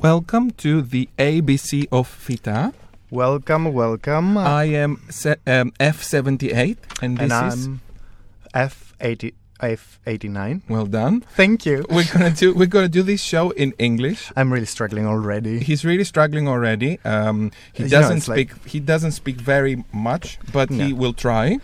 [0.00, 2.72] Welcome to the ABC of FYTA.
[3.10, 4.36] Welcome, welcome.
[4.38, 7.80] I am se- um, F78 and this and is I'm
[8.54, 10.62] F80, F89.
[10.68, 11.22] well done.
[11.34, 11.84] Thank you.
[11.90, 14.30] We're gonna do we're gonna do this show in English.
[14.36, 15.58] I'm really struggling already.
[15.60, 16.98] He's really struggling already.
[17.04, 20.92] Um, he You know, doesn't it's like- speak he doesn't speak very much, but he
[20.92, 20.94] No.
[20.94, 21.58] will try.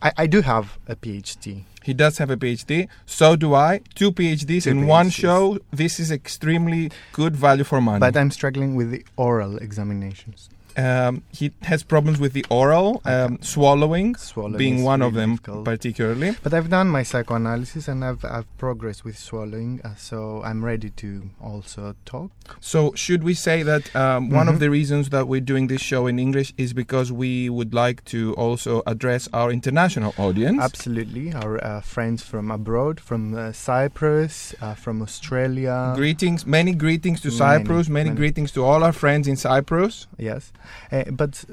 [0.00, 1.64] I, I do have a PhD.
[1.86, 2.88] He does have a PhD.
[3.06, 3.80] So do I.
[3.94, 5.60] Two PhDs Two in one show.
[5.70, 8.00] This is extremely good value for money.
[8.00, 10.50] But I'm struggling with the oral examinations.
[10.76, 15.64] Um, he has problems with the oral, um, swallowing, Swallowing being one of them difficult.
[15.64, 16.36] particularly.
[16.42, 20.90] But I've done my psychoanalysis and I've, I've progressed with swallowing, uh, so I'm ready
[20.90, 22.30] to also talk.
[22.60, 24.58] So, should we say that um, one of Mhm.
[24.60, 28.34] the reasons that we're doing this show in English is because we would like to
[28.34, 30.60] also address our international audience?
[30.62, 31.32] Absolutely.
[31.32, 35.92] Our uh, friends from abroad, from uh, Cyprus, uh, from Australia.
[35.96, 38.16] Greetings, many greetings to Many, Cyprus, many, many.
[38.16, 40.06] greetings to all our friends in Cyprus.
[40.18, 40.52] Yes,
[40.92, 41.44] uh, but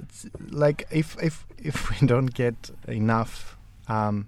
[0.49, 4.27] like if if if we don't get enough um,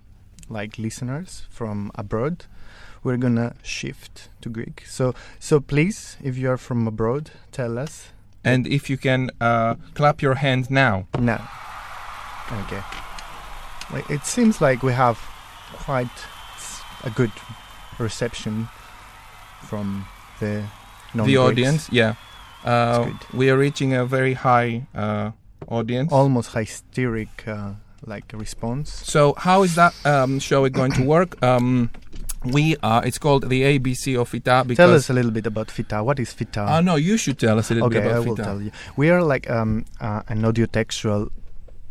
[0.49, 2.45] like listeners from abroad,
[3.03, 4.83] we're gonna shift to Greek.
[4.87, 8.11] So so please, if you are from abroad, tell us
[8.43, 11.07] And if you can uh, clap your hand now.
[11.19, 11.49] now.
[12.63, 12.81] Okay.
[13.91, 15.17] Like it seems like we have
[15.85, 16.25] quite
[17.03, 17.31] a good
[17.99, 18.67] reception
[19.61, 20.05] from
[20.39, 20.63] the
[21.13, 22.15] the audience, yeah.
[22.65, 25.31] Uh, we are reaching a very high uh,
[25.67, 26.11] audience.
[26.11, 27.73] almost hysteric uh,
[28.05, 28.91] like response.
[28.91, 31.41] So how is that um, show going to work?
[31.43, 31.91] Um,
[32.43, 33.05] we are.
[33.05, 34.77] It's called the ABC of FYTA because.
[34.77, 36.03] Tell us a little bit about FYTA.
[36.03, 36.77] What is FYTA?
[36.77, 38.43] Oh no, you should tell us a little okay, bit I about will FYTA.
[38.43, 38.71] tell you.
[38.97, 41.31] We are like um, uh, an audio textual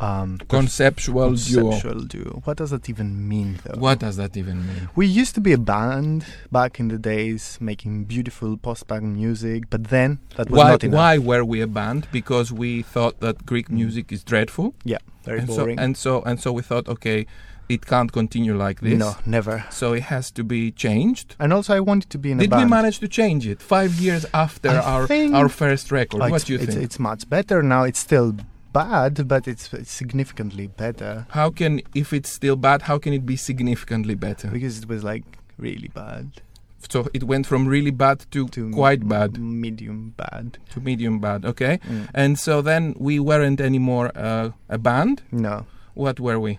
[0.00, 1.70] um, Conceptual duo.
[1.70, 2.42] conceptual duo.
[2.44, 3.78] What does that even mean, though?
[3.78, 4.88] What does that even mean?
[4.96, 9.84] We used to be a band back in the days, making beautiful post-punk music, but
[9.84, 10.96] then that was Why, not enough.
[10.96, 12.08] why were we a band?
[12.12, 15.78] Because we thought that Greek music is dreadful, Yeah, very and so boring.
[15.78, 17.26] and so and so we thought, okay,
[17.68, 18.98] it can't continue like this.
[18.98, 19.64] No, never.
[19.70, 21.34] So it has to be changed.
[21.38, 22.64] And also, I wanted to be in a Did band.
[22.64, 26.20] we manage to change it five years after I our our first record?
[26.20, 26.84] Oh, what do you it's, think?
[26.84, 27.84] It's much better now.
[27.84, 28.34] It's still
[28.74, 33.24] bad, but it's, it's significantly better how can, if it's still bad, how can it
[33.24, 34.48] be significantly better?
[34.48, 35.24] because it was like
[35.58, 36.26] really bad
[36.92, 40.58] So it went from really bad to, to quite bad medium bad.
[40.72, 41.40] to medium bad.
[41.52, 42.08] Okay, Mm.
[42.22, 45.22] and so then we weren't anymore uh, a band.
[45.32, 45.64] No.
[45.94, 46.58] What were we?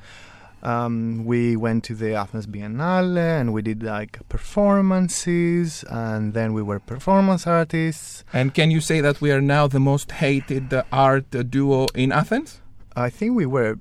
[0.65, 6.63] Um, we went to the Athens Biennale and we did like performances, and then we
[6.63, 8.23] were performance artists.
[8.33, 12.61] And can you say that we are now the most hated art duo in Athens?
[12.95, 13.77] I think we were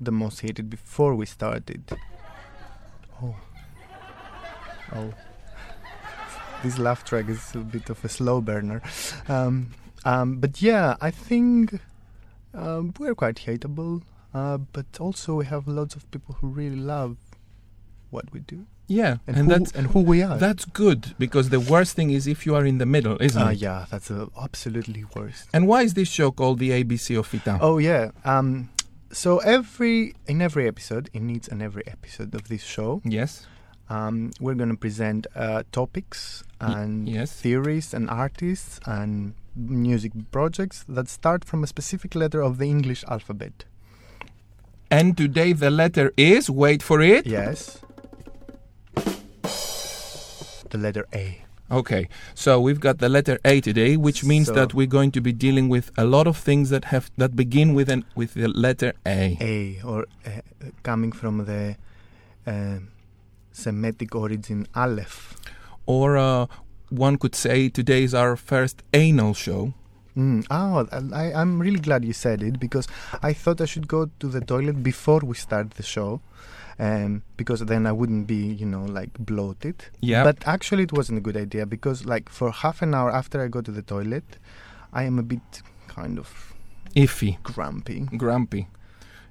[0.00, 1.96] the most hated before we started.
[3.22, 3.36] Oh.
[4.92, 5.14] Oh.
[6.64, 8.82] This laugh track is a bit of a slow burner.
[9.28, 9.70] Um,
[10.04, 11.78] um, but yeah, I think
[12.54, 14.02] um, we're quite hateable.
[14.34, 17.16] Uh, but also, we have lots of people who really love
[18.10, 20.36] what we do Yeah, and, and, who, that's and who we are.
[20.38, 23.50] that's good because the worst thing is if you are in the middle, isn't uh,
[23.50, 23.58] it?
[23.58, 25.48] yeah, that's uh, absolutely worst.
[25.54, 27.58] And why is this show called the ABC of FYTA?
[27.60, 28.10] Oh yeah.
[28.24, 28.70] Um,
[29.10, 33.46] so every in every episode, in each and every episode of this show, Yes,
[33.88, 37.32] um, we're going to present uh, topics and yes.
[37.32, 43.04] theories and artists and music projects that start from a specific letter of the English
[43.08, 43.64] alphabet.
[44.94, 46.48] And today the letter is.
[46.48, 47.26] Wait for it.
[47.26, 47.78] Yes.
[50.70, 51.40] The letter A.
[51.70, 55.20] Okay, so we've got the letter A today, which means So- that we're going to
[55.20, 58.48] be dealing with a lot of things that have that begin with an with the
[58.48, 59.36] letter A.
[59.40, 60.30] A, or uh,
[60.82, 61.76] coming from the
[62.46, 62.78] uh,
[63.52, 65.34] Semitic origin Aleph.
[65.86, 66.46] Or uh,
[66.90, 69.72] one could say today is our first anal show.
[70.16, 70.46] Mm.
[70.50, 72.86] Oh, I, I'm really glad you said it because
[73.22, 76.20] I thought I should go to the toilet before we start the show,
[76.78, 79.86] um, because then I wouldn't be, you know, like bloated.
[80.00, 80.22] Yeah.
[80.22, 83.48] But actually, it wasn't a good idea because, like, for half an hour after I
[83.48, 84.38] go to the toilet,
[84.92, 86.54] I am a bit kind of
[86.94, 88.00] Iffy, grumpy.
[88.16, 88.68] grumpy.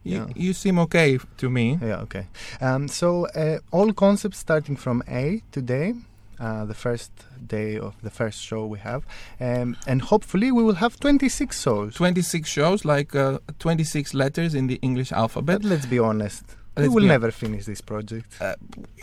[0.04, 0.28] You, Yeah.
[0.36, 1.80] you seem okay to me.
[1.82, 2.28] Yeah, okay.
[2.60, 5.94] Um, so uh, all concepts starting from A today,
[6.40, 7.12] uh, the first
[7.48, 9.06] day of the first show we have,
[9.40, 11.96] um, and hopefully we will have 26 shows.
[11.96, 15.62] 26 shows, like uh, 26 letters in the English alphabet.
[15.62, 16.44] But let's be honest,
[16.78, 18.38] we Let's will be- never finish this project.
[18.42, 18.56] Uh,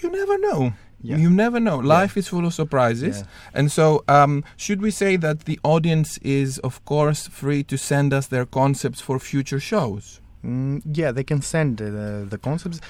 [0.03, 0.73] you never know.
[1.03, 1.17] Yeah.
[1.17, 1.79] You never know.
[1.79, 3.21] Life is full of surprises.
[3.21, 3.27] Yeah.
[3.55, 8.13] And so, um, should we say that the audience is, of course, free to send
[8.13, 10.21] us their concepts for future shows?
[10.45, 12.81] Mm, yeah, they can send uh, the concepts.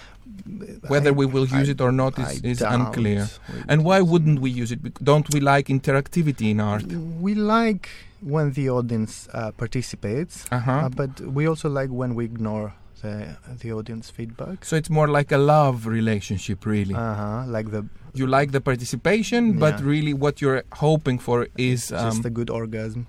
[0.89, 3.29] Whether I- we will use I- it or not is, is unclear.
[3.69, 4.81] And why wouldn't we use it?
[5.05, 6.85] Don't we like interactivity in art?
[6.85, 7.89] We like
[8.21, 10.73] when the audience uh, participates, Uh huh.
[10.73, 14.65] uh, but we also like when we ignore the the audience feedback.
[14.65, 16.95] So it's more like a love relationship, really.
[16.95, 17.45] Uh huh.
[17.47, 22.25] Like the you like the participation, but really what you're hoping for is um, just
[22.25, 23.07] a good orgasm.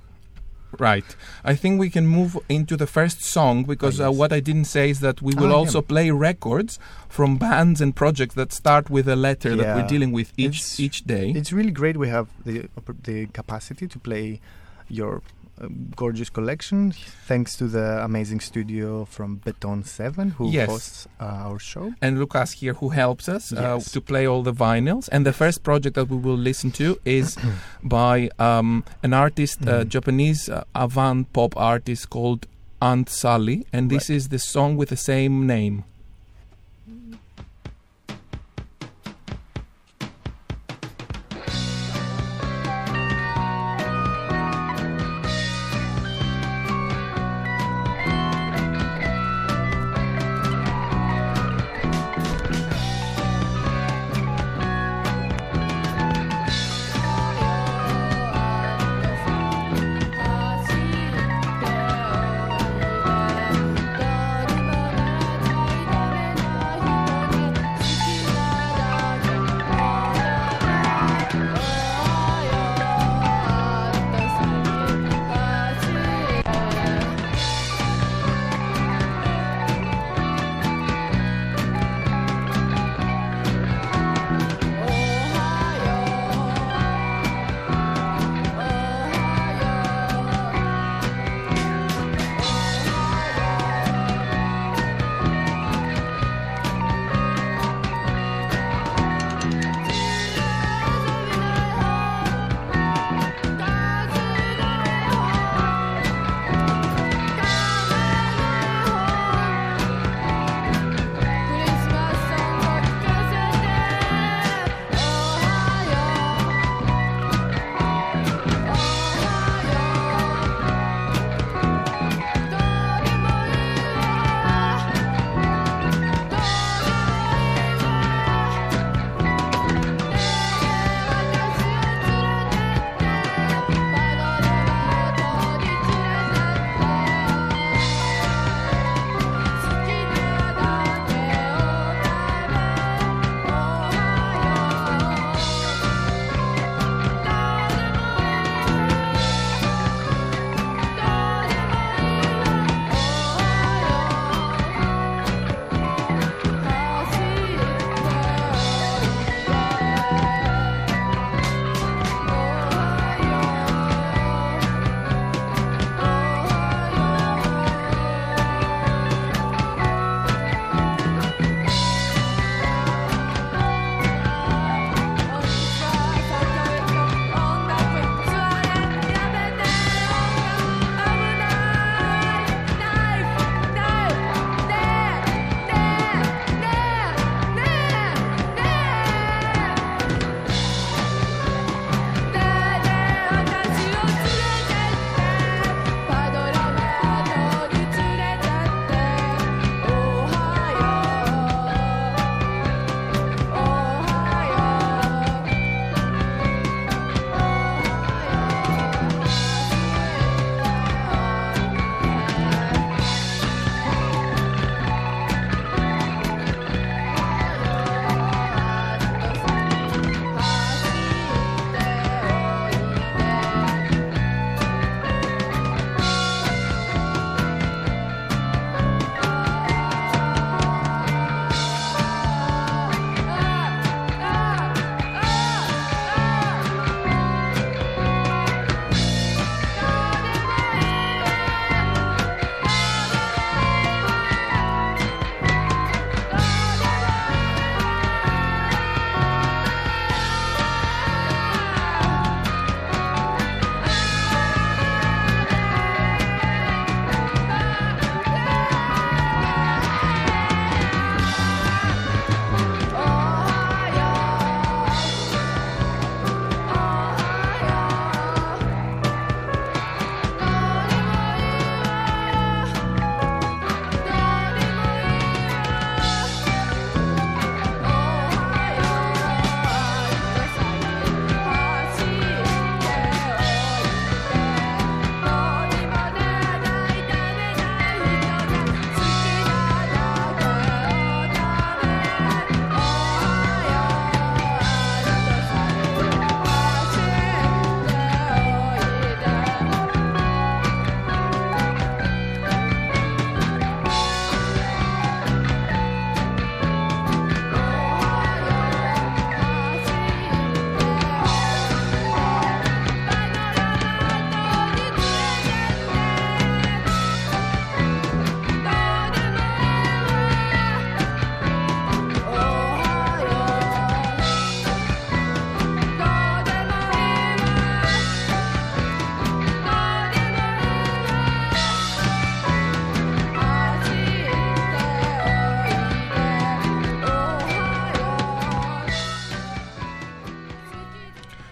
[0.79, 1.15] Right.
[1.44, 4.65] I think we can move into the first song because Ah, uh, what I didn't
[4.65, 5.56] say is that we will yeah.
[5.62, 6.79] also play records
[7.09, 10.79] from bands and projects that start with a letter that we're dealing with each It's-
[10.79, 11.31] each day.
[11.35, 11.97] It's really great.
[11.97, 12.69] We have the
[13.03, 14.39] the capacity to play
[14.89, 15.21] your
[15.95, 16.91] gorgeous collection,
[17.27, 20.69] thanks to the amazing studio from Beton Seven, who Yes.
[20.69, 21.93] hosts uh, our show.
[22.01, 25.09] and Lucas here who helps us uh, to play all the vinyls.
[25.11, 27.37] And the first project that we will listen to is
[27.83, 29.89] by um, an artist, uh, Mhm.
[29.89, 32.47] Japanese uh, avant pop artist called
[32.81, 35.83] Aunt Sally, and this is the song with the same name.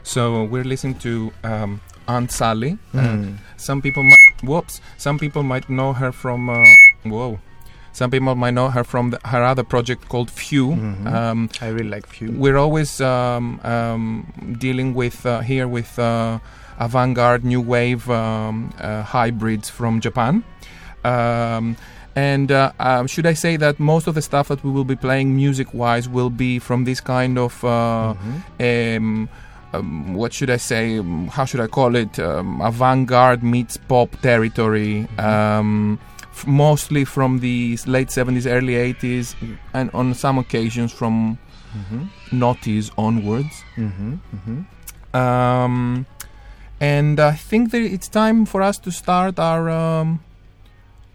[0.09, 2.77] So we're listening to um, Aunt Sally.
[2.95, 3.37] Uh, Mm.
[3.57, 6.49] some people, mi- whoops, some people might know her from.
[6.49, 6.63] Uh,
[7.03, 7.37] whoa,
[7.93, 10.71] some people might know her from the, her other project called Phew.
[10.73, 11.05] Mhm.
[11.13, 12.31] Um, I really like Phew.
[12.43, 16.39] we're always um, um, dealing with uh, here with uh,
[16.79, 20.43] avant-garde new wave um, uh, hybrids from Japan.
[21.05, 21.75] Um,
[22.15, 24.95] and uh, um, should I say that most of the stuff that we will be
[24.95, 28.41] playing music-wise will be from this kind of uh, Mhm.
[29.73, 30.97] Um, what should I say?
[30.99, 32.19] um, How should I call it?
[32.19, 35.07] Um, avant-garde meets pop territory.
[35.17, 35.99] Um,
[36.31, 39.35] f- mostly from the late 70s, early 80s,
[39.73, 41.37] and on some occasions from
[41.75, 42.07] Mhm.
[42.31, 43.63] noughties onwards.
[43.77, 44.19] Mhm.
[44.35, 44.65] Mhm.
[45.15, 46.05] Um,
[46.79, 50.19] and I think that it's time for us to start our um,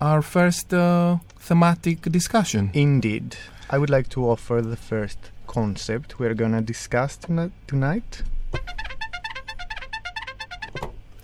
[0.00, 2.70] our first uh, thematic discussion.
[2.74, 3.36] Indeed.
[3.70, 8.22] I would like to offer the first concept we're gonna discuss toni- tonight.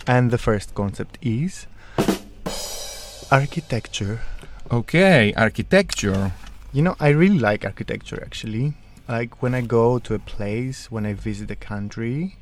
[0.07, 1.67] And the first concept is
[3.31, 4.21] architecture.
[4.71, 6.33] Okay, architecture.
[6.73, 8.75] You know, I really like architecture actually.
[9.09, 12.37] Like when I go to a place, when I visit a country,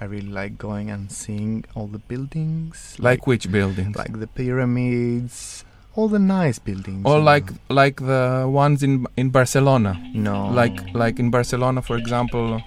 [0.00, 2.96] I really like going and seeing all the buildings.
[2.98, 3.96] Like which buildings?
[3.96, 5.64] like the pyramids,
[5.94, 7.02] all the nice buildings.
[7.04, 7.58] or like know.
[7.68, 10.00] like the ones in in Barcelona.
[10.14, 12.62] no, like like in Barcelona, for example,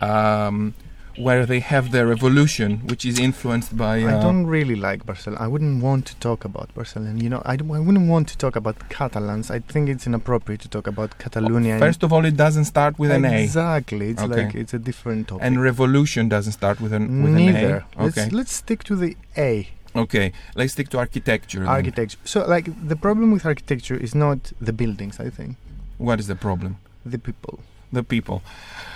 [0.00, 0.74] um,
[1.16, 4.02] where they have their revolution, which is influenced by.
[4.02, 5.42] Uh, I don't really like Barcelona.
[5.42, 7.18] I wouldn't want to talk about Barcelona.
[7.22, 9.50] You know, I, I wouldn't want to talk about Catalans.
[9.50, 11.78] I think it's inappropriate to talk about Catalonia.
[11.78, 14.10] First of all, it doesn't start with an A, Exactly.
[14.10, 14.44] It's Okay.
[14.46, 15.44] like it's a different topic.
[15.46, 17.58] and revolution doesn't start with an with Neither.
[17.76, 18.02] an A.
[18.04, 19.68] Let's, Okay, let's stick to the A.
[19.96, 20.32] okay.
[20.54, 21.60] Let's stick to architecture.
[21.60, 21.68] then.
[21.68, 22.18] Architecture.
[22.24, 25.18] So, like, the problem with architecture is not the buildings.
[25.20, 25.56] I think
[25.98, 26.76] What is the problem?
[27.04, 27.58] the people.
[27.92, 28.42] The people.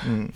[0.03, 0.33] Mm.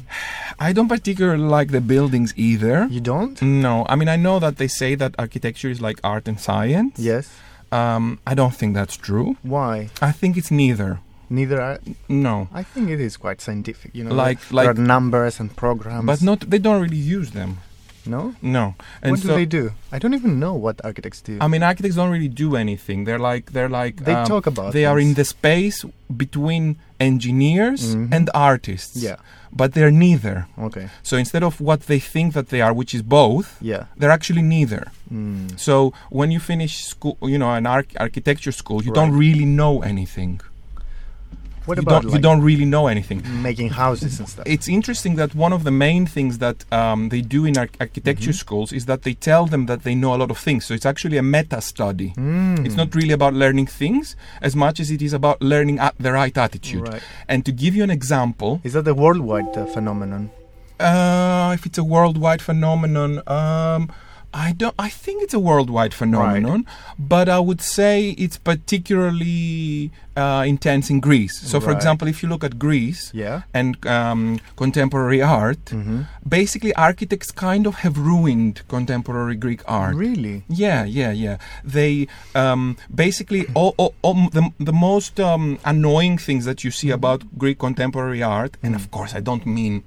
[0.58, 2.88] I don't particularly like the buildings either.
[2.90, 3.40] You don't?
[3.42, 6.98] No, I mean I know that they say that architecture is like art and science.
[6.98, 7.30] Yes.
[7.70, 9.36] Um, I don't think that's true.
[9.42, 9.90] Why?
[10.00, 11.00] I think it's neither.
[11.30, 11.78] Neither are.
[12.08, 13.94] No, I think it is quite scientific.
[13.94, 16.06] You know, like there are like, numbers and programs.
[16.06, 16.40] but not.
[16.40, 17.58] They don't really use them.
[18.06, 18.34] no.
[18.40, 19.72] No, and what so do they do?
[19.92, 21.36] I don't even know what architects do.
[21.40, 23.04] I mean architects don't really do anything.
[23.04, 24.72] They're like they're like they um, talk about.
[24.72, 25.84] they are in the space
[26.16, 28.12] between engineers Mhm.
[28.16, 28.96] and artists.
[28.96, 29.16] Yeah.
[29.50, 30.46] but they're neither.
[30.60, 30.86] Okay.
[31.02, 33.84] So instead of what they think that they are, which is both, Yeah.
[33.96, 34.82] they're actually neither.
[35.10, 35.58] Mm.
[35.58, 39.80] So when you finish school, you know, an arch- architecture school, you don't really know
[39.80, 40.40] anything.
[41.68, 43.18] What you about don't, like you don't really know anything.
[43.42, 44.44] making houses and stuff?
[44.54, 48.30] It's interesting that one of the main things that um, they do in arch- architecture
[48.32, 48.42] Mhm.
[48.44, 50.60] schools is that they tell them that they know a lot of things.
[50.66, 52.10] So it's actually a meta study.
[52.16, 52.64] Mm.
[52.66, 54.16] It's not really about learning things
[54.48, 56.84] as much as it is about learning at the right attitude.
[56.88, 57.02] Right.
[57.28, 60.30] And to give you an example, Is that a worldwide uh, phenomenon?
[60.80, 63.90] uh, if it's a worldwide phenomenon, um,
[64.46, 64.74] I don't.
[64.78, 66.60] I think it's a worldwide phenomenon,
[67.14, 71.34] but I would say it's particularly uh, intense in Greece.
[71.50, 73.42] So, for example, if you look at Greece Yeah.
[73.54, 76.02] and um, contemporary art, Mm-hmm.
[76.28, 79.94] basically architects kind of have ruined contemporary Greek art.
[79.96, 80.42] Really?
[80.48, 81.36] Yeah, yeah, yeah.
[81.64, 86.90] They um, basically all, all, all the, the most um, annoying things that you see
[86.90, 89.82] about Greek contemporary art, and of course, I don't mean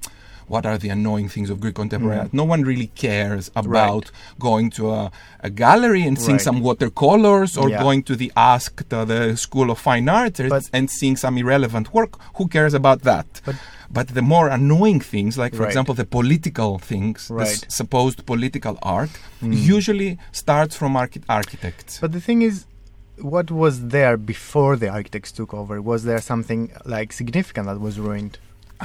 [0.48, 2.22] what are the annoying things of Greek contemporary Mm.
[2.22, 2.34] art.
[2.34, 6.40] No one really cares about going to a, a gallery and seeing Right.
[6.48, 7.80] some watercolors or Yeah.
[7.82, 11.38] going to the Ask uh, the School of Fine Arts and- But- and seeing some
[11.38, 12.12] irrelevant work.
[12.36, 13.26] Who cares about that?
[13.44, 13.56] But-
[13.98, 15.68] But the more annoying things, like for Right.
[15.72, 19.10] example the political things, the s- supposed political art,
[19.42, 19.52] Mm.
[19.76, 21.98] usually starts from archi- architects.
[22.00, 22.64] But the thing is,
[23.20, 25.74] what was there before the architects took over?
[25.82, 28.38] Was there something like significant that was ruined?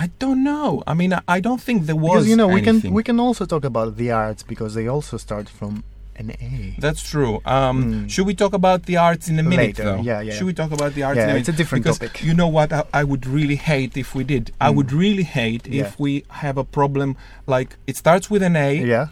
[0.04, 0.84] I don't know.
[0.86, 2.14] I mean, I, I don't think there was.
[2.14, 5.18] Because you know we can we can also talk about the arts because they also
[5.18, 5.84] start from
[6.22, 6.76] an A.
[6.86, 7.34] That's true.
[7.46, 8.10] Um, Mm.
[8.14, 10.02] Should we talk about the arts in a minute, Later, though?
[10.02, 10.34] yeah, yeah.
[10.36, 11.42] Should we talk about the arts Yeah, in a minute?
[11.50, 12.24] it's a different because topic.
[12.24, 12.70] You know what?
[12.74, 14.52] I, I would really hate if we did.
[14.62, 14.76] I Mm.
[14.78, 15.84] would really hate Yeah.
[15.84, 17.16] if we have a problem
[17.48, 19.08] like it starts with an A, yeah,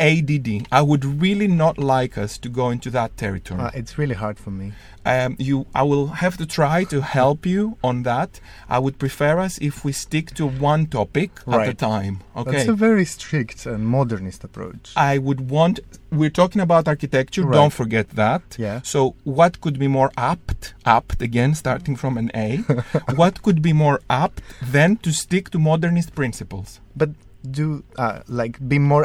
[0.00, 0.66] ADD.
[0.72, 3.60] I would really not like us to go into that territory.
[3.60, 4.72] uh, it's really hard for me.
[5.06, 8.40] um, you, I will have to try to help you on that.
[8.68, 12.20] I would prefer us if we stick to one topic at a time.
[12.36, 12.50] Okay.
[12.52, 14.92] That's a very strict and modernist approach.
[14.96, 15.80] I would want.
[16.10, 17.42] We're talking about architecture.
[17.44, 17.52] Right.
[17.52, 18.42] Don't forget that.
[18.58, 18.80] yeah.
[18.82, 20.74] So, what could be more apt?
[20.86, 22.56] Apt again, starting from an A.
[23.14, 26.80] what could be more apt than to stick to modernist principles?
[26.96, 27.10] But
[27.50, 29.04] do uh, like be more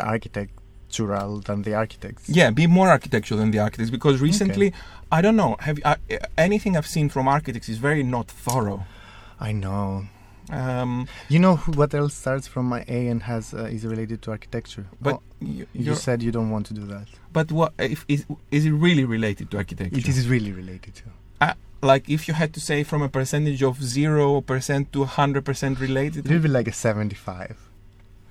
[1.00, 2.30] architectural than the architects.
[2.30, 4.74] Yeah, be more architectural than the architects because recently,
[5.12, 5.56] I don't know.
[5.60, 5.96] Have uh,
[6.38, 8.86] anything I've seen from architects is very not thorough.
[9.40, 10.06] I know.
[10.52, 14.32] Um, You know what else starts from my A and has uh, is related to
[14.32, 14.86] architecture?
[15.00, 17.08] but Oh, you, you said you don't want to do that.
[17.32, 20.00] but what if is is it really related to architecture?
[20.00, 21.04] It is really related to.
[21.82, 25.80] like if you had to say from a percentage of zero percent to hundred percent
[25.80, 26.26] related.
[26.26, 27.56] It will be like a seventy-five.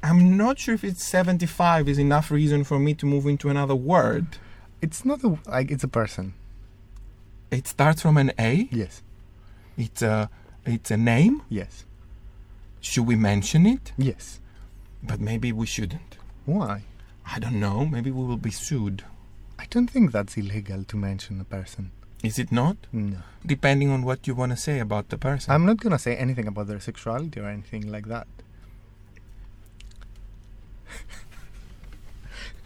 [0.03, 3.75] I'm not sure if it's seventy-five is enough reason for me to move into another
[3.75, 4.39] word.
[4.81, 6.35] It's not a like it's a person.
[7.51, 8.69] It starts from an A.
[8.71, 9.03] Yes.
[9.77, 10.31] It's a
[10.65, 11.43] it's a name.
[11.49, 11.85] Yes.
[12.81, 13.93] Should we mention it?
[13.97, 14.41] Yes.
[15.03, 16.17] But maybe we shouldn't.
[16.47, 16.85] Why?
[17.27, 17.85] I don't know.
[17.85, 19.05] Maybe we will be sued.
[19.59, 21.91] I don't think that's illegal to mention a person.
[22.23, 22.77] Is it not?
[22.93, 23.19] No.
[23.45, 25.53] Depending on what you want to say about the person.
[25.53, 28.27] I'm not gonna say anything about their sexuality or anything like that.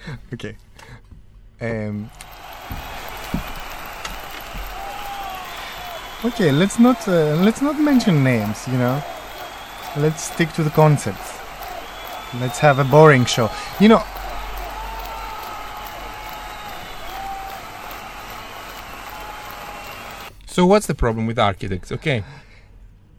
[0.34, 0.56] okay.
[1.60, 2.10] Um.
[6.24, 8.66] Okay, let's not uh, let's not mention names.
[8.68, 9.02] You know,
[9.96, 11.38] let's stick to the concepts.
[12.40, 13.50] Let's have a boring show.
[13.80, 14.02] You know,
[20.46, 21.92] so what's the problem with architects?
[21.92, 22.24] Okay.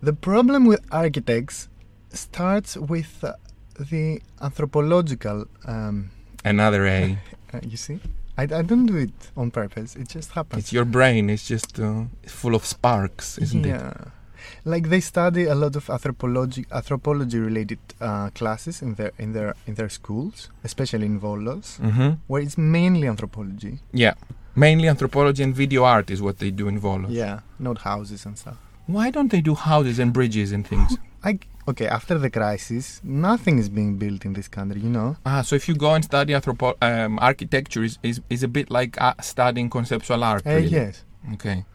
[0.01, 1.69] The problem with architects
[2.09, 3.33] starts with uh,
[3.79, 5.45] the anthropological.
[5.65, 6.11] Um,
[6.43, 7.17] Another A.
[7.53, 7.99] uh, you see,
[8.37, 9.95] I, I don't do it on purpose.
[9.95, 10.63] It just happens.
[10.63, 11.29] It's your brain.
[11.29, 13.69] It's just uh, full of sparks, isn't it?
[13.69, 13.93] yeah.
[14.65, 19.55] Like they study a lot of anthropology anthropology related uh, classes in their in their
[19.67, 22.09] in their schools, especially in Volos, Mm-hmm.
[22.27, 23.79] where it's mainly anthropology.
[23.93, 24.13] Yeah.
[24.55, 27.07] Mainly anthropology and video art is what they do in Volos.
[27.09, 28.57] Yeah, not houses and stuff.
[28.85, 30.97] Why don't they do houses and bridges and things?
[31.23, 31.87] I okay.
[31.87, 34.81] After the crisis, nothing is being built in this country.
[34.81, 35.17] You know.
[35.25, 38.69] ah, so if you go and study anthropo- um, architecture, is, is is a bit
[38.69, 40.45] like uh, studying conceptual art.
[40.45, 41.65] Uh, yes, Okay.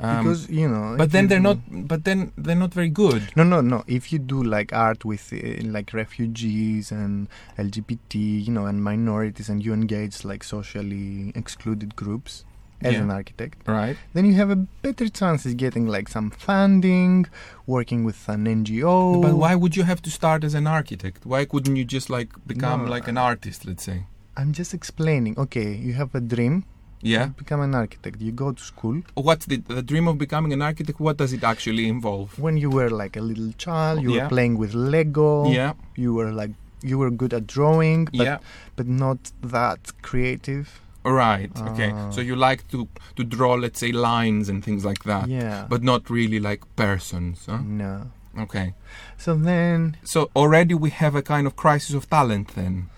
[0.00, 0.94] Um, because you know.
[0.96, 1.58] but then you they're not.
[1.70, 3.22] But then they're not very good.
[3.34, 3.82] No, no, no.
[3.88, 9.48] If you do like art with uh, like refugees and LGBT, you know, and minorities,
[9.48, 12.44] and you engage like socially excluded groups
[12.80, 13.02] as Yeah.
[13.02, 13.96] an architect, Right.
[14.14, 17.26] then you have a better chance of getting like some funding,
[17.66, 19.20] working with an NGO.
[19.22, 21.26] But why would you have to start as an architect?
[21.26, 22.90] Why couldn't you just like become No.
[22.90, 23.64] like an artist?
[23.66, 24.04] Let's say.
[24.36, 25.34] I'm just explaining.
[25.38, 26.64] Okay, you have a dream.
[27.00, 27.26] Yeah.
[27.42, 28.20] Become an architect.
[28.20, 29.02] You go to school.
[29.14, 30.98] What's the the dream of becoming an architect?
[31.00, 32.38] What does it actually involve?
[32.46, 34.22] When you were like a little child, you Yeah.
[34.24, 35.30] were playing with Lego.
[35.58, 35.72] Yeah.
[35.96, 36.54] You were like
[36.90, 38.38] you were good at drawing, but yeah.
[38.76, 40.80] but not that creative.
[41.12, 41.50] Right.
[41.70, 41.90] Okay.
[41.94, 42.10] Ah.
[42.10, 45.66] So you like to to draw, let's say, lines and things like that, yeah.
[45.68, 47.46] but not really like persons.
[47.46, 47.58] Huh?
[47.64, 48.10] no.
[48.38, 48.74] Okay.
[49.16, 52.88] So then, So already we have a kind of crisis of talent then.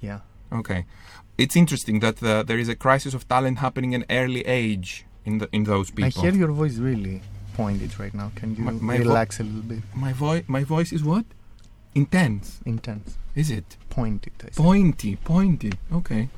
[0.00, 0.20] yeah.
[0.52, 0.84] Okay.
[1.38, 5.38] It's interesting that uh, there is a crisis of talent happening in early age in
[5.38, 6.20] the in those people.
[6.20, 7.22] I hear your voice really
[7.56, 8.30] pointed right now.
[8.34, 9.82] Can you My- my vo- relax a little bit?
[9.94, 11.24] My voice my voice is what?
[11.94, 12.60] Intense.
[12.66, 13.16] Intense.
[13.34, 13.76] Is it?
[13.88, 14.32] Pointed.
[14.54, 15.72] Pointy, pointy.
[15.92, 16.28] Okay.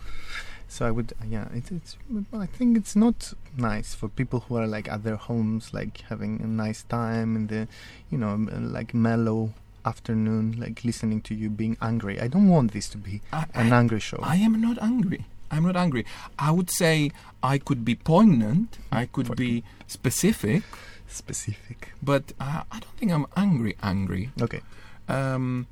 [0.72, 1.48] So I would, yeah.
[1.52, 1.98] It's, it's.
[2.32, 6.40] I think it's not nice for people who are like at their homes, like having
[6.40, 7.68] a nice time in the,
[8.11, 8.35] you know,
[8.76, 9.52] like mellow
[9.85, 12.18] afternoon, like listening to you being angry.
[12.18, 14.18] I don't want this to be I, an I, angry show.
[14.22, 15.26] I am not angry.
[15.50, 16.06] I'm not angry.
[16.38, 17.11] I would say
[17.42, 18.78] I could be poignant.
[18.90, 20.62] I could For- be specific,
[21.06, 21.90] Specific.
[22.02, 23.76] but uh, I don't think I'm angry.
[23.82, 24.30] Angry.
[24.40, 24.62] Okay.
[25.06, 25.66] Um,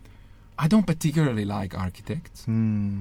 [0.59, 2.45] I don't particularly like architects.
[2.45, 3.01] Hmm.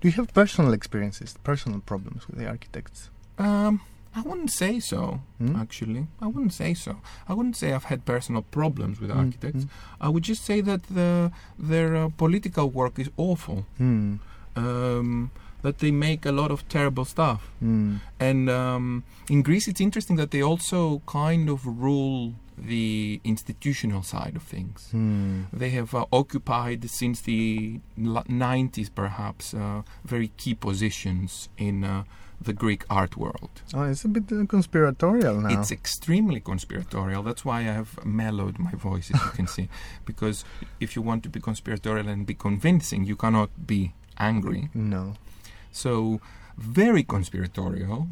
[0.00, 3.10] Do you have personal experiences, personal problems with the architects?
[3.38, 3.80] Um,
[4.14, 5.20] I wouldn't say so.
[5.38, 5.56] Hmm?
[5.56, 6.96] Actually, I wouldn't say so.
[7.28, 9.66] I wouldn't say I've had personal problems with Mm, architects.
[10.00, 13.64] I would just say that the, their uh, political work is awful.
[13.78, 14.16] Hmm.
[14.56, 15.30] Um,
[15.62, 17.50] that they make a lot of terrible stuff.
[17.60, 17.96] Hmm.
[18.20, 24.36] And um, in Greece, it's interesting that they also kind of rule the institutional side
[24.36, 24.88] of things.
[24.90, 25.42] Hmm.
[25.52, 32.04] They have uh, occupied since the l- 90s, perhaps, uh, very key positions in uh,
[32.40, 33.62] the Greek art world.
[33.72, 35.60] Oh, it's a bit uh, conspiratorial now.
[35.60, 37.22] It's extremely conspiratorial.
[37.22, 39.68] That's why I have mellowed my voice, as you can see.
[40.04, 40.44] Because
[40.80, 44.68] if you want to be conspiratorial and be convincing, you cannot be angry.
[44.74, 45.14] no.
[45.72, 46.20] So,
[46.58, 48.06] very conspiratorial.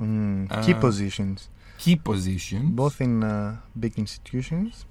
[0.65, 2.71] Key Uh, positions, Key positions.
[2.75, 4.87] both in uh, big institutions,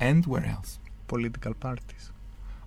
[0.00, 0.78] And where else?
[1.06, 2.10] political parties.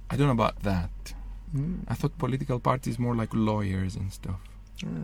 [0.09, 1.13] I don't know about that.
[1.51, 1.79] Hmm.
[1.87, 4.39] I thought political parties more like lawyers and stuff.
[4.83, 5.03] Yeah.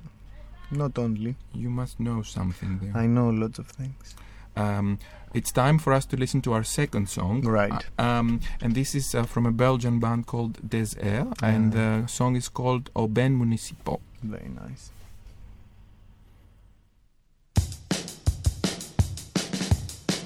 [0.72, 1.36] Not only.
[1.54, 2.96] You must know something there.
[3.04, 4.16] I know lots of things.
[4.56, 5.00] Um,
[5.34, 7.42] it's time for us to listen to our second song.
[7.42, 7.72] Right.
[7.98, 12.06] Uh, um, and this is uh, from a Belgian band called Des Airs, and the
[12.08, 14.00] song is called Aubaine Municipal.
[14.24, 14.90] Very nice.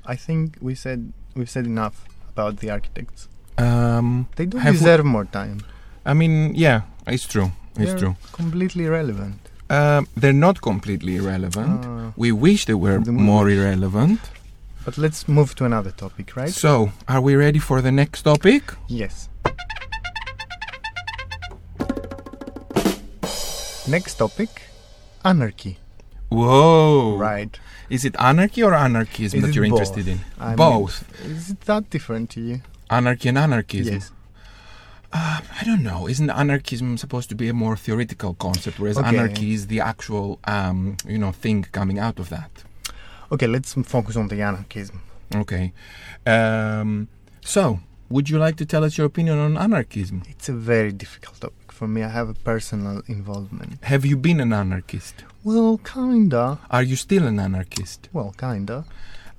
[0.08, 3.28] I think we said we've said enough about the architects.
[3.58, 5.58] Um, They don't deserve more time.
[6.06, 7.50] I mean, yeah, it's true.
[7.76, 8.16] It's They're true.
[8.32, 9.38] Completely irrelevant.
[9.70, 11.84] Um, they're not completely irrelevant.
[11.84, 14.20] Uh, we wish they were The more irrelevant.
[14.84, 16.48] but let's move to another topic, right?
[16.54, 18.62] So, are we ready for the next topic?
[18.88, 19.28] Yes.
[23.86, 24.48] Next topic
[25.24, 25.78] anarchy.
[26.30, 27.16] Whoa!
[27.16, 27.58] Right.
[27.90, 29.72] Is it anarchy or anarchism Is that you're both?
[29.80, 30.20] interested in?
[30.38, 31.04] I mean, Both.
[31.24, 32.60] is it that different to you?
[32.90, 33.94] Anarchy and anarchism.
[33.94, 34.12] Yes.
[35.12, 36.06] Uh, I don't know.
[36.06, 39.08] Isn't anarchism supposed to be a more theoretical concept, whereas Okay.
[39.08, 42.50] anarchy is the actual, um, you know, thing coming out of that?
[43.32, 45.00] Okay, let's focus on the anarchism.
[45.34, 45.72] Okay.
[46.26, 47.08] Um,
[47.40, 50.22] so, would you like to tell us your opinion on anarchism?
[50.28, 52.02] It's a very difficult topic for me.
[52.02, 53.82] I have a personal involvement.
[53.84, 55.24] Have you been an anarchist?
[55.48, 56.58] Well, kinda.
[56.70, 58.00] Are you still an anarchist?
[58.12, 58.84] Well, kinda.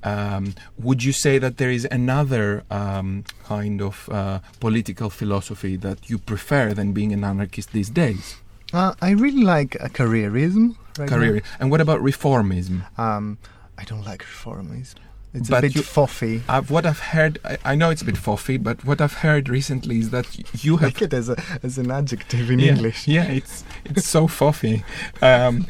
[0.01, 6.09] Um, would you say that there is another um, kind of uh, political philosophy that
[6.09, 8.37] you prefer than being an anarchist these days?
[8.73, 10.75] Uh, I really like uh, careerism.
[10.97, 11.41] Right Career.
[11.59, 12.77] And what about reformism?
[12.97, 13.37] Um,
[13.77, 14.95] I don't like reformism.
[15.33, 16.41] It's But a bit you- foffy.
[16.49, 19.47] I've, what I've heard, I, I know it's a bit foffy, but what I've heard
[19.47, 20.27] recently is that
[20.65, 23.07] you have like it as, a, as an adjective in yeah, English.
[23.07, 24.83] Yeah, it's it's so foffy.
[25.21, 25.67] Um,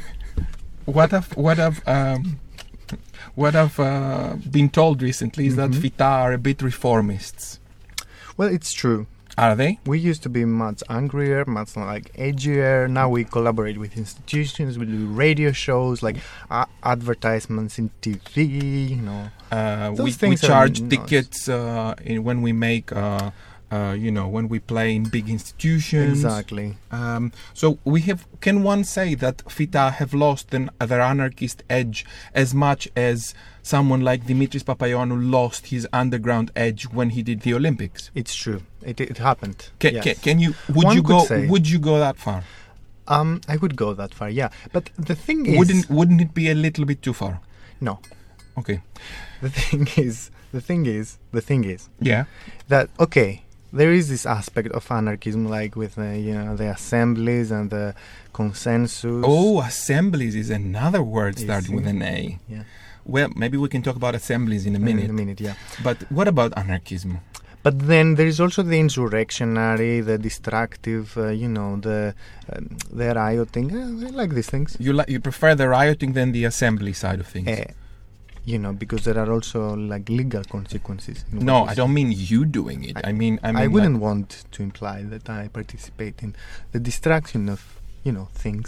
[0.91, 2.39] what I've what I've um,
[3.35, 5.81] what I've uh, been told recently is that Mhm.
[5.81, 7.59] FYTA are a bit reformists.
[8.37, 9.07] Well, it's true.
[9.37, 9.79] Are they?
[9.85, 12.89] We used to be much angrier, much like edgier.
[12.89, 14.77] Now we collaborate with institutions.
[14.77, 16.17] We do radio shows, like
[16.51, 18.89] uh, advertisements in TV.
[18.89, 22.91] You know, Uh, we, we charge tickets uh, in, when we make,
[23.71, 26.23] uh, you know, when we play in big institutions.
[26.23, 26.77] exactly.
[26.91, 28.25] Um, so we have.
[28.41, 34.01] Can one say that FYTA have lost an, their anarchist edge as much as someone
[34.01, 38.09] like Dimitris Papaioannou lost his underground edge when he did the Olympics?
[38.15, 38.61] It's true.
[38.81, 39.69] It it happened.
[39.79, 40.03] Can, yes.
[40.03, 40.55] can, can you?
[40.73, 41.25] Would One you go?
[41.25, 41.47] say.
[41.47, 42.43] Would you go that far?
[43.07, 44.29] Um, I would go that far.
[44.29, 47.41] Yeah, but the thing is, Wouldn't Wouldn't it be a little bit too far?
[47.81, 47.99] no.
[48.57, 48.81] Okay.
[49.41, 52.25] The thing is, the thing is, the thing is Yeah.
[52.67, 57.51] that okay, there is this aspect of anarchism, like with uh, you know the assemblies
[57.51, 57.93] and the
[58.33, 59.23] consensus.
[59.25, 62.39] Oh, assemblies is another word starting with an A.
[62.47, 62.63] yeah,
[63.05, 65.05] Well, maybe we can talk about assemblies in a minute.
[65.05, 65.55] in a minute, yeah.
[65.83, 67.19] But what about anarchism?
[67.61, 72.15] But then there is also the insurrectionary, the destructive, uh, you know, the
[72.53, 73.67] um, the rioting.
[73.75, 74.77] Uh, I like these things.
[74.79, 77.47] You li- you prefer the rioting than the assembly side of things?
[78.51, 79.59] You know, because there are also
[79.93, 81.17] like legal consequences.
[81.31, 82.95] in no, I don't mean you doing it.
[82.97, 86.35] I, I- mean, I mean, I wouldn't want to imply that I participate in
[86.73, 87.59] the destruction of,
[88.05, 88.67] you know, things.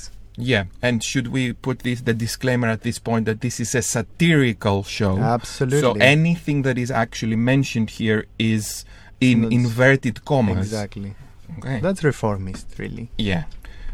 [0.54, 3.82] yeah, and should we put this the disclaimer at this point that this is a
[3.96, 5.14] satirical show?
[5.38, 5.82] Absolutely.
[5.82, 8.22] So anything that is actually mentioned here
[8.54, 8.86] is
[9.20, 10.68] in That's- inverted commas.
[10.68, 11.12] exactly.
[11.58, 11.78] Okay.
[11.86, 13.06] That's reformist, really.
[13.30, 13.44] yeah.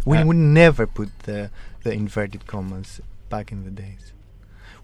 [0.06, 1.40] We Uh, would never put the
[1.86, 2.90] the inverted commas
[3.34, 4.04] back in the days.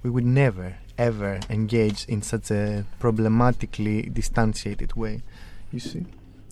[0.04, 5.22] We would never ever engage in such a problematically distantiated way.
[5.72, 6.06] You see.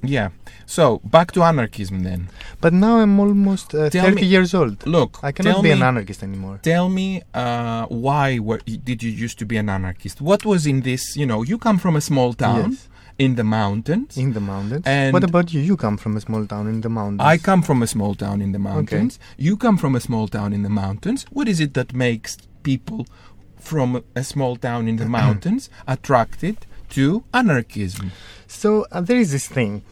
[0.04, 0.30] Yeah.
[0.66, 2.30] So back to anarchism then.
[2.60, 4.86] But now I'm almost uh, 30 me- years old.
[4.88, 6.60] Look, I cannot be me, an anarchist anymore.
[6.64, 10.20] Tell me, uh, why were, did you used to be an anarchist?
[10.20, 11.16] What was in this?
[11.16, 12.90] You know, you come from a small town Yes.
[13.20, 14.18] in the mountains.
[14.18, 14.84] In the mountains.
[14.88, 15.62] And- what about you?
[15.62, 17.22] You come from a small town in the mountains.
[17.22, 19.20] I come from a small town in the mountains.
[19.38, 21.28] You come from a small town in the mountains.
[21.30, 23.06] What is it that makes people
[23.62, 26.58] from a small town in the mountains attracted
[26.90, 28.12] to anarchism?
[28.48, 29.84] So uh, there is this thing,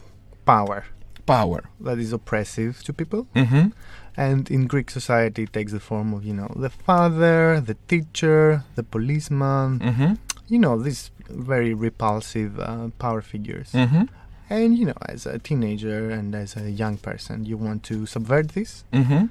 [0.44, 0.84] power,
[1.26, 1.64] Power.
[1.80, 3.26] that is oppressive to people.
[3.34, 3.68] Mm-hmm.
[4.16, 8.64] And in Greek society, it takes the form of, you know, the father, the teacher,
[8.74, 10.12] the policeman, Mm-hmm.
[10.48, 13.70] you know, these very repulsive uh, power figures.
[13.72, 14.04] Mm-hmm.
[14.50, 18.48] And, you know, as a teenager and as a young person, you want to subvert
[18.50, 18.82] this.
[18.92, 19.26] Mm-hmm.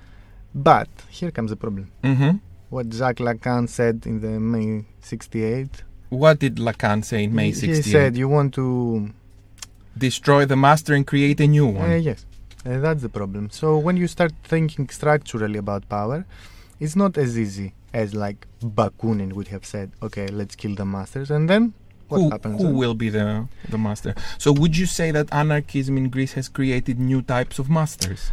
[0.55, 1.91] But here comes the problem.
[2.69, 5.83] What Jacques Lacan said in the May 68.
[6.09, 7.75] What did Lacan say in May he, 68?
[7.85, 9.11] he said, you want to
[9.99, 11.91] Destroy the master and create a new one.
[11.91, 12.25] Uh, yes,
[12.65, 13.49] uh, that's the problem.
[13.49, 16.25] So when you start thinking structurally about power,
[16.79, 19.91] it's not as easy as like Bakunin would have said.
[20.01, 21.73] Okay, let's kill the masters, and then
[22.07, 22.61] what who, happens?
[22.61, 22.75] who then?
[22.75, 24.15] will be the the master?
[24.37, 28.31] So would you say that anarchism in Greece has created new types of masters?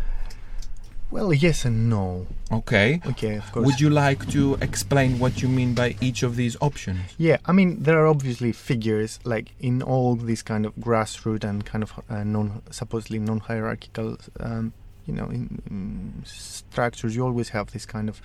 [1.10, 2.26] Well, yes and no.
[2.50, 3.00] Okay.
[3.06, 3.64] Okay, of course.
[3.66, 7.00] Would you like to explain what you mean by each of these options?
[7.16, 11.64] Yeah, I mean there are obviously figures like in all these kind of grassroots and
[11.64, 14.72] kind of uh, non supposedly non-hierarchical, um,
[15.06, 17.14] you know, in, in structures.
[17.14, 18.20] You always have this kind of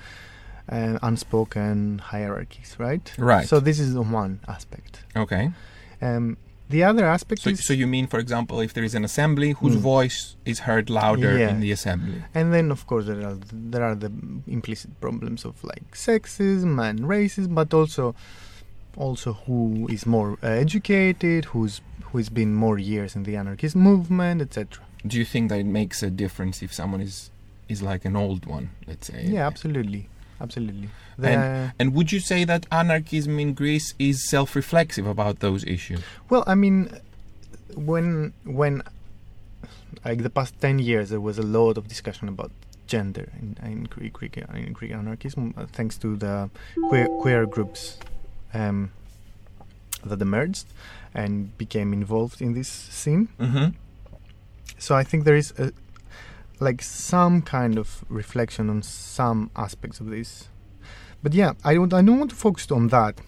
[0.70, 3.14] uh, unspoken hierarchies, right?
[3.18, 3.48] Right.
[3.48, 5.04] So this is the one aspect.
[5.16, 5.52] Okay.
[6.02, 6.38] Um,
[6.76, 9.50] the other aspect So, is, so you mean, for example, if there is an assembly
[9.60, 9.82] whose Mm.
[9.96, 10.20] voice
[10.52, 11.52] is heard louder Yeah.
[11.54, 12.20] in the assembly?
[12.38, 13.38] and then of course there are
[13.74, 14.12] there are the
[14.58, 18.04] implicit problems of like sexism and racism, but also
[19.08, 21.76] also who is more uh, educated, who's
[22.12, 24.84] who's been more years in the anarchist movement, etc.
[25.12, 27.16] Do you think that it makes a difference if someone is
[27.74, 29.22] is like an old one, let's say?
[29.36, 30.04] Yeah, absolutely,
[30.42, 30.90] absolutely.
[31.18, 31.28] The,
[31.80, 36.02] And would you say that anarchism in Greece is self-reflexive about those issues?
[36.30, 36.90] well, I mean,
[37.76, 38.84] when when
[40.06, 42.52] like the past ten years, there was a lot of discussion about
[42.88, 46.50] gender in, in Greek, Greek in Greek anarchism, uh, thanks to the
[46.90, 47.98] queer, queer groups
[48.54, 48.92] um,
[50.04, 50.66] that emerged
[51.14, 53.30] and became involved in this scene.
[53.40, 53.68] Mm-hmm.
[54.78, 55.72] So I think there is a,
[56.62, 60.48] like some kind of reflection on some aspects of this.
[61.22, 63.20] But yeah, I don't I don't want to focus on that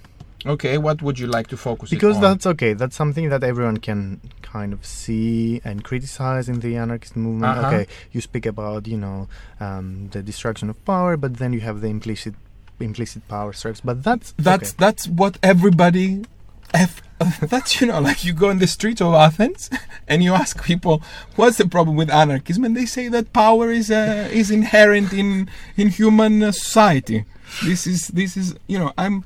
[0.46, 2.22] Okay, what would you like to focus because on?
[2.22, 2.74] that's okay.
[2.74, 7.60] That's something that everyone can kind of see and criticize in the anarchist movement.
[7.60, 7.68] Uh-huh.
[7.68, 9.28] Okay, you speak about you know
[9.60, 12.36] um, the destruction of power, but then you have the implicit
[12.80, 13.82] implicit power structures.
[13.82, 14.78] But that's that's okay.
[14.80, 16.26] that's what everybody
[16.74, 17.02] F,
[17.42, 19.70] that's you know like you go in the streets of Athens
[20.08, 21.02] and you ask people
[21.36, 25.50] what's the problem with anarchism and they say that power is uh, is inherent in
[25.78, 27.26] in human society
[27.64, 29.24] this is this is you know i'm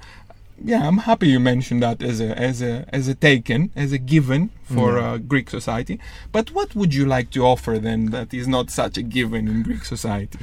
[0.63, 3.97] yeah i'm happy you mentioned that as a as a as a taken as a
[3.97, 5.11] given for Yeah.
[5.13, 5.99] uh, greek society
[6.31, 9.63] but what would you like to offer then that is not such a given in
[9.63, 10.39] greek society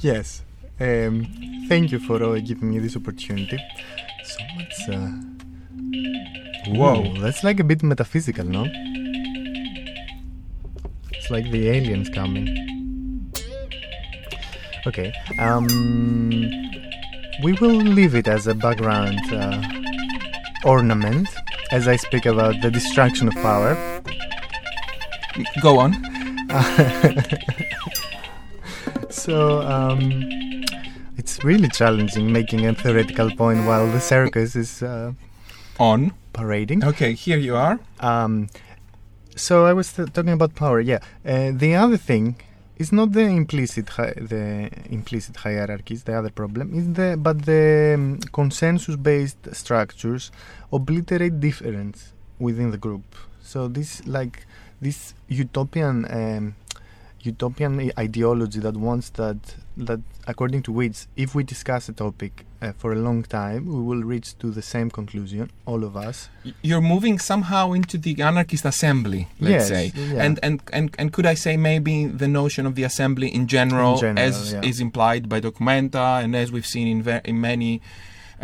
[0.00, 0.42] yes.
[0.78, 1.26] Um,
[1.70, 3.58] thank you for uh, giving me this opportunity.
[4.24, 6.45] So much.
[6.68, 7.12] Whoa.
[7.20, 8.66] That's like a bit metaphysical, no?
[11.12, 13.32] It's like the aliens coming.
[14.86, 15.12] Okay.
[15.38, 15.66] Um,
[17.42, 19.60] we will leave it as a background uh,
[20.64, 21.28] ornament
[21.70, 23.76] as I speak about the destruction of power.
[25.60, 25.92] go on
[29.10, 30.22] So um,
[31.16, 35.12] it's really challenging making a theoretical point while the circus is uh,
[35.78, 36.84] on parading.
[36.84, 38.48] okay here you are Um,
[39.36, 40.80] So I was t- talking about power.
[40.80, 41.00] Yeah.
[41.24, 42.36] Uh, the other thing
[42.78, 46.04] is not the implicit hi- the implicit hierarchies.
[46.04, 50.32] The other problem is the but the um, consensus-based structures
[50.72, 51.98] obliterate difference
[52.38, 53.04] within the group.
[53.42, 54.46] So this like
[54.80, 56.54] this utopian um,
[57.26, 59.38] utopian ideology that wants that
[59.88, 63.80] that according to which if we discuss a topic uh, for a long time we
[63.88, 66.16] will reach to the same conclusion all of us
[66.68, 69.84] You're moving somehow into the anarchist assembly, let's Yes, say.
[69.94, 70.24] yeah.
[70.24, 73.94] And, and and and could I say maybe the notion of the assembly in general,
[73.94, 74.70] In general, as yeah.
[74.70, 76.98] is implied by Documenta and as we've seen in
[77.30, 77.72] in many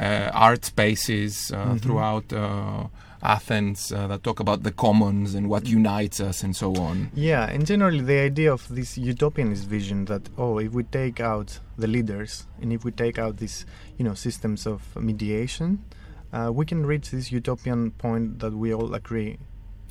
[0.05, 1.81] uh, art spaces uh, Mhm.
[1.83, 2.85] throughout uh,
[3.23, 7.11] Athens uh, that talk about the commons and what unites us and so on.
[7.15, 11.61] Yeah, and generally the idea of this utopianist vision that oh, if we take out
[11.79, 13.65] the leaders and if we take out these,
[13.97, 15.85] you know, systems of mediation,
[16.33, 19.39] uh, we can reach this utopian point that we all agree.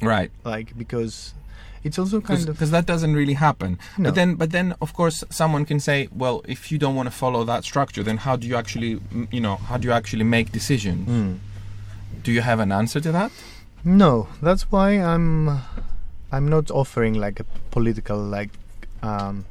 [0.02, 0.32] Right.
[0.44, 1.34] Like because
[1.84, 3.80] it's also kind of because that doesn't really happen.
[3.98, 4.10] No.
[4.10, 7.12] But then, but then, of course, someone can say, well, if you don't want to
[7.12, 9.00] follow that structure, then how do you actually,
[9.32, 11.08] you know, how do you actually make decisions?
[11.08, 11.40] Mm.
[12.24, 13.32] Do you have an answer to that?
[13.84, 15.50] No, that's why I'm
[16.32, 18.50] I'm not offering like a political like
[19.02, 19.46] um,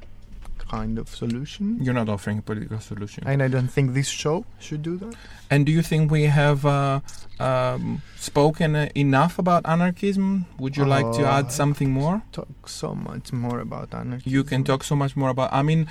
[0.58, 1.78] kind of solution.
[1.82, 3.24] You're not offering a political solution.
[3.26, 5.14] And I don't think this show should do that.
[5.50, 7.00] and do you think we have uh,
[7.40, 10.46] um, spoken uh, enough about anarchism?
[10.60, 12.22] Would you like to add Uh, something more?
[12.32, 14.32] Talk so much more about anarchism.
[14.32, 15.50] You can talk so much more about.
[15.52, 15.88] I mean,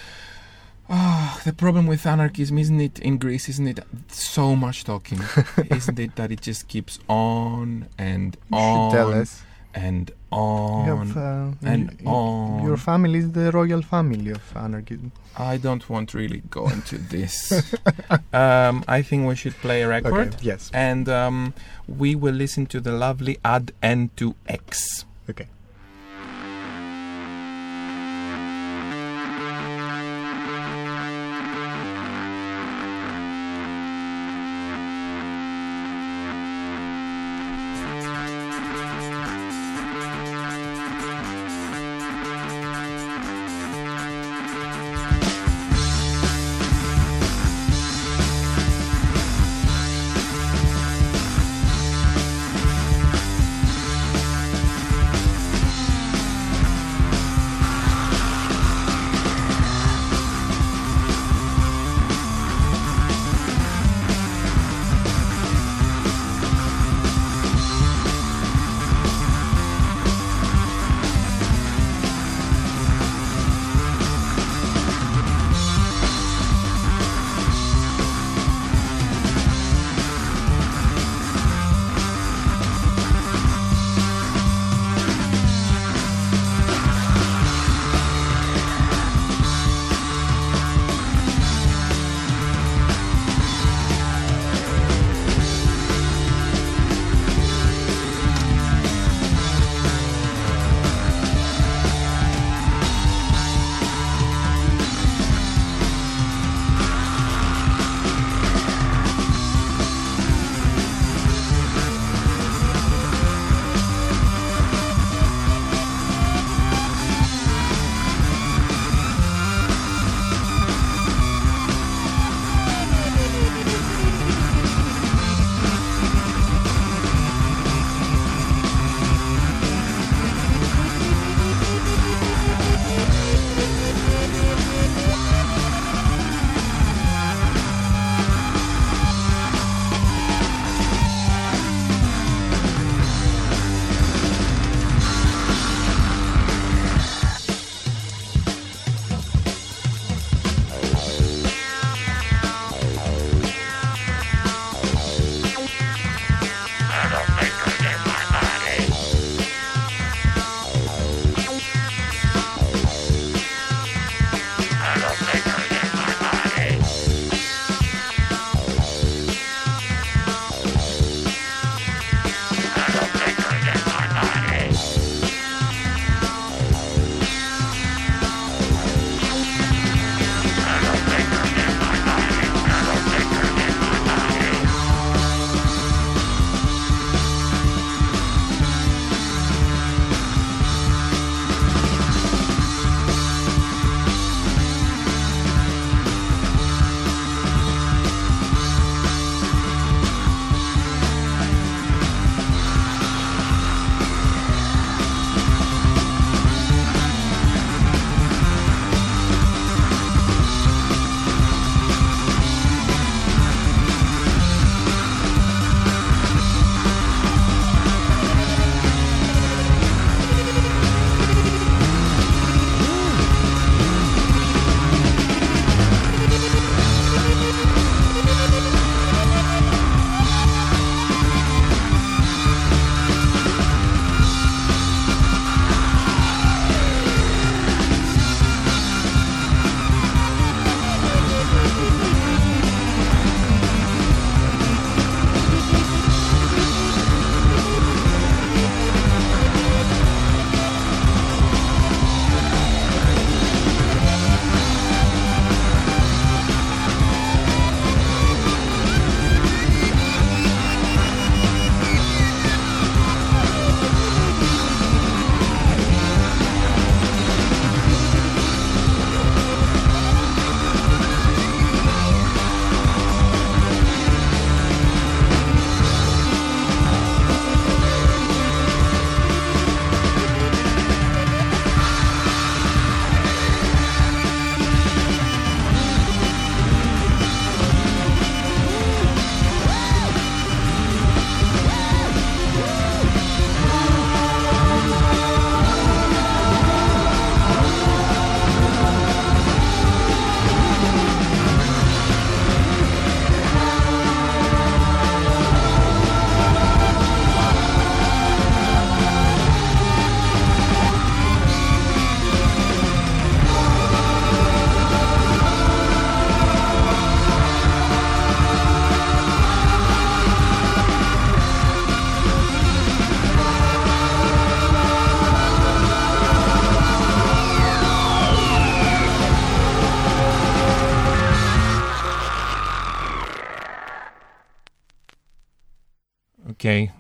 [0.90, 5.20] ah, the problem with anarchism, isn't it, in Greece, isn't it so much talking?
[5.70, 9.42] isn't it that it just keeps on and on tell us.
[9.74, 10.86] and on?
[10.86, 12.64] have, uh, and you- on.
[12.64, 15.12] Your family is the royal family of anarchism.
[15.38, 17.52] I don't want really go into this.
[18.34, 20.14] um, I think we should play a record.
[20.34, 20.38] Okay.
[20.42, 20.70] Yes.
[20.74, 21.54] And um,
[21.88, 25.06] we will listen to the lovely Add N to X.
[25.30, 25.48] Okay.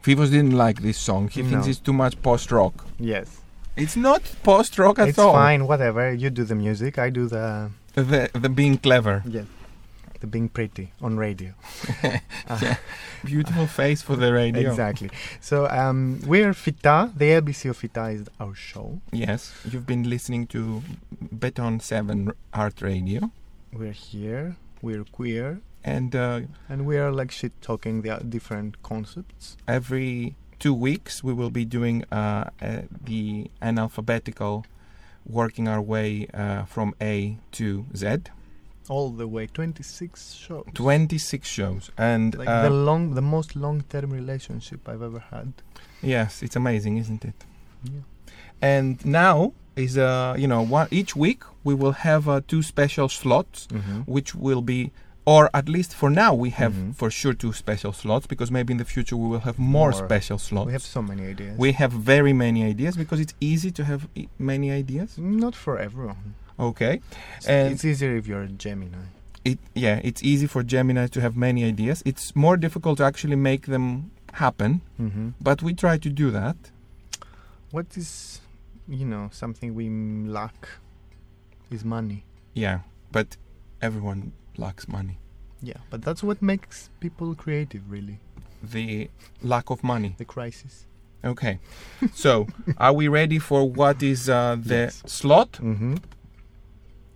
[0.09, 1.27] Fivos didn't like this song.
[1.29, 2.85] He thinks it's too much post rock.
[2.97, 3.41] Yes.
[3.75, 5.29] It's not post rock at it's all.
[5.29, 6.11] It's fine, whatever.
[6.13, 9.23] You do the music, I do the The the being clever.
[9.25, 9.43] yeah,
[10.19, 11.51] the being pretty on radio.
[12.61, 12.77] Yeah.
[13.23, 14.69] Beautiful face for the radio.
[14.69, 15.09] Exactly.
[15.41, 17.11] So um, we're FYTA.
[17.17, 19.01] The ABC of FYTA is our show.
[19.11, 20.81] Yes, you've been listening to
[21.39, 23.31] Beton Seven Art Radio,
[23.71, 24.55] We're here.
[24.81, 29.57] We're queer, and uh, and we are like shit talking the uh, different concepts.
[29.67, 34.65] every two weeks we will be doing uh, uh, the analphabetical,
[35.25, 38.05] working our way uh, from A to Z.
[38.89, 40.65] All the way, twenty six shows.
[40.73, 45.53] Twenty-six shows, and Like uh, the long, the most long term relationship I've ever had.
[46.01, 47.35] yes, it's amazing, isn't it?
[47.83, 48.01] Yeah.
[48.61, 53.07] And now is uh, you know one, each week we will have uh, two special
[53.09, 54.01] slots, Mm-hmm.
[54.11, 54.91] which will be.
[55.33, 56.95] Or at least for now, we have Mhm.
[56.99, 60.05] for sure two special slots because maybe in the future we will have more, More.
[60.07, 60.67] special slots.
[60.71, 61.53] We have so many ideas.
[61.65, 65.09] We have very many ideas because it's easy to have i- many ideas.
[65.43, 66.33] Not for everyone.
[66.69, 66.95] Okay,
[67.37, 69.03] It's, And- it's easier if you're a Gemini.
[69.51, 71.97] it yeah, it's easy for Gemini to have many ideas.
[72.11, 73.85] It's more difficult to actually make them
[74.43, 75.27] happen, Mm-hmm.
[75.47, 76.57] but we try to do that.
[77.75, 78.41] What is,
[78.99, 79.85] you know, something we
[80.39, 80.59] lack
[81.75, 82.19] is money.
[82.63, 82.77] Yeah,
[83.11, 83.27] but
[83.87, 85.17] everyone lacks money.
[85.61, 88.19] Yeah, but that's what makes people creative, really.
[88.61, 89.09] The
[89.41, 90.15] lack of money.
[90.17, 90.85] The crisis.
[91.23, 91.59] Okay,
[92.13, 92.47] so
[92.77, 95.03] are we ready for what is uh, the Yes.
[95.05, 95.53] slot?
[95.53, 95.95] Mm-hmm.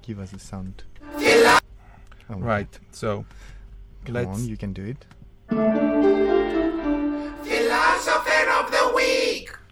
[0.02, 0.84] Give us a sound.
[2.30, 2.80] Oh, Right.
[2.92, 3.26] So
[4.06, 4.28] Come let's.
[4.40, 5.06] on, you can do it.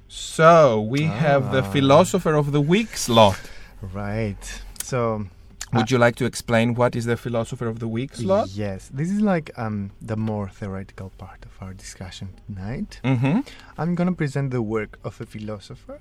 [0.08, 1.72] So we have the Ah.
[1.72, 3.40] philosopher of the week slot.
[3.82, 4.62] Right.
[4.84, 5.26] So.
[5.74, 8.50] Would you like to explain what is the philosopher of the week slot?
[8.50, 13.00] Yes, this is like um, the more theoretical part of our discussion tonight.
[13.04, 13.40] Mm-hmm.
[13.78, 16.00] I'm gonna present the work of a philosopher.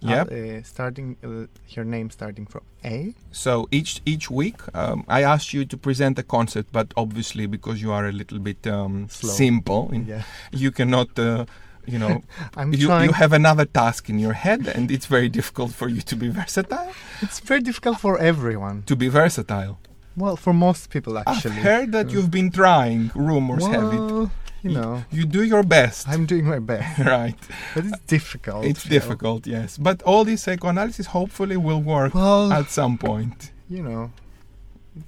[0.00, 0.32] Yep.
[0.32, 1.46] Uh, starting uh,
[1.76, 3.14] her name starting from A.
[3.30, 7.80] So each each week, um, I asked you to present a concept, but obviously because
[7.80, 9.30] you are a little bit um, Slow.
[9.30, 11.16] simple, Yeah, you cannot.
[11.18, 11.44] Uh,
[11.86, 12.22] you know,
[12.56, 13.06] I'm you, trying.
[13.08, 16.28] you have another task in your head, and it's very difficult for you to be
[16.40, 16.92] versatile.
[17.20, 18.82] it's very difficult for everyone.
[18.84, 19.78] To be versatile.
[20.16, 21.56] Well, for most people actually.
[21.56, 23.10] I've heard that you've been trying.
[23.14, 24.28] Rumors have it.
[24.62, 26.06] you know, You do your best.
[26.08, 27.34] I'm doing my best, right.
[27.74, 28.64] but it's difficult.
[28.66, 28.96] It's you know.
[29.00, 29.78] difficult, yes.
[29.78, 33.50] But all this psychoanalysis hopefully will work Well, at some point.
[33.70, 34.10] you know,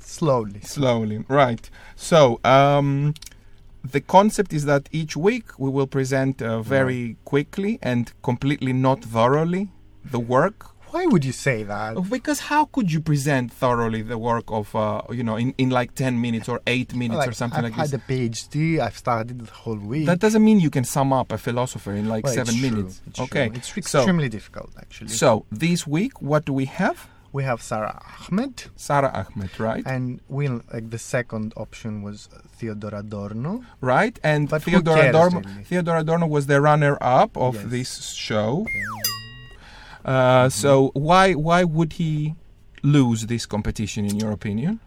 [0.00, 0.60] slowly.
[0.62, 1.68] Slowly, right.
[1.96, 3.14] So, um,
[3.84, 9.02] the concept is that each week we will present uh, very quickly and completely not
[9.04, 9.68] thoroughly
[10.04, 10.70] the work.
[10.90, 12.08] Why would you say that?
[12.08, 15.94] Because how could you present thoroughly the work of, uh, you know, in, in like
[15.96, 17.94] 10 minutes or 8 minutes Like, or something I've like had this?
[17.94, 18.78] a PhD.
[18.78, 20.06] I've studied the whole week.
[20.06, 22.70] That doesn't mean you can sum up a philosopher in like Well, seven it's true,
[22.70, 23.02] minutes.
[23.08, 23.48] it's okay.
[23.48, 23.56] true.
[23.56, 25.08] it's so- extremely difficult actually.
[25.08, 27.08] So, this week, what do we have?
[27.34, 29.82] We have Sarah Ahmed, Sarah Ahmed, right?
[29.94, 33.52] and we like the second option was Theodor Adorno.
[33.80, 34.16] right?
[34.22, 35.64] And But Theodor cares, Adorno, really?
[35.64, 37.64] Theodor Adorno was the runner-up of Yes.
[37.74, 37.90] this
[38.28, 38.50] show.
[40.04, 42.34] Uh, So why why would he
[42.82, 44.78] lose this competition, in your opinion?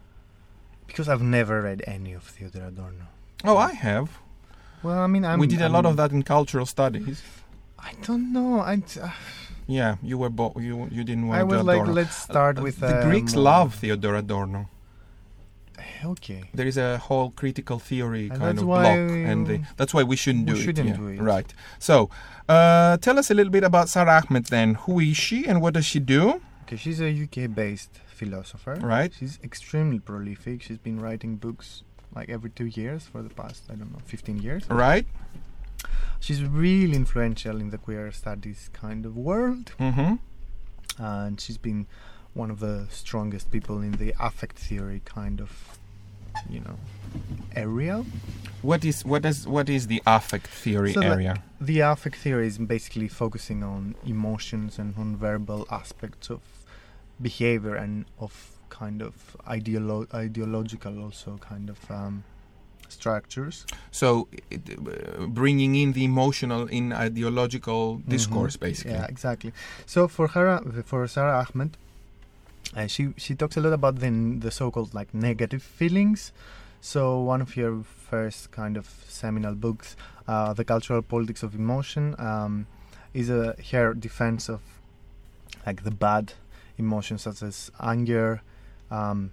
[0.86, 3.06] Because I've never read any of Theodor Adorno.
[3.44, 4.08] Oh, I have.
[4.82, 7.20] Well, I mean, I'm, we did a lot of that in cultural studies.
[7.78, 8.60] I don't know.
[8.60, 9.10] I, uh,
[9.68, 12.62] Yeah, you were bo- you you didn't want I to was like, let's start Uh,
[12.62, 14.68] with the uh, Greeks love Theodor Adorno.
[16.04, 16.44] Okay.
[16.54, 18.86] There is a whole critical theory And kind of block,
[19.30, 20.92] and they, we- that's why we shouldn't do we shouldn't it.
[20.92, 21.20] yeah, do it.
[21.20, 21.52] Right.
[21.78, 22.08] So,
[22.48, 24.74] uh, tell us a little bit about Sarah Ahmed then.
[24.74, 26.40] Who is she and what does she do?
[26.64, 28.74] Okay, she's a UK-based philosopher.
[28.80, 29.12] Right.
[29.18, 30.62] She's extremely prolific.
[30.62, 31.82] She's been writing books
[32.14, 34.68] like every two years for the past, I don't know, 15 years.
[34.70, 35.06] Right.
[36.20, 40.14] She's really influential in the queer studies kind of world, Mm-hmm.
[41.02, 41.86] and she's been
[42.34, 45.78] one of the strongest people in the affect theory kind of,
[46.48, 46.78] you know,
[47.54, 48.04] area.
[48.62, 51.42] What is what is what is the affect theory So, area?
[51.60, 56.40] The affect theory is basically focusing on emotions and on verbal aspects of
[57.20, 62.24] behavior and of kind of ideolo- ideological also kind of um,
[62.88, 63.66] structures.
[63.90, 68.60] So, it, uh, bringing in the emotional in ideological discourse, Mhm.
[68.60, 68.92] basically.
[68.92, 69.52] Yeah, exactly.
[69.86, 71.76] So for her, for Sarah Ahmed,
[72.76, 74.10] uh, she she talks a lot about the
[74.44, 76.32] the so-called like negative feelings.
[76.80, 79.96] So one of your first kind of seminal books,
[80.28, 82.66] uh, "The Cultural Politics of Emotion," um,
[83.14, 84.60] is a her defense of
[85.66, 86.32] like the bad
[86.78, 88.40] emotions such as anger,
[88.90, 89.30] um,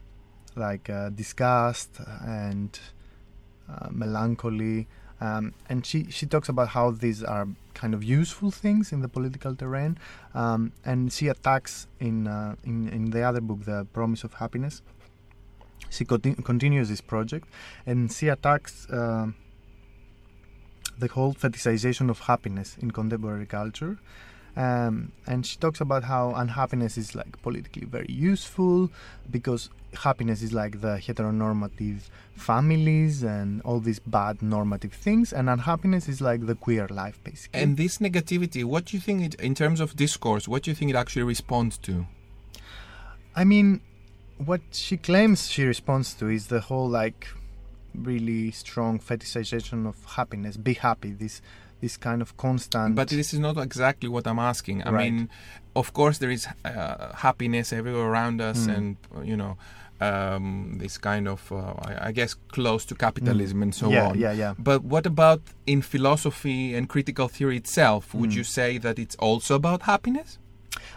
[0.55, 1.89] like uh, disgust
[2.25, 2.79] and
[3.69, 4.87] uh, melancholy,
[5.21, 9.07] Um, and she, she talks about how these are kind of useful things in the
[9.07, 9.97] political terrain.
[10.33, 14.81] Um, and she attacks in, uh, in, in the other book, The Promise of Happiness.
[15.89, 17.47] She conti- continues this project
[17.85, 19.27] and she attacks uh,
[20.99, 23.97] the whole fetishization of happiness in contemporary culture.
[24.57, 28.89] Um, and she talks about how unhappiness is like politically very useful
[29.29, 36.07] because happiness is like the heteronormative families and all these bad normative things, and unhappiness
[36.09, 37.61] is like the queer life basically.
[37.61, 40.75] And this negativity, what do you think it, in terms of discourse, what do you
[40.75, 42.05] think it actually responds to?
[43.35, 43.81] I mean,
[44.37, 47.27] what she claims she responds to is the whole like
[47.93, 50.57] really strong fetishization of happiness.
[50.57, 51.11] Be happy.
[51.11, 51.41] This
[51.81, 52.95] this kind of constant.
[52.95, 54.81] But this is not exactly what I'm asking.
[54.83, 55.11] I Right.
[55.13, 55.29] mean,
[55.75, 58.75] of course, there is uh, happiness everywhere around us, Mm.
[58.77, 59.57] and you know,
[60.01, 63.91] um, this kind of, uh, I, I guess, close to capitalism and so Mm.
[63.91, 64.19] yeah, on.
[64.19, 64.53] yeah, yeah.
[64.59, 68.13] But what about in philosophy and critical theory itself?
[68.13, 68.35] Would Mm.
[68.35, 70.37] you say that it's also about happiness?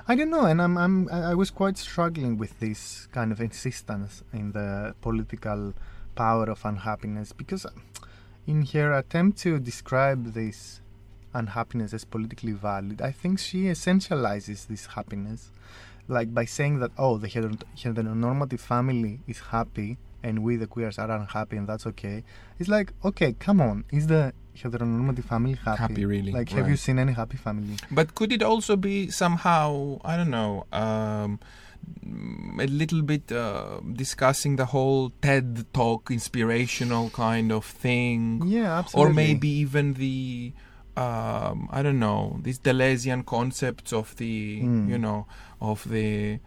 [0.09, 4.23] I don't know, and I'm, I'm I was quite struggling with this kind of insistence
[4.33, 5.75] in the political
[6.15, 7.65] power of unhappiness because
[8.47, 10.81] in her attempt to describe this
[11.35, 15.53] unhappiness as politically valid, I think she essentializes this happiness,
[16.09, 20.99] like by saying that oh, the heter- heteronormative family is happy and we the queers
[20.99, 22.25] are unhappy and that's okay.
[22.59, 24.33] It's like okay, come on, is the
[24.63, 25.79] heteronormative family happy?
[25.79, 27.77] Happy, really, Like, have you seen any happy family?
[27.91, 31.39] But could it also be somehow, I don't know, um,
[32.59, 38.43] a little bit uh, discussing the whole TED talk, inspirational kind of thing?
[38.47, 39.11] Yeah, absolutely.
[39.11, 40.53] Or maybe even the,
[41.03, 44.89] um, I don't know, these Deleuzian concepts of the, Mm.
[44.93, 45.27] you know,
[45.61, 46.39] of the.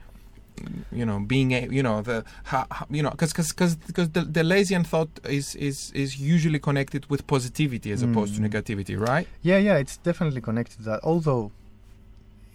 [0.99, 2.17] You know, being a, you know the,
[2.51, 7.01] ha, ha- you know, because because because the Deleuzian thought is is is usually connected
[7.11, 8.47] with positivity as opposed to Mm.
[8.49, 9.25] negativity, right?
[9.49, 10.99] Yeah, yeah, it's definitely connected to that.
[11.11, 11.43] Although,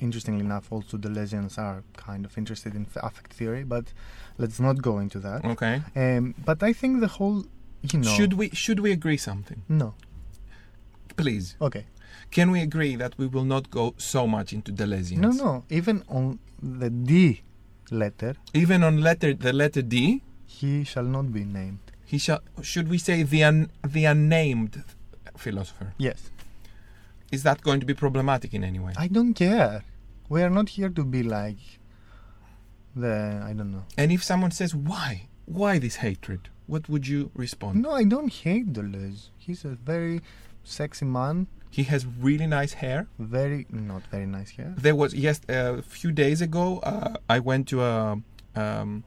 [0.06, 3.86] interestingly enough, also the Deleuzians are kind of interested in affect theory, but
[4.38, 5.44] let's not go into that.
[5.44, 5.82] Okay.
[5.96, 7.38] Um, but I think the whole,
[7.90, 9.62] you know, Should we should we agree something?
[9.68, 9.94] no,
[11.16, 11.56] Please.
[11.60, 11.84] okay,
[12.30, 15.18] Can we agree that we will not go so much into Deleuzians?
[15.20, 15.64] no, no.
[15.70, 17.42] Even on the D
[17.90, 21.78] letter, Even on letter the letter D, he shall not be named.
[22.04, 24.82] he shall should we say the un, the unnamed
[25.36, 25.92] philosopher?
[25.98, 26.30] Yes,
[27.32, 28.92] Is that going to be problematic in any way?
[28.96, 29.82] I don't care.
[30.28, 31.58] We are not here to be like
[32.94, 33.84] the I don't know.
[33.96, 35.28] and if someone says why?
[35.46, 36.48] Why this hatred?
[36.66, 37.80] What would you respond?
[37.82, 39.30] No, I don't hate Deleuze.
[39.38, 40.20] He's a very
[40.66, 43.06] sexy man, He has really nice hair.
[43.18, 44.70] very not very nice hair.
[44.86, 47.98] There was yes a few days ago uh, I went to a
[48.62, 49.04] um,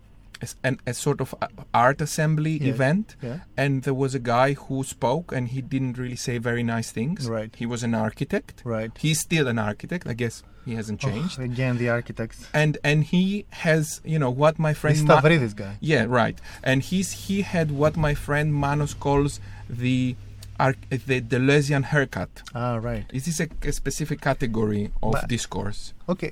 [0.63, 1.33] a, a sort of
[1.73, 2.75] art assembly Yes.
[2.75, 6.63] event Yeah, and there was a guy who spoke and he didn't really say very
[6.63, 7.27] nice things.
[7.27, 7.51] Right.
[7.61, 8.61] He was an architect.
[8.63, 8.91] right.
[9.05, 10.07] He's still an architect.
[10.07, 11.39] I guess he hasn't changed.
[11.39, 12.39] Oh, again, the architects.
[12.53, 15.73] And and he has, you know, what my friend Ma- Stavridis guy.
[15.81, 16.37] Yeah, right.
[16.63, 19.39] And he's he had what my friend Manos calls
[19.69, 20.15] the
[20.59, 22.29] arch- the Deleuzian haircut.
[22.53, 23.05] Ah, right.
[23.13, 25.93] Is this a, a specific category of But- discourse?
[26.07, 26.31] Okay,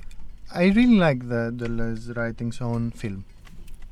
[0.54, 3.24] I really like the Deleuze writings on film.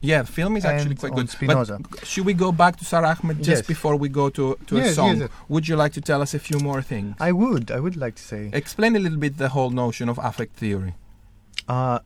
[0.03, 1.31] Yeah, film is actually And quite on good.
[1.31, 1.79] Spinoza.
[1.91, 3.67] But should we go back to Sarah Ahmed just Yes.
[3.67, 5.09] before we go to, to a song?
[5.09, 5.31] yes, yes.
[5.49, 7.17] Would you like to tell us a few more things?
[7.19, 8.51] I would, I would like to say.
[8.53, 10.95] Explain a little bit the whole notion of affect theory.
[11.67, 11.99] Uh,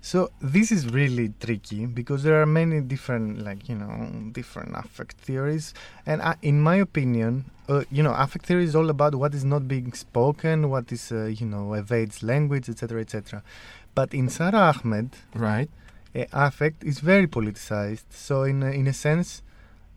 [0.00, 5.16] so this is really tricky because there are many different, like you know, different affect
[5.18, 5.74] theories,
[6.06, 9.44] and uh, in my opinion, uh, you know, affect theory is all about what is
[9.44, 13.42] not being spoken, what is, uh, you know, evades language, etc., etc.
[13.94, 15.70] But in Sarah Ahmed, Right.
[16.14, 18.04] uh, affect is very politicized.
[18.10, 19.42] So in a, in a sense,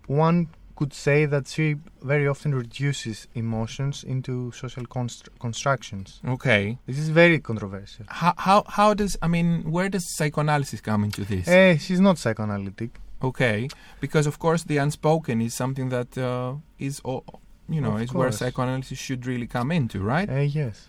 [0.07, 6.21] one could say that she very often reduces emotions into social constr- constructions.
[6.27, 6.77] Okay.
[6.85, 8.05] This is very controversial.
[8.07, 11.47] How, how how does I mean where does psychoanalysis come into this?
[11.47, 12.91] Eh, she's not psychoanalytic.
[13.23, 13.67] Okay,
[13.99, 17.23] because of course the unspoken is something that uh, is all,
[17.69, 20.29] you know Of is where psychoanalysis should really come into, right?
[20.29, 20.87] Eh, yes.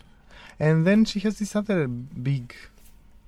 [0.59, 2.53] And then she has this other big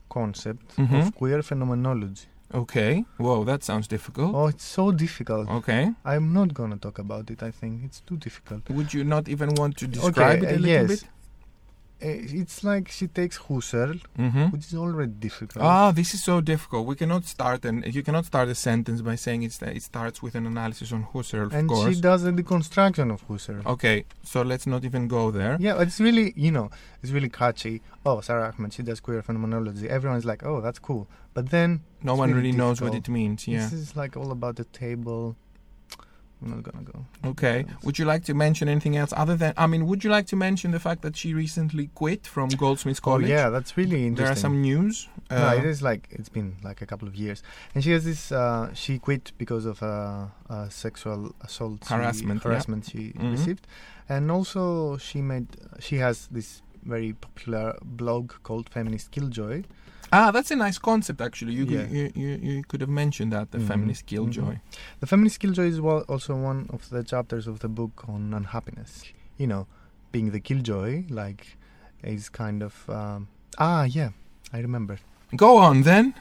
[0.10, 0.99] concept Mhm.
[1.08, 2.28] of queer phenomenology.
[2.54, 3.06] Okay.
[3.18, 4.36] Whoa, that sounds difficult.
[4.36, 5.49] Oh, it's so difficult.
[5.49, 5.93] Okay.
[6.04, 7.41] I'm not gonna talk about it.
[7.41, 8.70] I think it's too difficult.
[8.70, 10.88] Would you not even want to describe it a uh, little yes.
[10.88, 11.04] bit?
[12.02, 14.45] Eh, it's like she takes Husserl, Mm-hmm.
[14.54, 15.64] which is already difficult.
[15.64, 16.88] Ah, this is so difficult.
[16.88, 20.34] We cannot start and you cannot start a sentence by saying it's it starts with
[20.36, 21.95] an analysis on Husserl, of and course.
[21.95, 23.66] she does the deconstruction of Husserl.
[23.66, 25.58] Okay, so let's not even go there.
[25.60, 26.70] Yeah, but it's really, you know,
[27.04, 27.82] it's really catchy.
[28.06, 29.88] Oh, Sarah Ahmed, she does queer phenomenology.
[29.89, 31.08] Everyone's like, oh, that's cool.
[31.34, 33.47] But then No one really really knows what it means.
[33.47, 33.64] Yeah.
[33.64, 35.36] this is like all about the table.
[36.44, 37.06] I'm not gonna go.
[37.32, 37.66] Okay.
[37.84, 39.54] Would you like to mention anything else other than?
[39.58, 43.00] I mean, would you like to mention the fact that she recently quit from Goldsmiths
[43.04, 43.30] Oh College?
[43.30, 44.16] yeah, that's really interesting.
[44.16, 45.08] There are some news.
[45.30, 47.44] no, Uh, it is like it's been like a couple of years,
[47.76, 48.32] and she has this.
[48.32, 52.50] Uh, she quit because of uh, uh, sexual assault, she- Harassment, yeah.
[52.50, 53.32] harassment she Mhm.
[53.32, 53.68] received,
[54.10, 55.48] and also she made.
[55.80, 59.64] She has this very popular blog called Feminist Killjoy.
[60.12, 61.53] Ah, that's a nice concept, actually.
[61.53, 61.84] You, Yeah.
[61.86, 63.68] could, you, you you could have mentioned that the Mhm.
[63.68, 64.55] feminist killjoy.
[64.99, 69.03] The Feminist Killjoy is also one of the chapters of the book on unhappiness.
[69.38, 69.68] You know,
[70.12, 71.57] being the killjoy, like,
[72.03, 72.74] is kind of.
[72.89, 74.09] Um, ah, yeah,
[74.53, 74.97] I remember.
[75.36, 76.14] Go on then.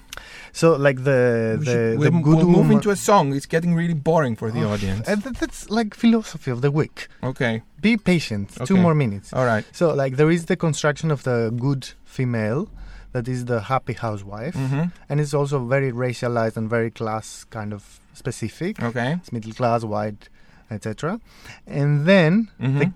[0.53, 3.35] So, like the We the, we'll, good we'll move into a song.
[3.35, 5.09] It's getting really boring for the Oh, audience.
[5.09, 7.09] And that's like philosophy of the week.
[7.23, 7.63] Okay.
[7.81, 8.51] Be patient.
[8.65, 9.33] Two more minutes.
[9.33, 9.65] All right.
[9.73, 12.69] So, like, there is the construction of the good female,
[13.13, 17.73] that is the happy housewife, hmm and it's also very racialized and very class kind
[17.73, 18.83] of specific.
[18.83, 19.13] Okay.
[19.21, 20.29] It's middle class, white,
[20.71, 21.21] etc.
[21.67, 22.93] And then hmm the,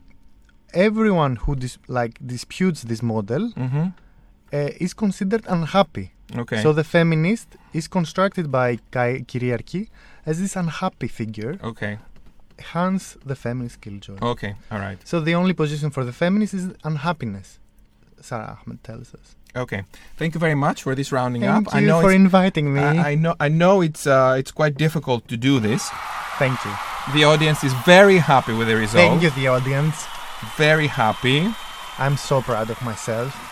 [0.73, 3.87] everyone who dis- like disputes this model hmm
[4.53, 6.13] uh, is considered unhappy.
[6.37, 6.63] Okay.
[6.63, 9.89] So the feminist is constructed by Kai- Kyriarchy
[10.27, 11.99] as this unhappy figure, okay.
[12.73, 14.17] hence the feminist killjoy.
[14.23, 14.55] Okay.
[14.71, 14.99] All right.
[15.05, 17.59] So the only position for the feminist is unhappiness.
[18.21, 19.37] Sarah Ahmed tells us.
[19.57, 19.85] Okay.
[20.17, 21.75] Thank you very much for this rounding Thank up.
[21.75, 22.81] you I know for inviting me.
[22.81, 25.89] I, I know I know it's uh, it's quite difficult to do this.
[26.39, 26.73] Thank you.
[27.13, 29.05] The audience is very happy with the result.
[29.05, 30.07] Thank you, the audience.
[30.57, 31.49] Very happy.
[31.99, 33.44] I'm so proud of myself.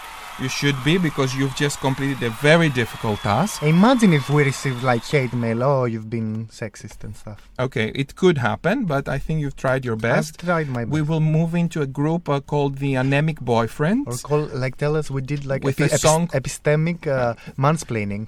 [0.42, 3.62] You should be because you've just completed a very difficult task.
[3.62, 7.48] Imagine if we received like hate mail, oh, you've been sexist and stuff.
[7.60, 10.40] Okay, it could happen, but I think you've tried your best.
[10.40, 10.92] I've tried my best.
[10.92, 14.06] We will move into a group uh, called the Anemic Boyfriends.
[14.08, 18.26] or call like tell us we did like With epi- a song- epistemic uh, mansplaining.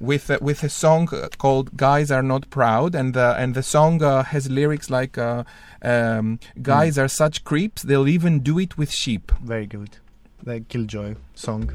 [0.00, 3.62] with uh, with a song uh, called "Guys Are Not Proud," and the and the
[3.62, 5.44] song uh, has lyrics like uh,
[5.82, 9.98] um, "Guys are such creeps, they'll even do it with sheep." Very good.
[10.44, 11.70] The Killjoy song.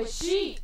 [0.00, 0.60] With sheep.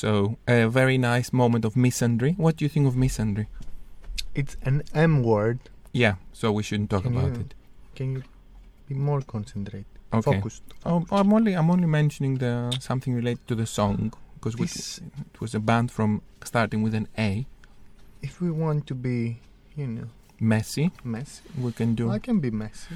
[0.00, 2.34] So a very nice moment of misandry.
[2.38, 3.48] What do you think of misandry?
[4.34, 5.58] It's an M word.
[5.92, 7.54] Yeah, so we shouldn't talk Can about you- it.
[7.94, 8.22] Can you
[8.88, 9.84] be more concentrated?
[10.10, 10.36] Okay.
[10.36, 10.62] Focused.
[10.86, 14.54] Oh, I'm only I'm only mentioning the something related to the song because
[15.34, 17.46] it was a band from starting with an A.
[18.22, 19.38] If we want to be,
[19.76, 20.08] you know,
[20.40, 22.10] Messy, messy, we can do.
[22.10, 22.94] I can be messy.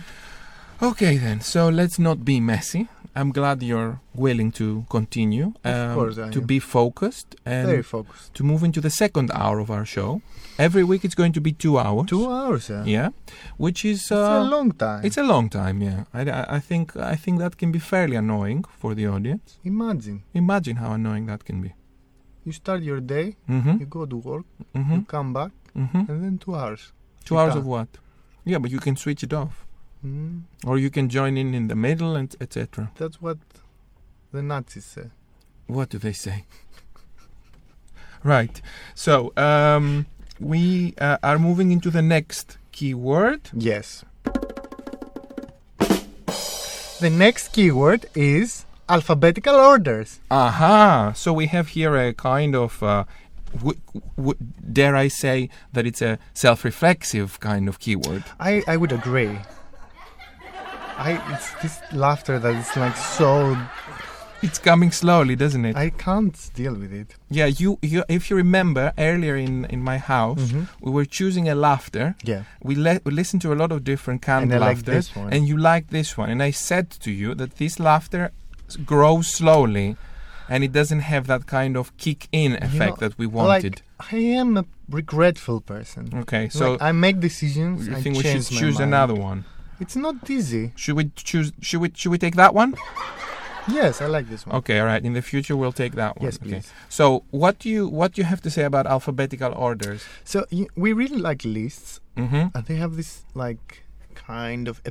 [0.80, 2.88] Okay then, so let's not be messy.
[3.16, 6.46] I'm glad you're willing to continue, um, Of course I to am.
[6.46, 8.34] be focused Very and focused.
[8.34, 10.20] to move into the second hour of our show.
[10.58, 12.06] Every week it's going to be two hours.
[12.08, 12.70] Two hours.
[12.70, 13.10] Uh, Yeah,
[13.56, 15.04] which is It's uh, a long time.
[15.04, 15.80] It's a long time.
[15.82, 19.58] Yeah, I, I, I think I think that can be fairly annoying for the audience.
[19.64, 21.70] Imagine Imagine how annoying that can be.
[22.46, 23.78] you start your day, Mm-hmm.
[23.80, 24.44] you go to work,
[24.74, 24.92] Mm-hmm.
[24.94, 26.10] you come back, Mm-hmm.
[26.10, 26.92] and then two hours.
[27.24, 27.88] Two hours of what?
[28.44, 29.64] Yeah, but you can switch it off,
[30.04, 32.90] Mm, or you can join in in the middle and etc.
[32.96, 33.38] that's what
[34.32, 35.10] the Nazis say.
[35.66, 36.44] What do they say?
[38.22, 38.60] right.
[38.94, 40.06] So um,
[40.38, 43.50] we uh, are moving into the next keyword.
[43.54, 44.04] Yes.
[47.00, 50.20] The next keyword is alphabetical orders.
[50.30, 51.12] Aha!
[51.14, 52.82] So we have here a kind of.
[52.82, 53.04] Uh,
[53.56, 53.80] w-
[54.16, 54.38] w-
[54.72, 58.24] dare I say that it's a self-reflexive kind of keyword?
[58.38, 59.38] I, I would agree.
[60.98, 63.56] I it's this laughter that is like so
[64.42, 65.74] It's coming slowly, doesn't it?
[65.76, 67.16] I can't deal with it.
[67.30, 68.04] yeah, you, you.
[68.08, 70.66] If you remember earlier in in my house, Mhm.
[70.82, 72.14] we were choosing a laughter.
[72.24, 72.42] Yeah.
[72.62, 75.00] We, le- we listened to a lot of different kind And of laughter,
[75.34, 76.28] and you like this one.
[76.32, 78.30] And I said to you that this laughter
[78.84, 79.96] grows slowly,
[80.48, 83.64] and it doesn't have that kind of kick-in effect know, that we wanted.
[83.64, 86.10] Like I am a regretful person.
[86.22, 87.86] okay, so like, I make decisions.
[87.88, 88.92] you I think we should choose mind.
[88.92, 89.44] another one?
[89.80, 90.72] It's not easy.
[90.76, 91.52] Should we choose?
[91.60, 91.90] Should we?
[91.94, 92.74] Should we take that one?
[93.66, 94.56] Yes, I like this one.
[94.56, 95.02] Okay, all right.
[95.02, 96.24] In the future, we'll take that one.
[96.26, 96.44] Yes, okay.
[96.50, 96.72] please.
[96.90, 100.04] So, what do you what do you have to say about alphabetical orders?
[100.24, 102.48] So y- we really like lists, Mm-hmm.
[102.54, 104.82] and they have this like kind of,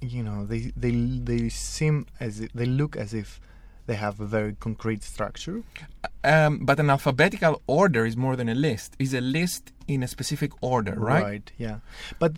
[0.00, 0.90] you know, they they
[1.24, 3.40] they seem as if, they look as if
[3.86, 5.62] they have a very concrete structure.
[6.24, 8.96] Um, but an alphabetical order is more than a list.
[8.98, 11.22] Is a list in a specific order, right?
[11.22, 11.52] right?
[11.56, 11.78] Yeah.
[12.18, 12.32] But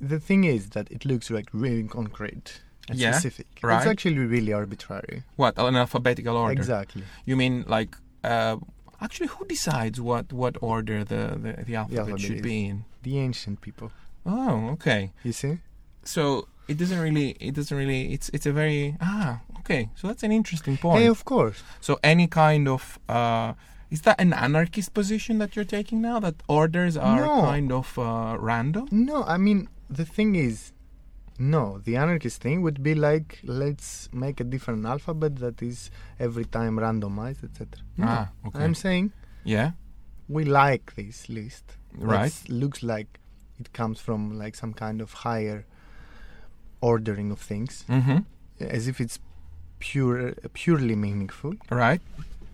[0.00, 3.46] the thing is that it looks like really concrete and Yeah, specific.
[3.62, 3.78] right.
[3.78, 5.22] It's actually really arbitrary.
[5.36, 6.52] What an alphabetical order?
[6.52, 7.02] Exactly.
[7.24, 7.96] You mean like?
[8.24, 8.56] Uh,
[9.00, 12.84] actually, who decides what what order the the, the alphabet alphabet should be in?
[13.02, 13.90] The ancient people.
[14.26, 15.12] Oh, okay.
[15.24, 15.58] You see?
[16.04, 17.30] So it doesn't really.
[17.40, 18.12] It doesn't really.
[18.14, 19.40] It's it's a very ah.
[19.60, 21.00] Okay, so that's an interesting point.
[21.00, 21.62] Hey, of course.
[21.80, 23.52] So any kind of uh,
[23.90, 26.20] is that an anarchist position that you're taking now?
[26.20, 27.42] That orders are No.
[27.42, 28.88] kind of uh, random?
[28.90, 30.72] No, I mean the thing is,
[31.38, 31.78] no.
[31.78, 36.76] The anarchist thing would be like let's make a different alphabet that is every time
[36.78, 37.66] randomized, etc.
[37.96, 38.64] No, Ah, okay.
[38.64, 39.12] I'm saying
[39.44, 39.72] Yeah,
[40.28, 41.76] we like this list.
[41.94, 42.30] right.
[42.32, 43.18] That's- looks like
[43.60, 45.64] it comes from like some kind of higher
[46.80, 48.18] ordering of things, Mm-hmm.
[48.60, 49.18] as if it's
[49.78, 51.54] pure, purely meaningful.
[51.70, 52.00] Right.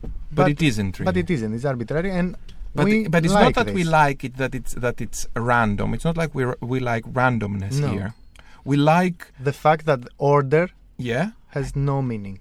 [0.03, 1.05] But, But- it isn't really.
[1.07, 1.53] But it isn't.
[1.55, 2.37] It's arbitrary, and
[2.75, 5.95] But, we but it's like not that we like it that it's that it's random.
[5.95, 7.89] It's not like we we like randomness No.
[7.89, 8.15] here.
[8.65, 11.33] We like the fact that order yeah.
[11.49, 12.41] has no meaning.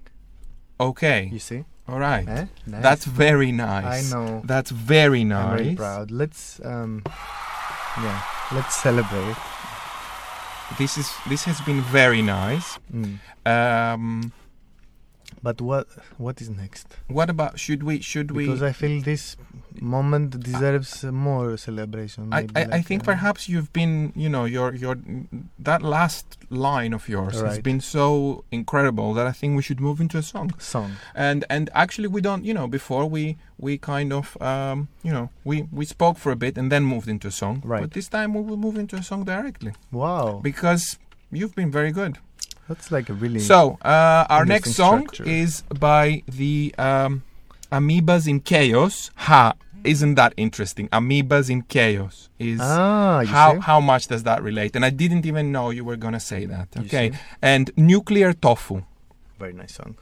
[0.80, 1.28] Okay.
[1.32, 1.64] You see?
[1.86, 2.26] All right.
[2.26, 2.46] Eh?
[2.66, 2.82] Nice.
[2.82, 4.12] That's very nice.
[4.12, 4.42] I know.
[4.44, 5.50] That's very nice.
[5.50, 6.10] I'm very proud.
[6.10, 7.02] Let's um,
[8.02, 8.22] yeah,
[8.52, 9.36] let's celebrate.
[10.78, 12.78] This is this has been very nice.
[12.92, 13.18] Mm.
[13.46, 14.32] Um,
[15.46, 15.86] But what
[16.24, 16.86] what is next?
[17.18, 19.24] what about should we should we Because I feel this
[19.80, 22.32] moment deserves uh, more celebration.
[22.32, 24.96] I, maybe I, I like, think uh, perhaps you've been, you know, your your
[25.58, 30.00] that last line of yours has been so incredible that I think we should move
[30.00, 30.48] into a song.
[30.58, 30.90] song.
[31.14, 35.26] And and actually we don't, you know, before we we kind of, um, you know,
[35.44, 37.62] we we spoke for a bit and then moved into a song.
[37.64, 37.82] Right.
[37.82, 40.98] But this time we will move into a song directly Wow, because
[41.30, 42.18] you've been very good.
[42.68, 45.28] That's like a really So uh, our next song structure.
[45.28, 47.22] is by the um,
[47.70, 49.10] Amoebas in Chaos.
[49.16, 49.54] Ha!
[49.84, 50.88] Isn't that interesting?
[50.88, 53.20] Amoebas in Chaos is ah.
[53.20, 53.60] You how see?
[53.60, 54.74] how much does that relate?
[54.76, 56.68] And I didn't even know you were gonna say that.
[56.78, 57.12] Okay,
[57.42, 58.82] and nuclear tofu.
[59.38, 59.96] very nice song.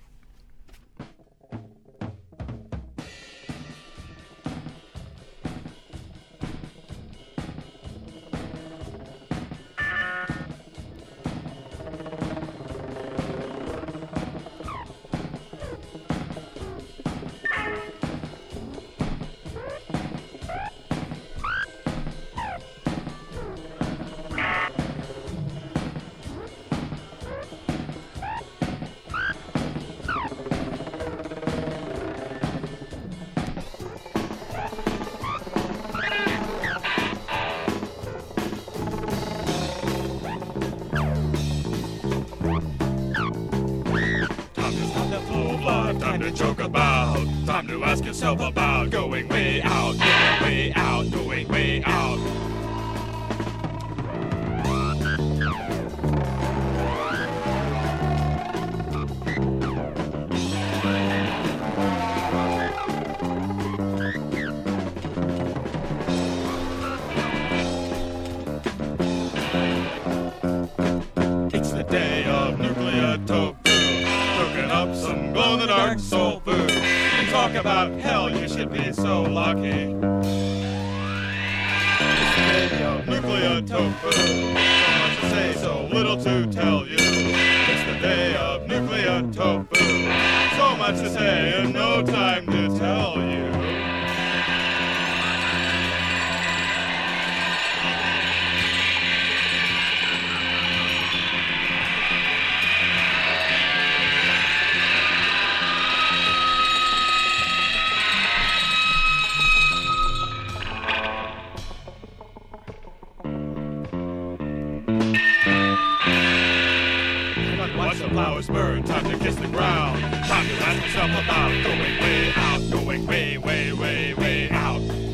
[118.02, 120.00] The flowers burn, time to kiss the ground.
[120.00, 125.11] Time to ask yourself about going way out, going way, way, way, way out.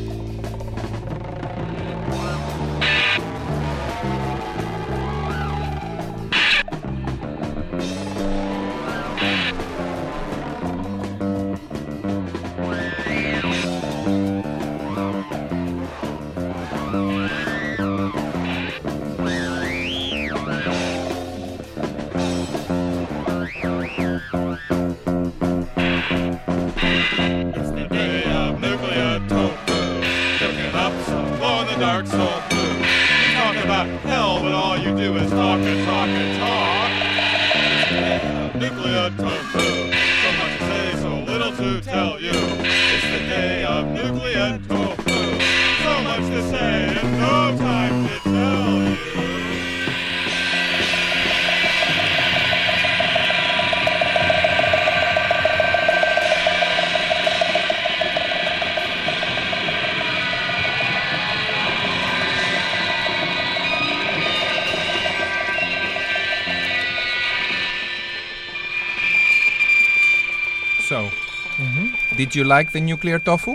[72.18, 73.52] Did you like the nuclear tofu?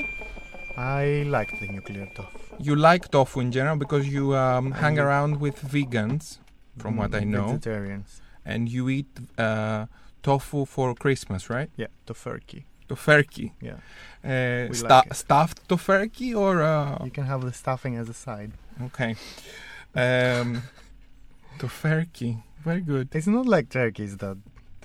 [0.77, 2.37] I like the nuclear tofu.
[2.59, 6.39] You like tofu in general because you um, hang around with vegans,
[6.81, 8.21] from what I Mm, know, Vegetarians.
[8.45, 9.85] and you eat uh,
[10.23, 11.69] tofu for Christmas, right?
[11.77, 12.63] Yeah, tofurkey.
[12.89, 13.51] Tofurkey.
[13.61, 13.77] Yeah.
[14.23, 18.51] Uh, stu- like stuffed tofurkey or uh, You can have the stuffing as a side.
[18.87, 19.15] okay.
[19.95, 20.63] Um,
[21.59, 23.09] tofurkey, very good.
[23.13, 24.37] It's not like turkey is that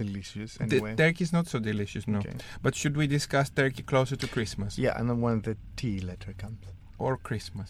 [0.04, 2.18] delicious The turkey is not so delicious, no.
[2.20, 2.34] Okay.
[2.64, 6.32] But should we discuss turkey closer to Christmas Yeah, and then when the T letter
[6.42, 6.62] comes.
[7.04, 7.68] or Christmas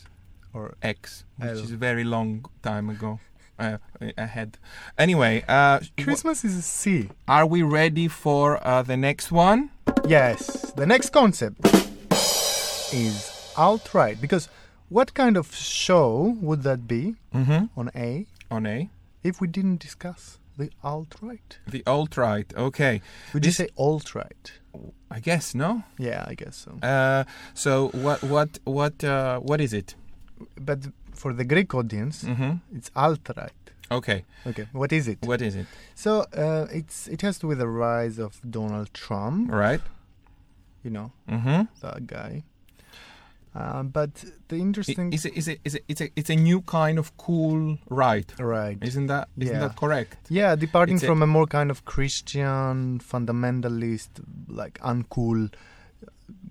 [0.57, 1.64] Or X, which L.
[1.64, 2.31] is a very long
[2.62, 3.11] time ago
[3.64, 3.79] uh,
[4.26, 4.51] ahead.
[4.97, 5.76] Anyway, uh,
[6.07, 7.09] Christmas is a C.
[7.26, 9.61] are we ready for uh, the next one?
[10.07, 10.72] Yes.
[10.81, 11.59] The next concept
[12.93, 13.16] is
[13.57, 14.20] alt-right.
[14.20, 14.49] Because
[14.89, 17.03] what kind of show would that be
[17.35, 17.62] Mm-hmm.
[17.81, 18.89] on A On A,
[19.22, 21.59] if we didn't discuss the alt-right?
[21.66, 22.52] the alt right.
[22.56, 23.00] Okay,
[23.32, 24.52] Would This- you say alt-right?
[25.11, 25.82] I guess no.
[25.98, 26.70] Yeah, I guess so.
[26.86, 29.94] Uh, so what what what uh, what is it?
[30.68, 30.80] But
[31.14, 32.52] for the Greek audience, Mm-hmm.
[32.76, 33.52] it's alt-right.
[33.90, 35.18] Okay, Okay, what is it?
[35.24, 35.66] what is it?
[35.94, 39.50] So uh, it's it has to do with the rise of Donald Trump.
[39.50, 39.80] Right.
[40.84, 41.62] You know Mm-hmm.
[41.80, 42.44] that guy.
[43.55, 44.11] Uh, but
[44.49, 47.16] the interesting, Is it is it is it it's a it's a new kind of
[47.16, 48.30] cool right?
[48.38, 48.78] right?
[48.82, 49.68] Isn't that isn't Yeah.
[49.68, 50.16] that correct?
[50.28, 54.09] Yeah, departing It's from a more kind of Christian fundamentalist,
[54.49, 55.51] like uncool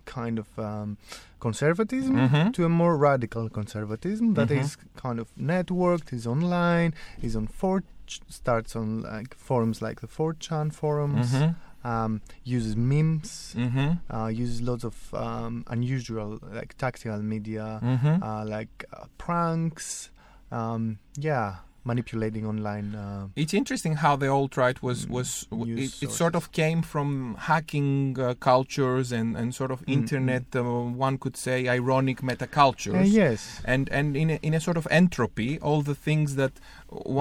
[0.05, 0.97] kind of um,
[1.39, 2.53] conservatism Mhm.
[2.53, 4.59] to a more radical conservatism that Mhm.
[4.61, 7.83] is kind of networked, is online, is on 4
[8.29, 11.51] starts on like forums like the 4chan forums, Mm-hmm.
[11.91, 12.11] Um,
[12.55, 13.89] uses memes, Mm-hmm.
[14.15, 18.15] uh, uses lots of um, unusual like tactical media, Mm-hmm.
[18.27, 20.11] uh, like uh, pranks,
[20.51, 20.81] um,
[21.29, 21.49] yeah,
[21.83, 22.87] manipulating online.
[22.95, 26.43] Uh, It's interesting how the alt right was Mm, was w- it, it sort of
[26.51, 30.43] came from hacking uh, cultures and and sort of Mm, internet.
[30.55, 30.63] Uh,
[31.07, 33.07] one could say ironic uh, metacultures.
[33.23, 36.53] yes, And and in a, in a sort of entropy, all the things that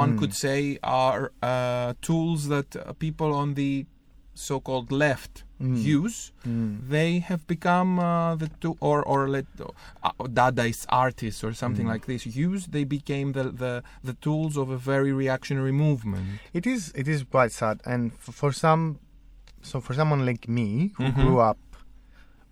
[0.02, 0.18] one Mm.
[0.20, 3.86] could say are uh, tools that uh, people on the
[4.38, 5.82] so-called left Mm.
[6.00, 6.72] use, Mm.
[6.94, 11.92] they have become uh, the two or or let uh, Dadaist artists or something Mm.
[11.94, 12.62] like this use.
[12.76, 13.72] They became the, the
[14.08, 16.26] the tools of a very reactionary movement.
[16.52, 18.82] It is it is quite sad, and f- for some,
[19.62, 20.68] so for someone like me
[20.98, 21.14] who Mhm.
[21.22, 21.58] grew up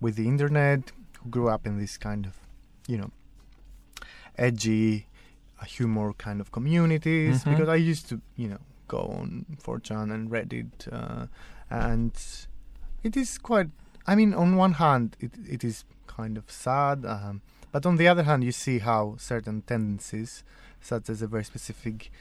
[0.01, 0.81] with the internet,
[1.21, 2.33] who grew up in this kind of,
[2.91, 3.11] you know,
[4.37, 5.07] edgy,
[5.61, 7.43] uh, humor kind of communities.
[7.43, 7.51] Mhm.
[7.51, 11.27] Because I used to, you know, go on 4chan and Reddit, uh,
[11.69, 12.13] and
[13.03, 13.69] it is quite.
[14.07, 18.07] I mean, on one hand, it it is kind of sad, um, but on the
[18.07, 20.43] other hand, you see how certain tendencies,
[20.81, 22.11] such as a very specific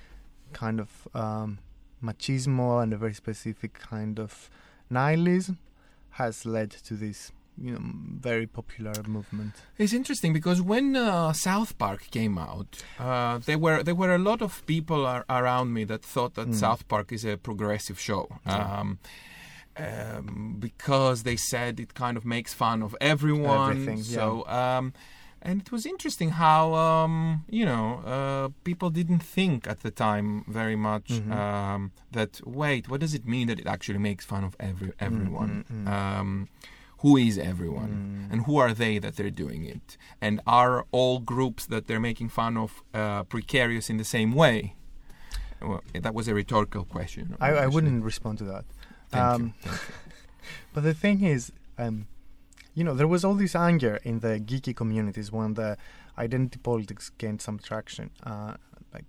[0.53, 1.59] kind of um,
[2.03, 4.51] machismo and a very specific kind of
[4.91, 5.59] nihilism,
[6.11, 7.81] has led to this, you know,
[8.21, 9.53] very popular movement.
[9.79, 14.19] It's interesting because when uh, South Park came out, uh, there were there were a
[14.19, 16.55] lot of people ar- around me that thought that Mm.
[16.55, 18.29] South Park is a progressive show.
[18.47, 18.81] Yeah.
[18.81, 18.99] Um,
[19.77, 23.71] um, because they said it kind of makes fun of everyone.
[23.71, 24.05] Everything, yeah.
[24.19, 24.93] So, um,
[25.43, 30.45] and it was interesting how um, you know uh, people didn't think at the time
[30.49, 31.31] very much Mhm.
[31.33, 35.65] um, that wait, what does it mean that it actually makes fun of every everyone?
[35.71, 35.89] mm, mm.
[35.93, 36.49] Um,
[37.05, 37.93] who is everyone?
[37.93, 38.33] Mm.
[38.33, 39.87] and who are they that they're doing it
[40.25, 44.75] and are all groups that they're making fun of uh, precarious in the same way
[45.61, 48.65] well, that was a rhetorical question I, I wouldn't respond to that.
[49.11, 49.53] Thank um, you.
[49.63, 49.83] Thank you.
[50.75, 52.07] But the thing is, um,
[52.75, 55.71] you know, there was all this anger in the geeky communities when the
[56.19, 58.55] identity politics gained some traction, uh,
[58.93, 59.07] like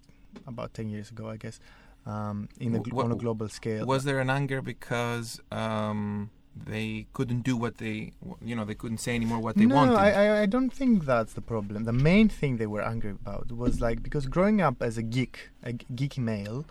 [0.47, 1.59] about 10 years ago, I guess,
[2.05, 3.85] um, in a, W- gl- on a global scale.
[3.85, 8.99] was there an anger because um, they couldn't do what they you know they couldn't
[8.99, 11.83] say anymore what they no, wanted I, I, I don't think that's the problem.
[11.83, 15.49] The main thing they were angry about was like because growing up as a geek,
[15.63, 16.65] a geeky male,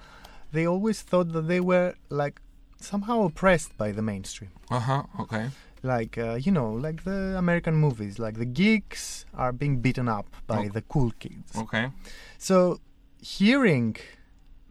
[0.53, 2.41] they always thought that they were like
[2.80, 4.51] somehow oppressed by the mainstream.
[4.70, 5.51] uh-huh okay
[5.82, 10.26] like uh, you know like the american movies like the geeks are being beaten up
[10.47, 10.68] by Okay.
[10.76, 11.91] the cool kids okay
[12.39, 12.80] so
[13.20, 13.97] hearing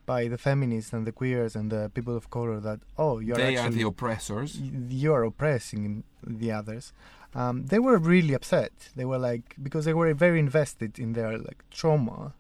[0.06, 3.56] by the feminists and the queers and the people of color that oh you're they
[3.56, 4.60] are actually the oppressors.
[4.60, 6.94] you're oppressing the others.
[7.36, 8.72] Um, they were really upset.
[8.96, 12.34] They were like because they were very invested in their like trauma.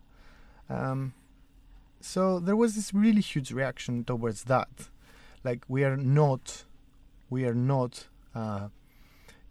[0.69, 1.13] Um,
[1.99, 4.89] so there was this really huge reaction towards that.
[5.43, 6.65] Like we are not
[7.29, 8.67] we are not uh,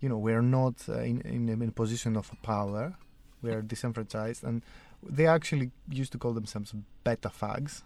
[0.00, 2.94] you know we are not uh, in, in in a position of power.
[3.42, 4.44] We are disenfranchised.
[4.44, 4.62] And
[5.02, 7.82] they actually used to call themselves beta fags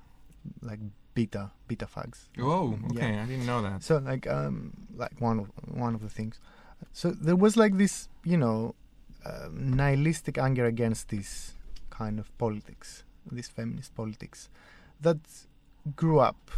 [0.62, 0.80] like
[1.14, 2.88] beta beta fags oh Yeah.
[2.90, 6.38] okay i didn't know that so like um like one of one of the things.
[6.92, 8.74] So there was like this, you know,
[9.24, 11.54] uh, nihilistic anger against this
[11.88, 14.50] kind of politics, this feminist politics,
[15.00, 15.18] that
[15.94, 16.50] grew up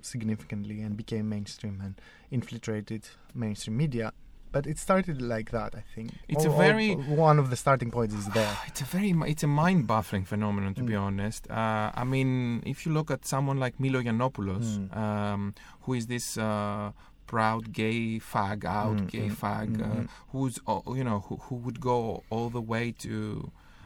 [0.00, 1.94] significantly and became mainstream and
[2.30, 3.02] infiltrated
[3.34, 4.12] mainstream media.
[4.56, 6.08] But it started like that, I think.
[6.28, 6.94] It's a All- all- very-
[7.26, 8.54] one of the starting points is there.
[8.68, 11.02] It's a very it's a mind baffling phenomenon to be Mm.
[11.08, 11.42] honest.
[11.50, 12.30] Uh, I mean,
[12.72, 14.96] if you look at someone like Milo Yiannopoulos, Mm.
[15.04, 16.92] um, who is this uh,
[17.26, 20.08] proud gay fag out Mm, gay mm, fag, mm, uh, mm.
[20.32, 20.56] who's
[20.98, 21.98] you know who, who would go
[22.30, 23.12] all the way to.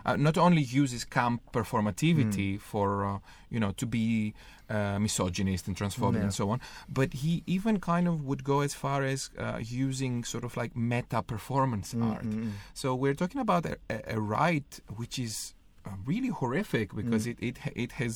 [0.06, 2.60] Uh, not only uses camp performativity Mm.
[2.70, 3.18] for uh,
[3.54, 4.32] you know to be
[4.70, 6.22] uh, misogynist and transphobic Yeah.
[6.26, 6.58] and so on,
[6.88, 9.58] but he even kind of would go as far as uh,
[9.88, 12.24] using sort of like meta performance Mm, art.
[12.30, 12.52] mm, mm.
[12.80, 15.54] So we're talking about a, a, a right which is
[15.86, 17.30] uh, really horrific because Mm.
[17.32, 18.14] it, it it has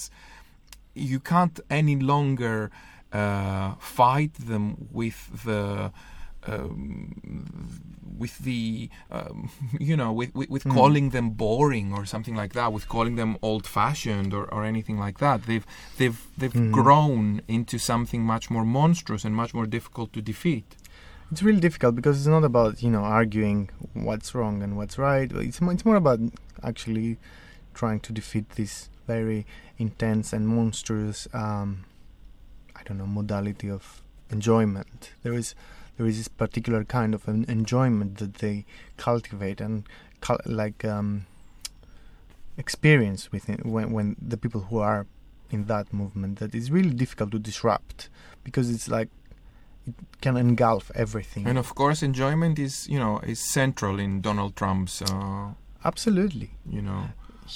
[1.11, 2.71] you can't any longer
[3.13, 5.91] uh, fight them with the
[6.47, 7.13] um,
[8.19, 9.51] with the um,
[9.81, 10.73] you know with with, with Mm.
[10.75, 14.99] calling them boring or something like that with calling them old fashioned or, or anything
[14.99, 15.67] like that they've
[15.99, 16.73] they've they've Mhm.
[16.73, 20.77] grown into something much more monstrous and much more difficult to defeat
[21.33, 25.29] It's really difficult because it's not about you know arguing what's wrong and what's right.
[25.33, 26.21] It's it's more about
[26.63, 27.17] actually
[27.75, 29.45] trying to defeat this very
[29.79, 31.69] intense and monstrous um,
[32.79, 33.83] I don't know modality of
[34.31, 35.11] enjoyment.
[35.25, 35.55] There is
[35.97, 38.65] there is this particular kind of an enjoyment that they
[38.97, 39.85] cultivate and
[40.47, 41.27] like um,
[42.57, 45.07] experience within when when the people who are
[45.51, 48.09] in that movement that is really difficult to disrupt
[48.43, 49.09] because it's like
[49.87, 51.47] it can engulf everything.
[51.47, 55.51] and of course enjoyment is you know is central in Donald Trump's uh,
[55.85, 56.51] Absolutely.
[56.69, 57.11] you know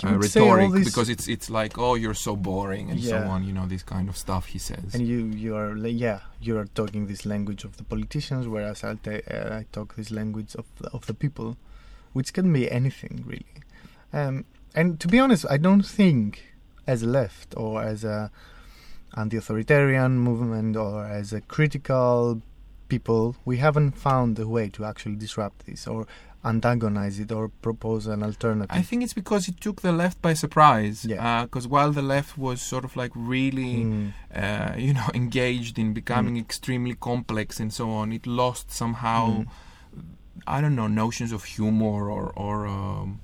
[0.05, 3.16] uh, would say all rhetoric because it's it's like oh you're so boring and so
[3.16, 6.56] on you know this kind of stuff he says and you you are yeah you
[6.59, 10.66] are talking this language of the politicians, whereas I uh, I talk this language of
[10.77, 11.56] the, of the people,
[12.12, 13.47] which can be anything really.
[14.12, 14.44] Um,
[14.74, 16.55] and to be honest, I don't think
[16.86, 18.31] as a left or as a
[19.16, 22.40] anti-authoritarian movement or as a critical
[22.89, 26.06] people, we haven't found a way to actually disrupt this or
[26.44, 28.70] antagonize it or propose an alternative.
[28.70, 31.05] I think it's because it took the left by surprise.
[31.05, 31.44] Yeah.
[31.44, 34.12] Because while the left was sort of like really, Mm.
[34.35, 36.40] uh, you know, engaged in becoming Mm.
[36.40, 39.47] extremely complex and so on, it lost somehow Mm.
[40.47, 43.20] I don't know notions of humor or or um,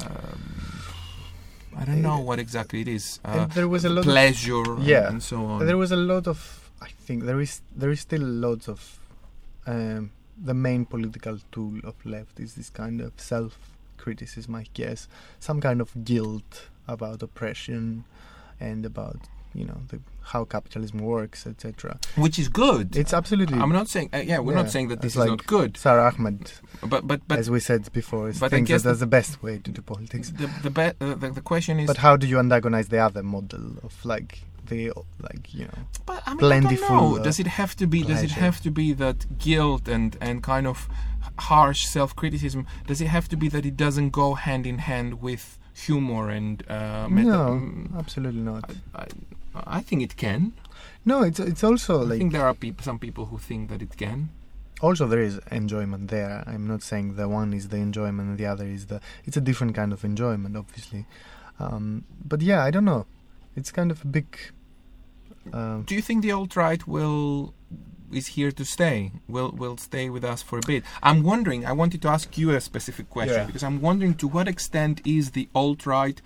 [0.00, 0.40] um,
[1.76, 3.20] I don't know what exactly it is.
[3.24, 5.08] Uh, there was a lot of pleasure and- Yeah.
[5.08, 5.66] and so on.
[5.66, 6.38] There was a lot of,
[6.80, 8.98] I think there is there is still loads of,
[9.66, 10.10] um,
[10.42, 15.08] the main political tool of left is this kind of self-criticism, I guess,
[15.38, 18.04] some kind of guilt about oppression,
[18.58, 19.16] and about
[19.54, 21.98] you know the, how capitalism works, etc.
[22.16, 22.94] which is good.
[22.96, 23.58] It's absolutely.
[23.58, 25.76] I'm not saying uh, yeah, we're Yeah, not saying that this is like not good,
[25.76, 26.52] Sarah Ahmed,
[26.86, 29.58] but but but as we said before, but I thinks that that's the best way
[29.58, 30.30] to do politics.
[30.30, 31.86] the the, be- uh, the the question is.
[31.86, 34.40] But how do you antagonize the other model of like
[35.26, 37.16] like you know But I mean, I plentiful, know.
[37.18, 38.02] uh, Does it have to be?
[38.02, 40.88] Does it have to be that guilt and and kind of
[41.38, 42.66] harsh self-criticism?
[42.86, 46.62] Does it have to be that it doesn't go hand in hand with humor and
[46.68, 48.64] uh, meta- no, mm, absolutely not.
[48.94, 49.06] I,
[49.54, 50.52] I, I think it can.
[51.04, 53.80] No, it's it's also I like think there are peop- some people who think that
[53.82, 54.28] it can.
[54.88, 56.42] also there is enjoyment there.
[56.46, 58.98] I'm not saying the one is the enjoyment and the other is the.
[59.26, 61.04] It's a different kind of enjoyment, obviously.
[61.58, 63.04] Um, but yeah, I don't know.
[63.56, 64.28] It's kind of a big.
[65.52, 67.54] Um, Do you think the alt right will
[68.12, 69.12] is here to stay?
[69.28, 70.82] Will will stay with us for a bit?
[71.02, 71.64] I'm wondering.
[71.64, 73.46] I wanted to ask you a specific question Yeah.
[73.46, 76.20] because I'm wondering to what extent is the alt right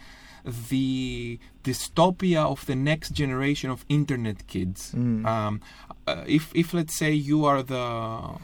[0.44, 4.92] the dystopia of the next generation of internet kids?
[4.94, 5.24] Mm.
[5.24, 5.60] Um,
[6.06, 7.86] uh, if if let's say you are the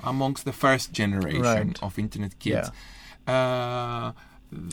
[0.04, 1.82] amongst the first generation Right.
[1.82, 2.70] of internet kids.
[3.26, 4.12] Uh,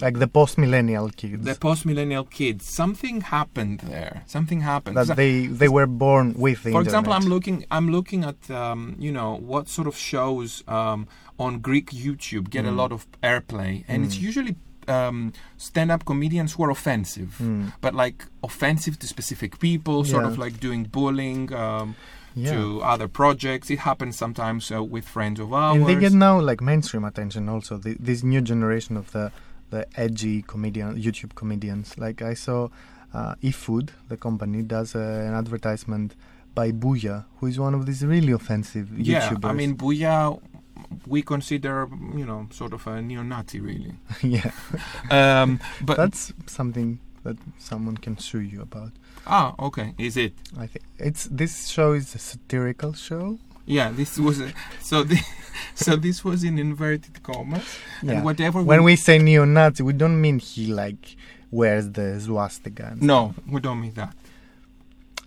[0.02, 4.24] like the post-millennial kids the post-millennial kids, something happened there.
[4.26, 6.86] Something happened that they they were born with the for internet.
[6.88, 7.66] example, I'm looking.
[7.70, 11.08] I'm looking at um, you know what sort of shows um,
[11.40, 12.76] on Greek YouTube get a Mm.
[12.82, 14.22] lot of airplay, and it's Mm.
[14.30, 14.56] usually
[14.88, 17.74] um, stand-up comedians who are offensive, Mm.
[17.82, 20.30] but like offensive to specific people, sort Yeah.
[20.32, 21.96] of like doing bullying um,
[22.36, 22.54] yeah.
[22.54, 23.70] to other projects.
[23.70, 25.76] It happens sometimes uh, with friends of ours.
[25.76, 29.32] and they get now like mainstream attention also the, this new generation of the
[29.70, 32.68] the edgy comedian youtube comedians like i saw
[33.14, 36.16] uh, efood the company does uh, an advertisement
[36.58, 39.46] by Booyah, who is one of these really offensive yeah, YouTubers.
[39.46, 40.42] I mean, Booyah,
[41.06, 43.94] we consider you know sort of a neo-Nazi, really.
[44.24, 44.50] yeah,
[45.12, 48.92] Um, but that's something that someone can sue you about.
[49.28, 50.34] ah, okay, is it?
[50.58, 53.38] I think it's this show is a satirical show.
[53.68, 55.04] Yeah, this was a, so.
[55.04, 55.20] The,
[55.76, 57.64] so this was in inverted commas,
[58.02, 58.14] Yeah.
[58.14, 58.64] and whatever.
[58.64, 61.16] When we say neo-Nazi, we don't mean he like
[61.52, 62.96] wears the swastika.
[63.00, 64.16] no, we don't mean that.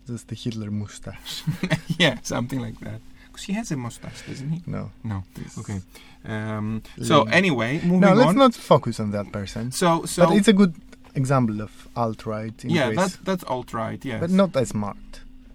[0.07, 1.45] just the Hitler mustache.
[1.99, 3.01] yeah, something like that.
[3.29, 4.63] Because he has a mustache, doesn't he?
[4.67, 4.91] No.
[5.05, 5.23] No.
[5.59, 5.81] Okay.
[6.25, 8.01] Um, so anyway, moving on.
[8.01, 8.37] No, let's on.
[8.37, 9.71] not focus on that person.
[9.71, 10.75] so so but it's a good
[11.15, 14.05] example of alt-right in yeah, Greece, that's that's alt right.
[14.05, 14.97] Yeah, but not as smart.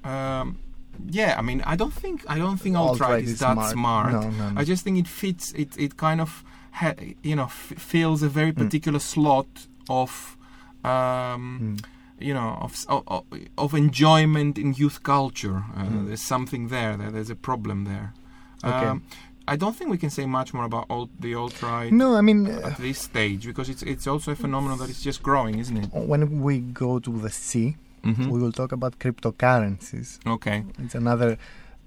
[0.03, 0.57] Um,
[1.09, 4.11] yeah, I mean, I don't think I don't think alt right is, that smart.
[4.13, 4.59] No, no, no.
[4.61, 5.51] I just think it fits.
[5.53, 8.57] It it kind of ha- you know f- fills a very Mm.
[8.57, 10.37] particular slot of.
[10.83, 11.85] Um, Mm.
[12.27, 13.25] you know of, s- o- o-
[13.57, 15.63] of enjoyment in youth culture.
[15.75, 16.05] Uh, Mm.
[16.07, 16.95] There's something there.
[16.97, 17.11] there.
[17.11, 18.13] There's a problem there.
[18.63, 18.87] Okay.
[18.87, 19.01] Um,
[19.47, 22.21] I don't think we can say much more about alt, the alt right No, I
[22.21, 25.59] mean, uh, at this stage because it's it's also a phenomenon that is just growing,
[25.59, 25.89] isn't it?
[25.93, 27.75] when we go to the sea,
[28.05, 28.29] Mm-hmm.
[28.29, 30.19] we will talk about cryptocurrencies.
[30.27, 30.63] Okay.
[30.83, 31.37] It's another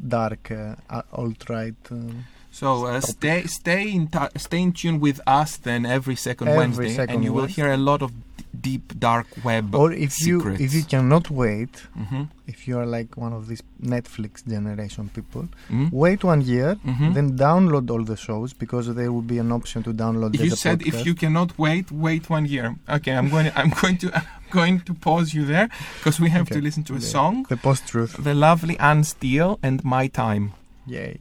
[0.06, 1.76] dark uh, uh, alt-right.
[1.90, 6.48] Um, So uh, stay stay in ta- stay in tune with us then every second
[6.48, 7.62] Every Wednesday, second and you will Wednesday.
[7.62, 8.10] hear a lot of
[8.60, 10.60] deep dark web or if secrets.
[10.60, 15.10] you if you cannot wait, hmm if you are like one of these Netflix generation
[15.14, 17.12] people, hmm wait one year, Mhm.
[17.14, 20.32] then download all the shows because there will be an option to download.
[20.32, 22.76] The If you the said if you cannot wait, wait one year.
[22.88, 23.50] Okay, I'm going.
[23.54, 24.08] I'm going to.
[24.18, 24.26] I'm
[24.62, 25.68] going to pause you there
[25.98, 26.54] because we have Okay.
[26.56, 27.12] to listen to a Yeah.
[27.16, 27.44] song.
[27.50, 28.12] the post-truth.
[28.28, 30.52] The lovely Ann Steele and My Time.
[30.86, 31.18] Yay.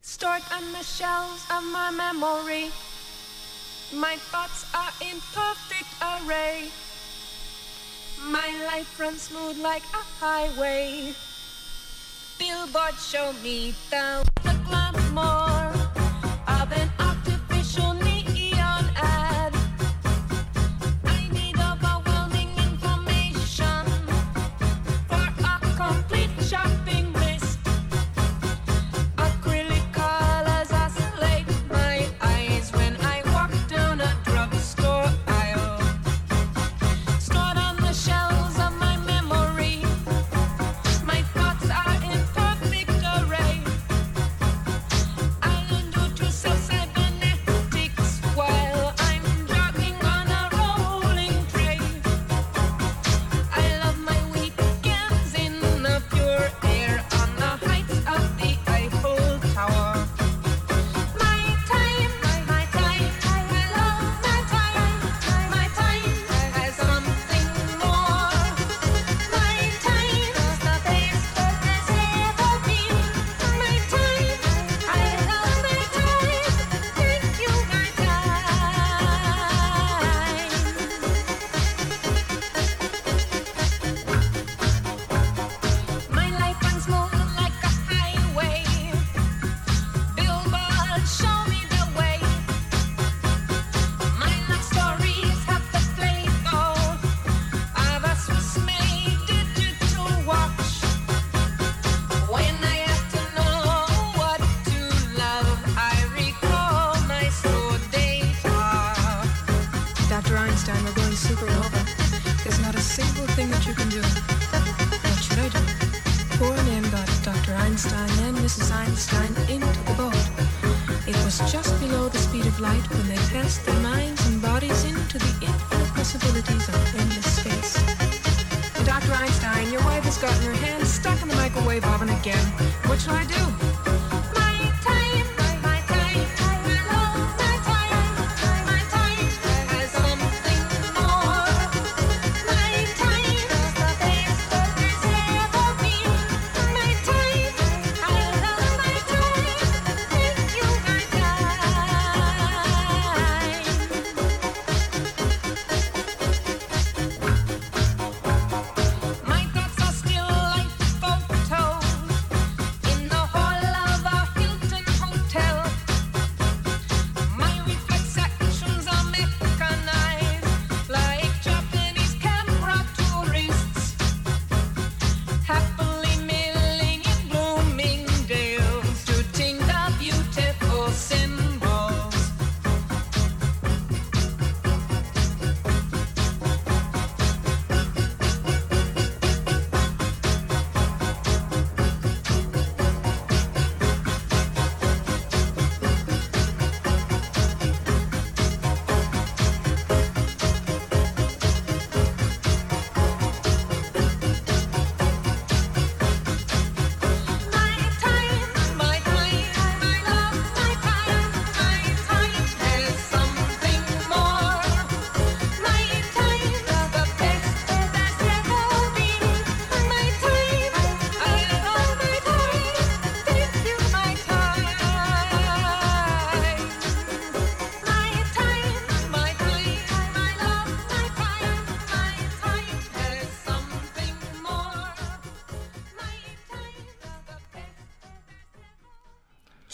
[0.00, 2.70] Stored on the shelves of my memory.
[3.92, 6.70] My thoughts are in perfect array.
[8.20, 11.14] My life runs smooth like a highway.
[12.38, 15.75] Billboards show me down the glamour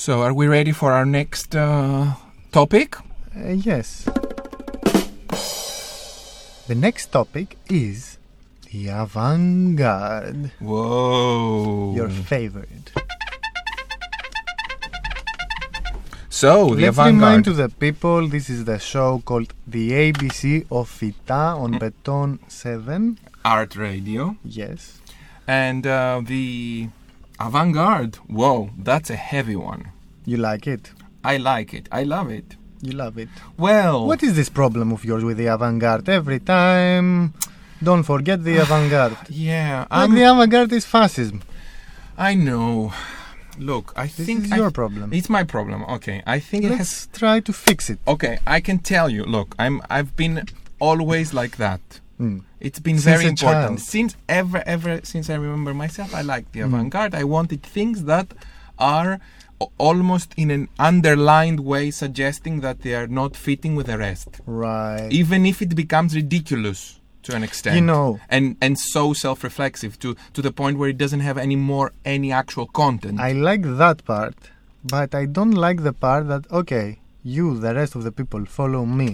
[0.02, 2.14] So, are we ready for our next uh,
[2.50, 2.96] topic?
[3.36, 4.02] Uh, yes.
[6.66, 8.18] The next topic is
[8.72, 11.94] the avant garde, Whoa.
[11.94, 12.90] your favorite.
[16.28, 20.66] so, the Let's avant remind to the people this is the show called The ABC
[20.72, 23.20] of FYTA on Beton 7.
[23.44, 24.36] Art radio.
[24.42, 24.98] Yes.
[25.46, 26.88] And uh, the
[27.46, 28.16] avant garde.
[28.28, 29.82] Whoa, that's a heavy one.
[30.24, 30.92] You like it?
[31.24, 31.88] I like it.
[31.92, 32.56] I love it.
[32.80, 33.28] You love it.
[33.56, 36.08] Well, What is this problem of yours with the avant garde?
[36.08, 37.34] Every time.
[37.82, 39.16] Don't forget the avant garde.
[39.28, 41.42] yeah, Like the avant garde is fascism.
[42.16, 42.92] I know.
[43.58, 45.12] Look, I This think is I- your problem.
[45.12, 45.84] It's my problem.
[45.96, 47.98] Okay, I think it has Let's try to fix it.
[48.06, 49.24] Okay, I can tell you.
[49.24, 50.36] Look, I'm I've been
[50.80, 51.80] always like that.
[52.20, 52.42] Mm.
[52.66, 53.80] It's been Since very important child.
[53.94, 54.10] since
[54.40, 56.08] ever ever since I remember myself.
[56.20, 56.66] I like the Mm.
[56.68, 57.12] avant-garde.
[57.22, 58.28] I wanted things that
[58.78, 59.12] are
[59.78, 65.08] almost in an underlined way suggesting that they are not fitting with the rest, Right.
[65.22, 66.80] even if it becomes ridiculous
[67.24, 67.74] to an extent.
[67.78, 71.56] You know, and and so self-reflexive to to the point where it doesn't have any
[71.72, 73.16] more any actual content.
[73.20, 74.34] I like that part,
[74.94, 76.86] but I don't like the part that, okay,
[77.36, 79.10] you, the rest of the people, follow me.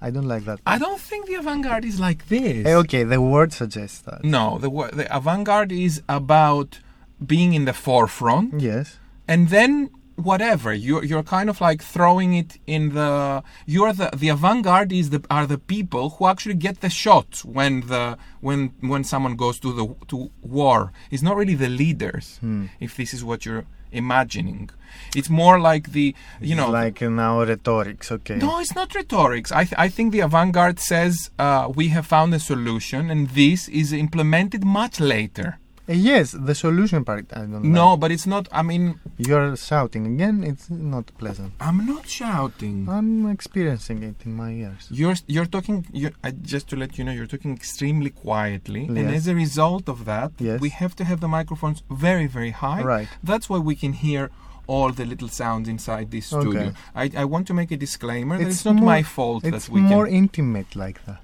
[0.00, 0.60] I don't like that.
[0.66, 2.66] I don't think the avant-garde is like this.
[2.66, 4.24] Eh, okay, the word suggests that.
[4.24, 4.70] No, the
[5.00, 6.78] the avant-garde is about
[7.24, 8.98] being in the forefront, Yes.
[9.26, 14.28] and then whatever you're you're kind of like throwing it in the you're the the
[14.28, 19.02] avant-garde is the are the people who actually get the shots when the when when
[19.04, 20.92] someone goes to the to war.
[21.12, 22.38] It's not really the leaders.
[22.40, 22.66] Hmm.
[22.80, 24.70] If this is what you're imagining,
[25.14, 28.36] it's more like the you know like now rhetorics, okay.
[28.36, 29.52] no, it's not rhetorics.
[29.52, 33.28] I, th- I think the avant garde says uh, we have found a solution and
[33.30, 35.58] this is implemented much later.
[35.88, 38.00] Eh, yes, the solution part, I don't No, like.
[38.00, 38.46] but it's not.
[38.52, 38.84] I mean,
[39.16, 41.52] You're shouting again, it's not pleasant.
[41.60, 42.86] I'm not shouting.
[42.96, 44.86] I'm experiencing it in my ears.
[44.90, 45.78] You're you're talking.
[46.00, 49.88] You're, uh, just to let you know, you're talking extremely quietly, and as a result
[49.94, 50.60] of that, Yes.
[50.60, 52.82] we have to have the microphones very very high.
[52.94, 53.08] Right.
[53.30, 54.30] That's why we can hear
[54.74, 56.42] all the little sounds inside this Okay.
[56.42, 56.72] studio.
[57.02, 59.66] I, I want to make a disclaimer that It's it's not more- my fault It's
[59.66, 60.14] that we can more can.
[60.22, 61.20] intimate like that.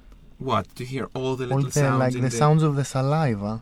[0.50, 2.84] what to hear all the All little the, sounds like in the sounds of the
[2.94, 3.52] saliva.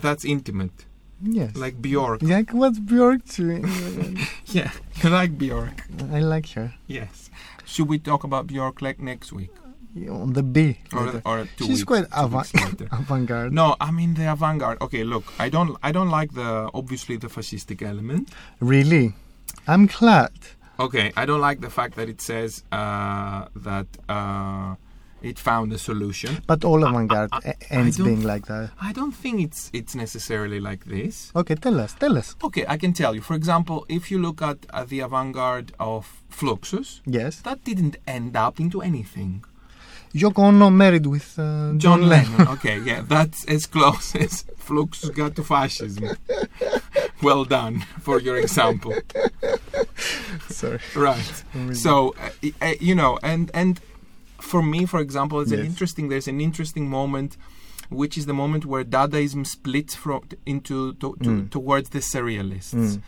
[0.00, 0.86] That's intimate.
[1.22, 1.54] Yes.
[1.56, 2.22] Like Bjork.
[2.22, 3.64] like what's Björk doing?
[4.46, 4.70] Yeah,
[5.02, 5.84] you like Bjork.
[6.12, 6.74] I like her.
[6.88, 7.30] Yes.
[7.64, 9.50] Should we talk about Bjork like next week
[9.94, 10.78] Yeah, On the B.
[10.92, 11.84] or, or two She's weeks?
[11.84, 12.50] quite avant-
[12.92, 13.52] avant-garde.
[13.52, 14.78] No, I mean the avant-garde.
[14.82, 18.28] Okay, look, I don't, I don't like the obviously the fascistic element.
[18.60, 19.14] Really?
[19.68, 20.32] I'm glad.
[20.80, 24.74] Okay, I don't like the fact that it says uh, that uh,
[25.22, 26.42] it found a solution.
[26.46, 28.70] But all avant-garde I- e- I ends don't- being like that.
[28.80, 31.32] I don't think it's it's necessarily like this.
[31.34, 32.36] Okay, tell us, tell us.
[32.42, 33.20] Okay, I can tell you.
[33.22, 37.40] For example, if you look at, at the avant-garde of Fluxus, Yes.
[37.42, 39.44] that didn't end up into anything.
[40.14, 42.48] Yoko Ono married with uh, John Lennon.
[42.56, 46.16] okay, yeah, that's as close as Fluxus got to fascism.
[47.22, 48.92] well done for your example.
[50.48, 50.80] Sorry.
[50.94, 51.44] Right.
[51.72, 53.80] So, uh, uh, you know, and and
[54.42, 56.08] for me, for example, it's an interesting.
[56.08, 57.36] There's an interesting moment,
[57.88, 61.50] which is the moment where Dadaism splits from into to, to, Mm.
[61.50, 62.74] towards the surrealists.
[62.74, 63.02] Mm.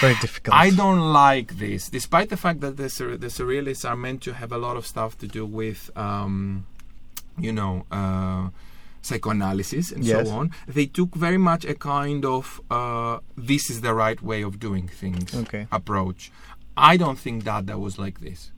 [0.00, 0.54] Very difficult.
[0.54, 4.34] I don't like this, despite the fact that the, sur- the surrealists are meant to
[4.34, 6.66] have a lot of stuff to do with, um,
[7.38, 8.48] you know, uh,
[9.00, 10.26] psychoanalysis and Yes.
[10.28, 10.50] so on.
[10.68, 14.86] They took very much a kind of uh, this is the right way of doing
[14.88, 15.66] things Okay.
[15.72, 16.30] approach.
[16.76, 18.50] I don't think that was like this.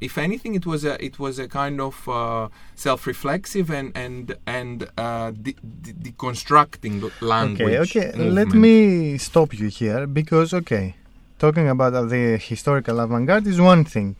[0.00, 4.88] If anything, it was a it was a kind of uh, self-reflexive and and and
[4.96, 7.96] uh, de- de- deconstructing language.
[7.96, 8.30] Okay, okay.
[8.30, 10.94] Let me stop you here because, okay,
[11.38, 14.16] talking about the historical avant garde is one thing,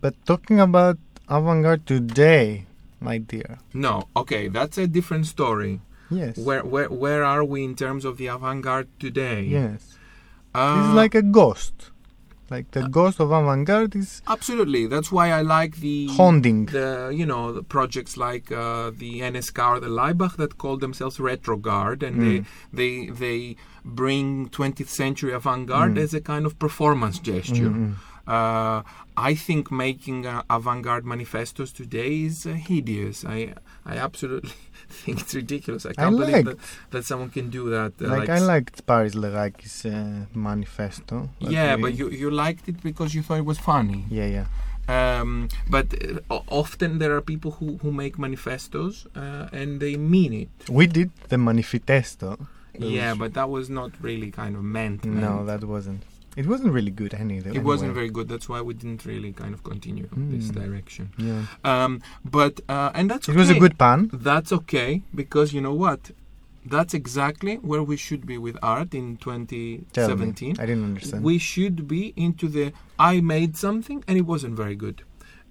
[0.00, 0.98] but talking about
[1.28, 2.66] avant garde today,
[3.00, 5.80] my dear, No, okay, that's a different story.
[6.10, 9.42] yes, Where where where are we in terms of the avant-garde today?
[9.42, 9.98] yes,
[10.54, 11.90] uh, it's like a ghost,
[12.50, 14.86] like the ghost of avant garde is absolutely.
[14.86, 16.66] That's why I like the haunting.
[16.66, 21.18] the you know the projects like uh, the NSK or the Laibach that call themselves
[21.20, 22.46] retrograde, and Mm.
[22.72, 26.02] they they they bring 20th century avant-garde Mm.
[26.04, 27.70] as a kind of performance gesture.
[27.70, 27.94] Mm, mm.
[28.26, 28.82] Uh,
[29.16, 33.24] I think making uh, avant-garde manifestos today is uh, hideous.
[33.24, 33.54] I
[33.84, 34.50] I absolutely
[35.04, 35.82] think it's ridiculous.
[35.86, 36.58] I can't believe liked- that,
[36.92, 37.92] that someone can do that.
[38.02, 41.16] uh, like, I s- liked Paris Leraki's uh, manifesto.
[41.40, 44.00] Yeah, we- but you you liked it because you thought it was funny.
[44.18, 44.46] Yeah, yeah.
[44.88, 45.86] Um, but
[46.30, 50.48] uh, often there are people who, who make manifestos uh, and they mean it.
[50.80, 52.28] We did the manifesto.
[52.78, 55.04] Yeah, but that was not really kind of meant.
[55.04, 56.02] no, that wasn't.
[56.36, 57.56] It wasn't really good any anyway.
[57.56, 58.28] it wasn't very good.
[58.28, 60.54] That's why we didn't really kind of continue in this Mm.
[60.62, 61.04] direction.
[61.18, 61.42] Yeah.
[61.64, 61.92] Um,
[62.38, 64.10] but uh, and that's It was a good pan.
[64.12, 66.00] That's okay because you know what?
[66.74, 69.46] That's exactly where we should be with art in Tell me.
[69.46, 70.56] 2017.
[70.58, 71.22] I didn't understand.
[71.22, 75.02] We should be into the I made something and it wasn't very good.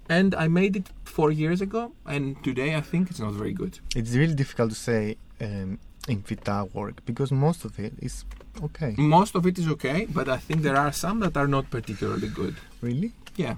[0.08, 3.80] And I made it four years ago, and today I think it's not very good.
[3.96, 8.24] It's really difficult to say um, in FYTA work because most of it is
[8.64, 8.96] okay.
[8.98, 12.28] Most of it is okay, but I think there are some that are not particularly
[12.28, 12.56] good.
[12.82, 13.12] Really?
[13.36, 13.56] Yeah.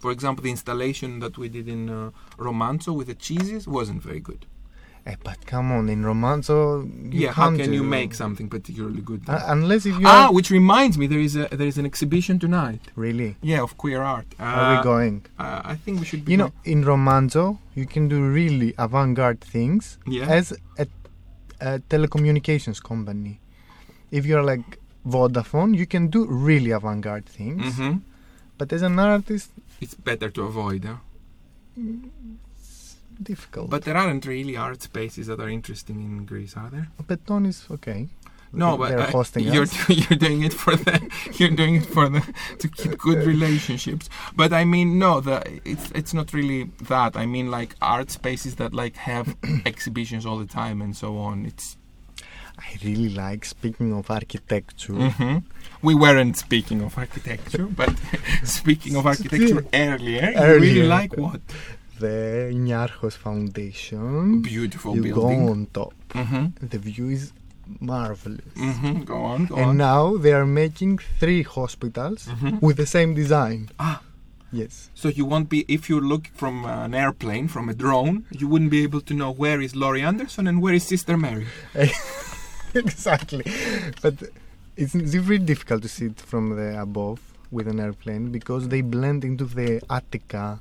[0.00, 4.20] For example, the installation that we did in uh, Romantso with the cheeses wasn't very
[4.20, 4.46] good.
[5.06, 6.82] Eh, but come on, in Romantso,
[7.12, 9.22] you yeah, how can you make something particularly good?
[9.28, 11.86] Uh, unless if you ah, are which reminds me, there is a there is an
[11.86, 12.80] exhibition tonight.
[12.94, 13.36] really.
[13.40, 14.26] Yeah, of queer art.
[14.38, 15.24] Uh, Are we going?
[15.38, 16.32] Uh, I think we should be.
[16.32, 20.26] You know, in Romantso, you can do really avant-garde things Yeah.
[20.28, 20.86] as a,
[21.60, 23.40] a telecommunications company.
[24.10, 27.76] If you're like Vodafone, you can do really avant-garde things.
[27.76, 27.96] hmm
[28.58, 30.84] But as an artist, It's better to avoid.
[30.84, 30.96] Huh?
[32.58, 33.70] It's difficult.
[33.70, 36.88] But there aren't really art spaces that are interesting in Greece, are there?
[37.06, 38.08] Beton is okay.
[38.52, 42.22] No, but uh, you're you're doing it for the you're doing it for the
[42.58, 44.08] to keep good relationships.
[44.34, 47.14] But I mean, no, the it's it's not really that.
[47.14, 49.36] I mean, like art spaces that like have
[49.66, 51.44] exhibitions all the time and so on.
[51.44, 51.76] It's
[52.58, 54.92] I really like speaking of architecture.
[54.94, 55.42] Mhm.
[55.88, 57.92] we weren't speaking of architecture, but
[58.58, 61.40] speaking of architecture earlier, you really like what
[62.00, 64.42] The Niarchos Foundation.
[64.42, 65.46] beautiful you building.
[65.46, 65.94] go on top.
[66.10, 66.66] Mm-hmm.
[66.72, 67.32] The view is
[67.80, 68.40] marvelous.
[68.56, 69.02] Mm-hmm.
[69.02, 69.60] Go on, go on.
[69.60, 69.76] And on.
[69.76, 72.60] now they are making three hospitals Mhm.
[72.66, 73.60] with the same design.
[73.78, 74.00] Ah.
[74.50, 74.88] Yes.
[74.94, 78.70] So you won't be if you look from an airplane, from a drone, you wouldn't
[78.70, 81.46] be able to know where is Laurie Anderson and where is Sister Mary.
[82.74, 83.44] exactly.
[84.02, 84.14] But
[84.76, 87.20] it's, it's really difficult to see it from the above
[87.50, 90.60] with an airplane because they blend into the Attica.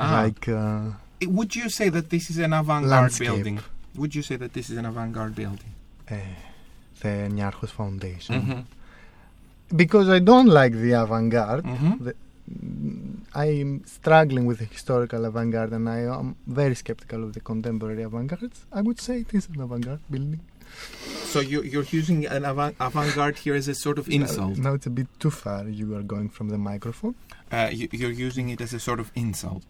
[0.00, 0.22] Ah.
[0.22, 0.90] Like, uh,
[1.24, 3.60] Would you say that this is an avant-garde building?
[3.96, 5.74] Would you say that this is an avant-garde building?
[6.10, 6.16] uh,
[7.00, 8.34] the Niarchos Foundation.
[8.34, 9.76] Mm-hmm.
[9.76, 11.64] Because I don't like the avant garde.
[11.64, 12.08] Mm-hmm.
[13.34, 18.02] I'm struggling with the historical avant garde and I am very skeptical of the contemporary
[18.02, 18.52] avant garde.
[18.72, 20.40] I would say it is an avant garde building.
[21.24, 24.56] So you, you're using an avant- avant-garde here as a sort of insult.
[24.56, 25.68] Now, now it's a bit too far.
[25.68, 27.14] You are going from the microphone.
[27.52, 29.64] Uh, you, you're using it as a sort of insult.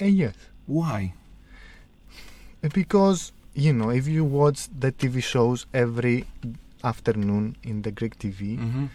[0.00, 0.34] Uh, yes.
[0.66, 1.14] Why?
[2.60, 6.26] Because, you know, if you watch the TV shows every
[6.84, 8.86] afternoon in the Greek TV, Mm-hmm.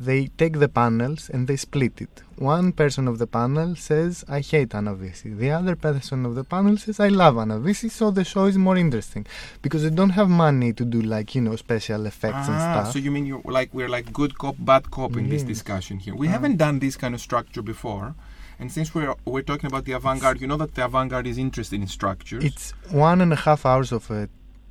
[0.00, 2.22] They take the panels and they split it.
[2.36, 5.38] One person of the panel says, I hate Anavisi.
[5.38, 8.76] The other person of the panel says, I love Anavisi, so the show is more
[8.76, 9.24] interesting.
[9.62, 12.92] Because they don't have money to do, like, you know, special effects and Ah, stuff.
[12.92, 16.14] so you mean you're like we're like good cop, bad cop in this discussion here?
[16.14, 16.32] We Ah.
[16.32, 18.14] haven't done this kind of structure before,
[18.58, 21.80] and since we're we're talking about the avant-garde, you know that the avant-garde is interested
[21.80, 22.42] in structures.
[22.44, 24.28] It's one and a half hours of a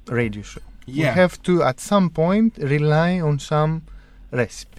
[0.07, 0.61] radio show.
[0.85, 1.13] yeah.
[1.13, 3.83] We have to, at some point, rely on some
[4.31, 4.72] recipes.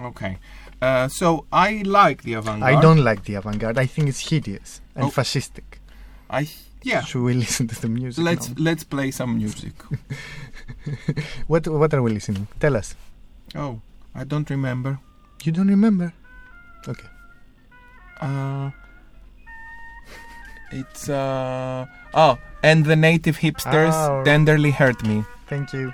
[0.00, 0.38] Okay.
[0.82, 2.76] Uh, so I like the avant-garde.
[2.76, 3.78] I don't like the avant garde.
[3.78, 5.08] I think it's hideous and Oh.
[5.10, 5.78] fascistic.
[6.30, 6.48] I
[6.82, 7.02] yeah.
[7.02, 8.24] Should we listen to the music?
[8.24, 8.54] Let's now?
[8.58, 9.72] let's play some music.
[11.46, 12.46] What What are we listening?
[12.60, 12.94] Tell us.
[13.54, 13.80] oh,
[14.14, 14.98] I don't remember.
[15.44, 16.12] You don't remember?
[16.88, 17.08] Okay.
[18.20, 18.70] Uh,
[20.72, 24.24] it's uh oh, and the native hipsters Oh.
[24.24, 25.24] tenderly hurt me.
[25.48, 25.72] Thank.
[25.72, 25.92] You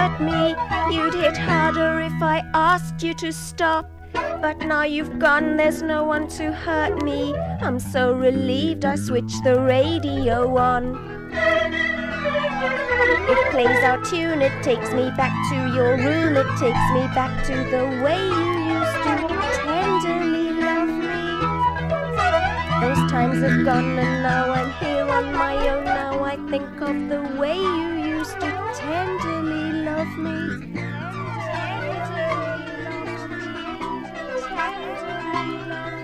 [0.00, 0.54] hurt me.
[0.94, 3.90] You'd hit harder if I asked you to stop.
[4.14, 7.34] But now you've gone, there's no one to hurt me.
[7.60, 10.82] I'm so relieved I switched the radio on.
[13.32, 17.32] It plays our tune, it takes me back to your room, it takes me back
[17.48, 19.14] to the way you used to
[19.60, 21.24] tenderly love me.
[22.82, 25.84] Those times have gone and now I'm here on my own.
[25.84, 30.36] Now I think of the way you used to tenderly love me.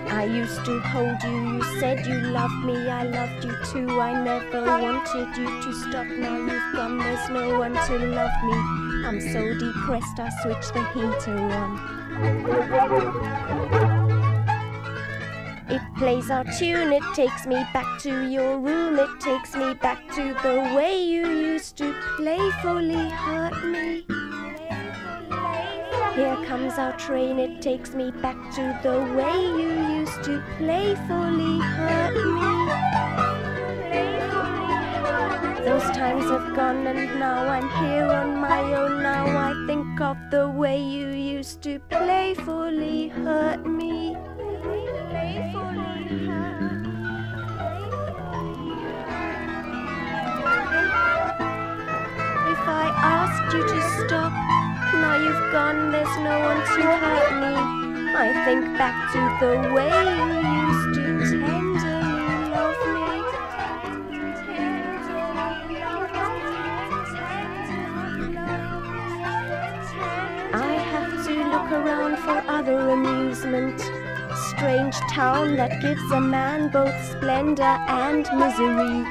[0.09, 4.01] I used to hold you, you said you loved me, I loved you too.
[4.01, 6.07] I never wanted you to stop.
[6.07, 8.57] Now you've gone, there's no one to love me.
[9.05, 11.77] I'm so depressed, I switched the heater on.
[15.77, 19.99] It plays our tune, it takes me back to your room, it takes me back
[20.15, 24.03] to the way you used to playfully hurt me.
[26.15, 31.59] Here comes our train, it takes me back to the way you used to playfully
[31.59, 32.47] hurt me.
[35.63, 39.03] Those times have gone and now I'm here on my own.
[39.03, 43.96] Now I think of the way you used to playfully hurt me.
[52.97, 54.33] Asked you to stop,
[54.93, 57.53] now you've gone, there's no one to hurt me.
[58.15, 63.07] I think back to the way you used to tenderly love me.
[70.53, 73.79] I have to look around for other amusement.
[74.49, 79.05] Strange town that gives a man both splendor and misery.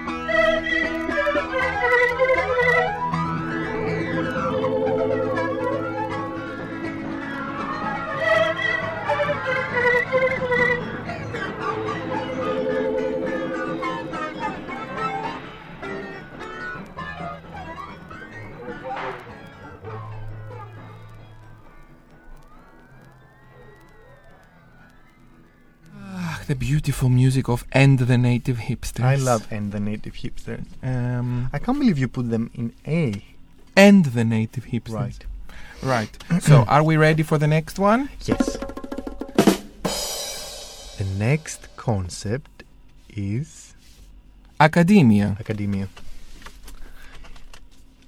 [26.46, 29.04] The beautiful music of And the Native Hipsters.
[29.04, 30.64] I love and the native hipsters.
[30.82, 33.22] Um, I can't believe you put them in A.
[33.76, 34.92] and the Native Hipsters.
[34.92, 35.26] Right.
[35.82, 36.42] Right.
[36.42, 38.08] so, are we ready for the next one?
[38.24, 38.56] Yes.
[40.98, 42.62] The next concept
[43.10, 43.74] is
[44.58, 45.36] Academia.
[45.38, 45.88] academia.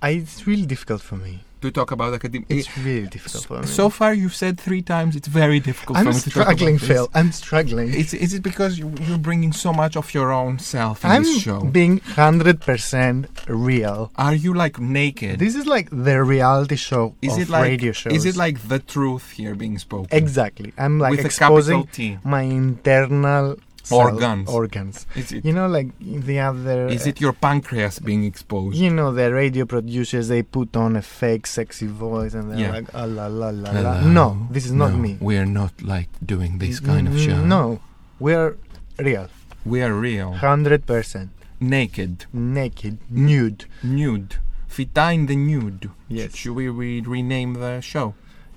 [0.01, 1.41] I, it's really difficult for me.
[1.61, 2.47] To talk about academia.
[2.49, 3.67] It's really difficult for me.
[3.67, 6.57] So far, you've said three times it's very difficult I'm for me to talk about
[6.57, 6.79] struggling.
[6.79, 7.11] Phil.
[7.15, 7.89] I'm struggling.
[7.95, 11.25] Is, is it because you, you're bringing so much of your own self in I'm
[11.25, 11.61] this show?
[11.65, 14.13] being 100% real.
[14.17, 15.39] Are you like naked?
[15.39, 18.13] This is like the reality show is of it like radio shows.
[18.13, 20.17] is it like the truth here being spoken?
[20.17, 20.73] Exactly.
[20.79, 21.89] I'm like With exposing
[22.25, 23.57] my internal
[23.93, 24.49] Organs.
[24.49, 25.07] organs.
[25.15, 26.87] It, You know, like the other.
[26.89, 28.77] is it your pancreas being exposed?
[28.77, 32.73] You know, the radio producers they put on a fake sexy voice and they're Yeah.
[32.73, 34.01] like, ah, la la la la.
[34.03, 35.17] No, this is not No, me.
[35.21, 37.45] We're not like doing this kind of Mm, show.
[37.45, 37.81] No,
[38.19, 38.57] we're
[38.99, 39.29] real,
[39.65, 40.33] We are real.
[40.35, 42.27] hundred percent Naked.
[42.33, 43.65] naked, nude.
[43.83, 44.37] Nude.
[44.69, 45.91] FYTA in the nude.
[46.09, 46.35] Yes.
[46.37, 48.15] Should we re- rename the show?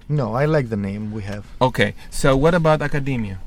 [0.09, 1.45] No, I like the name we have.
[1.61, 3.39] Okay, so what about academia?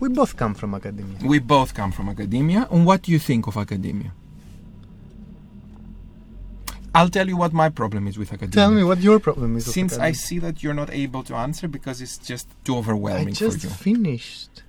[0.00, 1.18] We both come from academia.
[1.24, 2.66] We both come from academia.
[2.70, 4.12] And what do you think of academia?
[6.94, 8.52] I'll tell you what my problem is with academia.
[8.52, 9.72] Tell me what your problem is.
[9.72, 13.28] Since I see that you're not able to answer because it's just too overwhelming.
[13.28, 13.72] I just for you.
[13.72, 14.62] finished.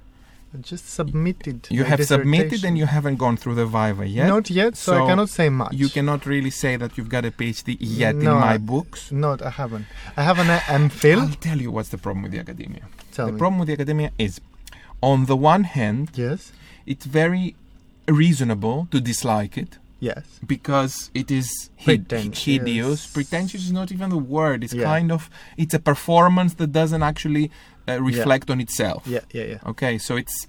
[0.54, 1.68] I just submitted.
[1.72, 4.28] You have submitted and you haven't gone through the Viva yet.
[4.28, 5.74] Not yet, so, So I cannot say much.
[5.74, 9.12] You cannot really say that you've got a PhD yet No, in my I- books.
[9.12, 9.86] No, I haven't.
[10.18, 11.22] I have an uh, MPhil.
[11.22, 12.82] I'll tell you what's the problem with the academia.
[13.14, 13.40] Tell the me.
[13.40, 14.42] problem with the academia is,
[15.02, 16.52] on the one hand, Yes.
[16.86, 17.56] it's very
[18.08, 20.24] reasonable to dislike it Yes.
[20.46, 22.44] because it is Pretentious.
[22.46, 23.08] hideous.
[23.08, 24.64] Pretentious is not even the word.
[24.64, 24.84] It's Yeah.
[24.84, 27.52] kind of it's a performance that doesn't actually
[27.88, 29.04] uh, reflect on itself.
[29.08, 29.22] Yeah.
[29.34, 29.44] Yeah.
[29.46, 29.58] Yeah.
[29.72, 30.48] Okay, so it's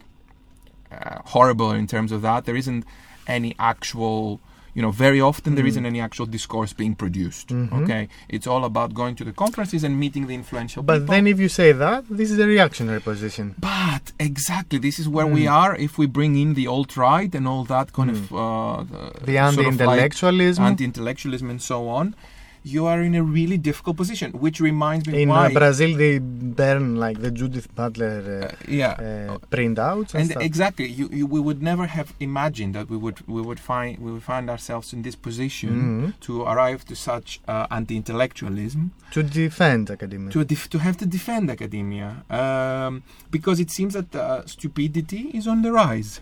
[0.90, 2.44] uh, horrible in terms of that.
[2.44, 2.84] There isn't
[3.26, 4.40] any actual,
[4.74, 5.68] you know, very often there Mm.
[5.72, 7.48] isn't any actual discourse being produced.
[7.48, 7.72] Mhm.
[7.82, 11.14] Okay, it's all about going to the conferences and meeting the influential But people.
[11.14, 13.54] then, if you say that, this is a reactionary position.
[13.60, 15.52] But exactly, this is where we Mm.
[15.62, 15.72] are.
[15.76, 18.14] If we bring in the alt right and all that kind Mm.
[18.16, 22.14] of uh, The sort of like anti-intellectualism anti-intellectualism and so on,
[22.64, 24.32] you are in a really difficult position.
[24.32, 28.94] Which reminds me in why, uh, Brazil, they burn like the Judith Butler uh, yeah,
[28.98, 32.96] uh, uh, printouts and, and exactly, you, you, we would never have imagined that we
[32.96, 36.20] would we would find we would find ourselves in this position Mhm.
[36.20, 40.30] to arrive to such uh, anti-intellectualism to defend academia.
[40.30, 45.46] to def- to have to defend academia um, because it seems that uh, stupidity is
[45.46, 46.20] on the rise.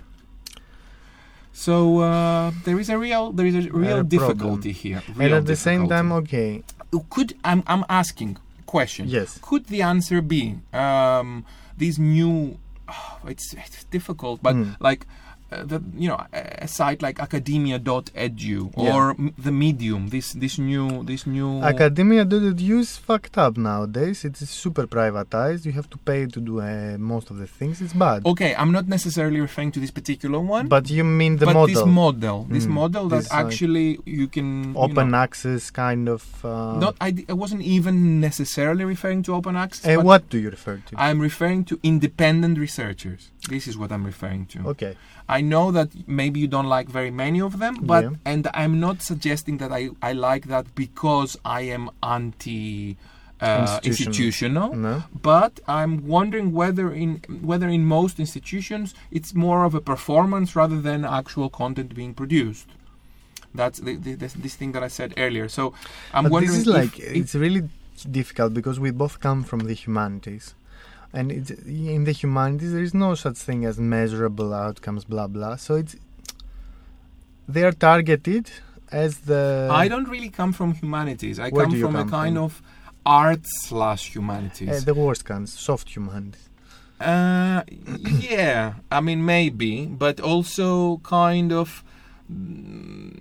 [1.53, 5.03] So uh, there is a real there is a real difficulty here.
[5.09, 6.63] and real at the same time, okay,
[7.11, 9.09] could I'm I'm asking question.
[9.09, 11.45] yes, Could the answer be um,
[11.77, 12.59] these new?
[13.27, 14.77] it's, it's difficult, but Mm.
[14.81, 15.07] like.
[15.51, 18.95] The you know a site like academia.edu Yeah.
[18.95, 22.39] or m- the medium this this new this new academia do
[22.81, 24.25] is fucked up nowadays.
[24.25, 25.65] It is super privatized.
[25.67, 27.81] You have to pay to do uh, most of the things.
[27.81, 28.19] It's bad.
[28.33, 31.75] okay i'm not necessarily referring to this particular one But you mean the but model?
[31.75, 35.71] this model this Mm, model that this, like, actually you can you open know, access
[35.71, 36.23] kind of.
[36.45, 40.51] Uh, not I, I wasn't even necessarily referring to open access uh, what do you
[40.51, 40.93] refer to?
[41.07, 44.95] i'm referring to independent researchers this is what i'm referring to okay.
[45.39, 45.89] I know that
[46.21, 48.31] maybe you don't like very many of them, but Yeah.
[48.33, 52.97] and I'm not suggesting that I, I like that because I am anti
[53.41, 54.09] uh, Institutional.
[54.09, 54.69] institutional.
[54.89, 54.95] No.
[55.33, 57.11] But I'm wondering whether in
[57.51, 58.87] whether in most institutions
[59.17, 62.69] it's more of a performance rather than actual content being produced.
[63.61, 65.47] That's the, the, this, this thing that I said earlier.
[65.49, 65.63] So
[66.13, 67.63] I'm but wondering this is like it's really
[68.21, 70.55] difficult because we both come from the humanities
[71.13, 75.57] and it's, in the humanities there is no such thing as measurable outcomes blah blah
[75.57, 75.97] so it's
[77.49, 78.51] they are targeted
[78.93, 81.39] as the I don't really come from humanities.
[81.39, 82.45] I Where come from a kind from?
[82.45, 82.63] of
[83.07, 84.69] art slash humanities.
[84.69, 86.49] uh, the worst kinds soft humanities
[87.01, 87.63] Uh,
[88.31, 91.83] yeah, I mean maybe, but also kind of.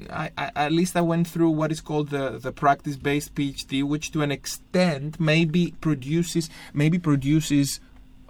[0.10, 4.12] I, I, at least I went through what is called the, the practice-based PhD, which
[4.12, 7.80] to an extent maybe produces maybe produces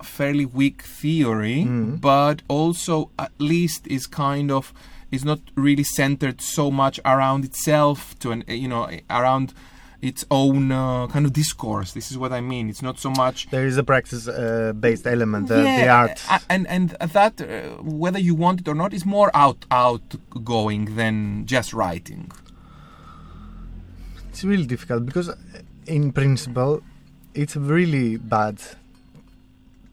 [0.04, 2.00] fairly weak theory, Mm.
[2.02, 4.74] but also at least is kind of
[5.12, 9.54] is not really centered so much around itself to an you know around
[10.02, 11.92] its own uh, kind of discourse.
[11.94, 12.70] This is what I mean.
[12.70, 16.68] It's not so much there is a practice uh, based element the, the art and
[16.68, 21.74] and that uh, whether you want it or not is more out outgoing than just
[21.74, 22.32] writing.
[24.30, 25.36] it's really difficult because uh,
[25.86, 26.82] in principle
[27.34, 28.58] it's a really bad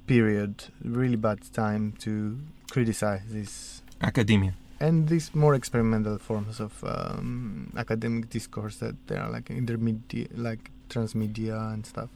[0.06, 2.38] period really bad time to
[2.70, 4.54] criticize this Academia.
[4.80, 10.70] And these more experimental forms of um, academic discourse that they are like intermedia, like
[10.88, 12.08] transmedia and stuff.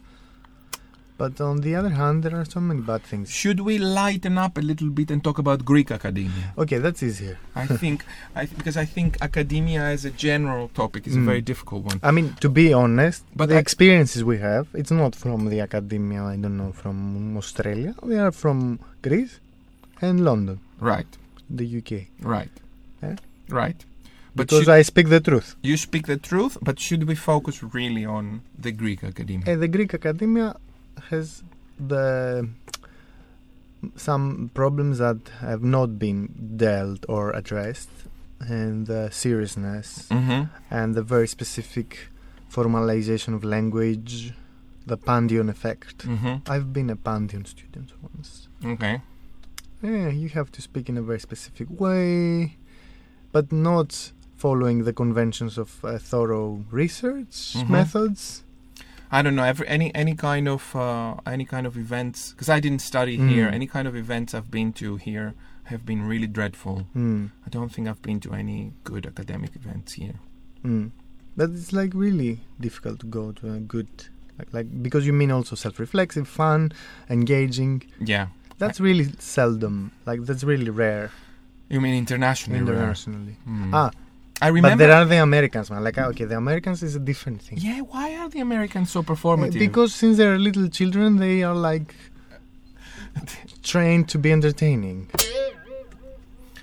[1.19, 3.31] But on the other hand, there are so many bad things.
[3.31, 6.55] Should we lighten up a little bit and talk about Greek academia?
[6.57, 7.39] Okay, that's easier.
[7.55, 11.27] I think, I, because I think academia as a general topic is a Mm.
[11.27, 12.01] very difficult one.
[12.03, 16.23] I mean, to be honest, But the experiences we have, it's not from the academia,
[16.25, 17.95] I don't know, from Australia.
[18.03, 19.41] They are from Greece
[20.01, 21.07] and London, Right,
[21.51, 22.07] the UK.
[22.23, 22.51] right,
[23.03, 23.17] Eh?
[23.49, 23.85] right.
[24.35, 25.57] But Because should- I speak the truth.
[25.63, 29.53] you speak the truth, but should we focus really on the Greek academia?
[29.53, 30.57] Uh, the Greek academia
[31.11, 31.43] has
[31.79, 32.49] the
[33.97, 37.89] some problems that have not been dealt or addressed,
[38.41, 40.45] and the seriousness mm-hmm.
[40.71, 42.09] and the very specific
[42.53, 44.33] formalization of language,
[44.87, 46.07] the Panteion effect.
[46.07, 46.51] Mm-hmm.
[46.51, 48.49] I've been a Panteion student once.
[48.65, 49.01] Okay.
[49.83, 52.57] Yeah, you have to speak in a very specific way,
[53.33, 57.69] but not following the conventions of uh, thorough research Mhm.
[57.69, 58.43] methods.
[59.13, 59.43] I don't know.
[59.43, 63.49] Every any any kind of uh, any kind of events because I didn't study here.
[63.49, 63.55] Mm.
[63.55, 65.35] Any kind of events I've been to here
[65.65, 66.87] have been really dreadful.
[66.95, 67.31] Mm.
[67.47, 70.15] I don't think I've been to any good academic events here.
[70.65, 70.91] Mm.
[71.37, 73.89] But it's like really difficult to go to a good
[74.39, 76.71] like like because you mean also self-reflexive, fun,
[77.09, 77.83] engaging.
[77.99, 78.29] Yeah.
[78.63, 79.75] That's really seldom.
[80.09, 81.07] Like that's really rare
[81.75, 82.61] You mean internationally?
[82.65, 83.37] internationally.
[83.49, 83.71] Mm.
[83.81, 83.91] Ah,
[84.43, 84.71] I remember.
[84.71, 85.83] but there are the Americans, man.
[85.89, 87.57] Like ah, okay, the Americans is a different thing.
[87.69, 89.59] yeah, why are the Americans so Uh, performative?
[89.67, 91.89] Because since they're little children, they are like
[93.73, 94.99] trained to be entertaining.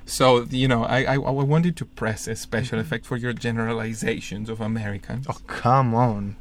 [0.05, 0.25] So
[0.63, 4.57] you know, I, I I wanted to press a special effect for your generalizations of
[4.61, 5.25] Americans.
[5.31, 6.35] Oh come on!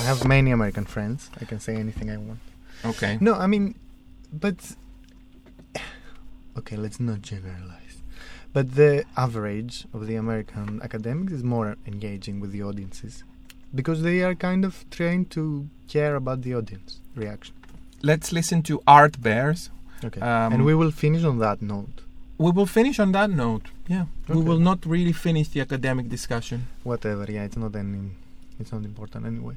[0.00, 1.20] I have many American friends.
[1.40, 2.40] I can say anything I want.
[2.84, 3.18] Okay.
[3.20, 3.74] No, I mean,
[4.32, 4.76] but
[6.58, 8.02] okay, let's not generalize.
[8.52, 13.22] But the average of the American academics is more engaging with the audiences
[13.74, 17.54] because they are kind of trained to care about the audience reaction.
[18.02, 19.70] Let's listen to Art Bears.
[20.04, 22.02] Okay, Um, and we will finish on that note.
[22.38, 23.66] We will finish on that note.
[23.88, 24.06] Yeah.
[24.28, 24.38] Okay.
[24.38, 26.66] We will not really finish the academic discussion.
[26.84, 28.10] Whatever, yeah, it's not any,
[28.60, 29.56] it's not important anyway.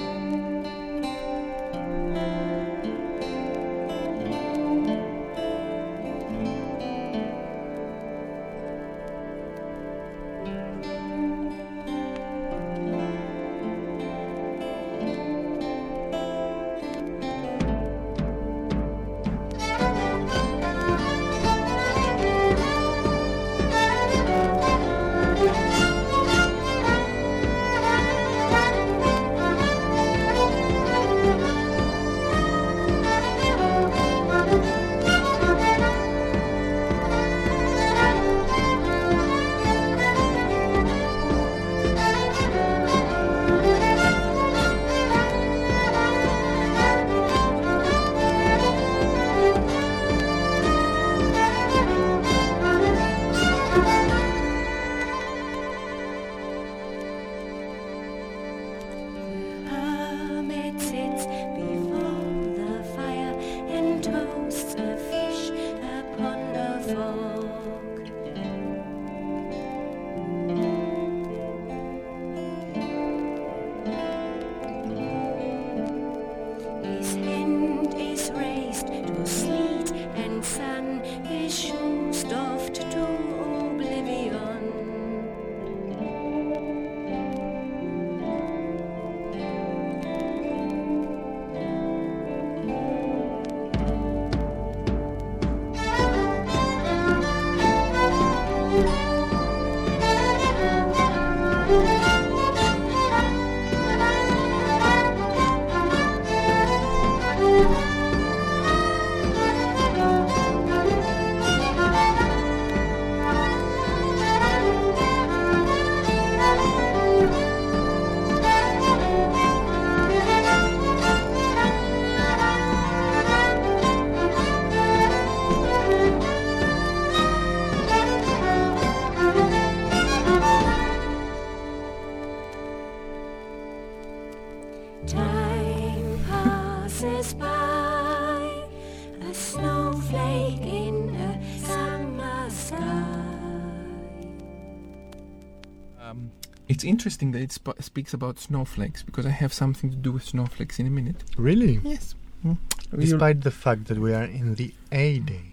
[146.91, 150.79] interesting that it sp- speaks about snowflakes because I have something to do with snowflakes
[150.79, 151.19] in a minute.
[151.37, 151.79] Really?
[151.83, 152.15] Yes.
[152.45, 152.57] Mm.
[152.97, 155.45] Despite the fact that we are in the A day.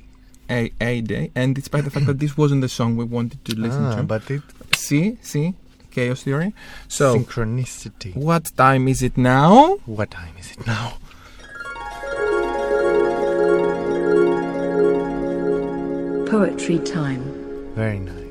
[0.50, 3.52] a a day, and despite the fact that this wasn't the song we wanted to
[3.54, 4.02] listen ah, to.
[4.02, 4.42] but it
[4.74, 5.54] see, see,
[5.90, 6.50] chaos theory.
[6.88, 8.16] So, synchronicity.
[8.16, 9.76] what time is it now?
[9.84, 10.86] What time is it now?
[16.26, 17.22] Poetry time.
[17.74, 18.27] Very nice.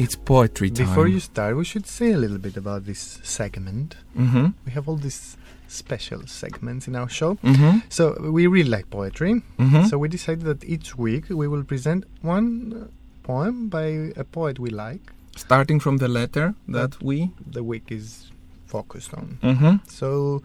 [0.00, 0.86] It's poetry time.
[0.86, 3.96] Before you start, we should say a little bit about this segment.
[4.16, 4.46] Mm-hmm.
[4.64, 5.36] We have all these
[5.68, 7.34] special segments in our show.
[7.34, 7.80] Mm-hmm.
[7.90, 9.42] So we really like poetry.
[9.58, 9.84] Mm-hmm.
[9.84, 12.88] So we decided that each week we will present one
[13.24, 15.12] poem by a poet we like.
[15.36, 17.32] Starting from the letter that we.
[17.46, 18.30] The week is
[18.66, 19.38] focused on.
[19.42, 19.76] Mm-hmm.
[19.86, 20.42] So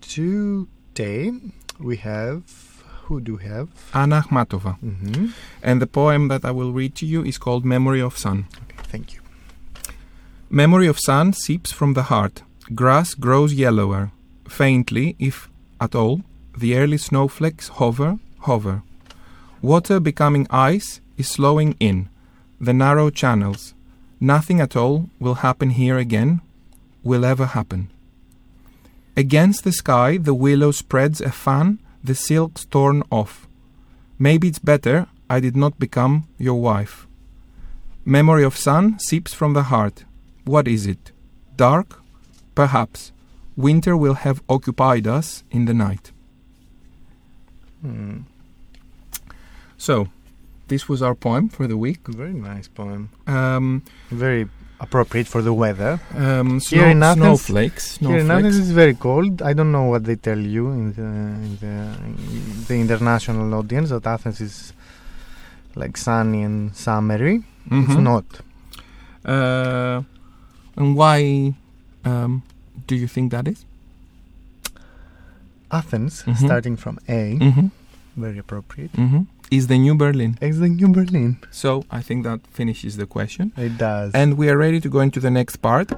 [0.00, 1.32] today
[1.78, 2.44] we have
[3.10, 3.68] who do have?
[3.92, 4.78] Anna Akhmatova.
[4.80, 5.26] Mm-hmm.
[5.64, 8.46] And the poem that I will read to you is called Memory of Sun.
[8.62, 9.20] Okay, thank you.
[10.48, 12.42] Memory of sun seeps from the heart.
[12.72, 14.12] Grass grows yellower.
[14.48, 15.48] Faintly, if
[15.80, 16.22] at all,
[16.56, 18.18] the early snowflakes hover,
[18.48, 18.82] hover.
[19.60, 22.08] Water becoming ice is slowing in.
[22.60, 23.74] The narrow channels.
[24.20, 26.42] Nothing at all will happen here again,
[27.02, 27.90] will ever happen.
[29.16, 33.46] Against the sky, the willow spreads a fan, the silk's torn off.
[34.18, 37.06] Maybe it's better I did not become your wife.
[38.04, 40.04] Memory of sun seeps from the heart.
[40.44, 41.12] What is it?
[41.56, 42.00] Dark?
[42.54, 43.12] Perhaps.
[43.56, 46.12] Winter will have occupied us in the night.
[47.82, 48.20] Hmm.
[49.76, 50.08] So,
[50.68, 52.06] this was our poem for the week.
[52.06, 53.10] Very nice poem.
[53.26, 54.48] Um, Very
[54.80, 56.00] appropriate for the weather.
[56.16, 57.96] um, Here in snow- Athens- snowflakes.
[57.98, 58.30] Here in.
[58.30, 59.42] Athens it's very cold.
[59.42, 61.02] I don't know what they tell you in the,
[61.46, 61.74] in the,
[62.04, 64.72] in the international audience that Athens is
[65.76, 67.36] like sunny and summery.
[67.70, 68.02] It's Mhm.
[68.02, 68.24] not.
[69.24, 70.02] Uh,
[70.76, 71.54] and why
[72.04, 72.42] um,
[72.86, 73.64] do you think that is?
[75.70, 76.36] Athens, Mhm.
[76.36, 77.66] starting from A, Mm-hmm.
[78.16, 78.90] very appropriate.
[79.50, 80.38] Is the new Berlin.
[80.40, 81.38] It's the new Berlin.
[81.50, 83.52] So I think that finishes the question.
[83.56, 84.12] It does.
[84.14, 85.90] And we are ready to go into the next part.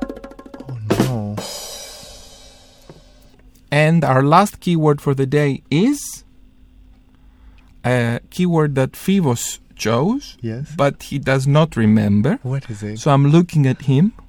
[0.69, 1.37] oh no.
[3.71, 6.25] And our last keyword for the day is
[7.85, 10.73] a keyword that Phivos chose, Yes.
[10.77, 12.39] but he does not remember.
[12.43, 12.99] What is it?
[13.01, 14.13] So I'm looking at him.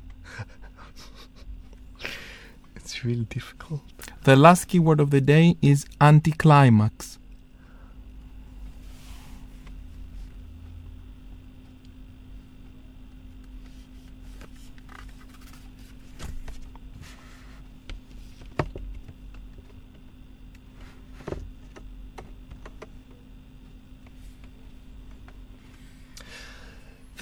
[2.75, 3.81] It's really difficult.
[4.23, 7.17] The last keyword of the day is anticlimax.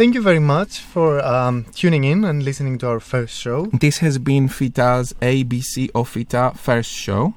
[0.01, 3.67] Thank you very much for um, tuning in and listening to our first show.
[3.67, 7.35] This has been FYTA's ABC of Fita first show.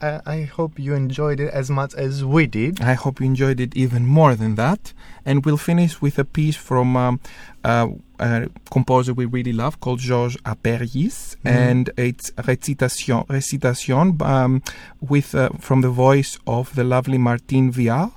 [0.00, 2.80] I, I hope you enjoyed it as much as we did.
[2.80, 4.92] I hope you enjoyed it even more than that.
[5.24, 7.18] And we'll finish with a piece from um,
[7.64, 7.88] uh,
[8.20, 11.50] a composer we really love called Georges Aperghis, Mhm.
[11.50, 14.62] and it's Recitation, Recitation um,
[15.00, 18.12] with uh, from the voice of the lovely Martine Viard.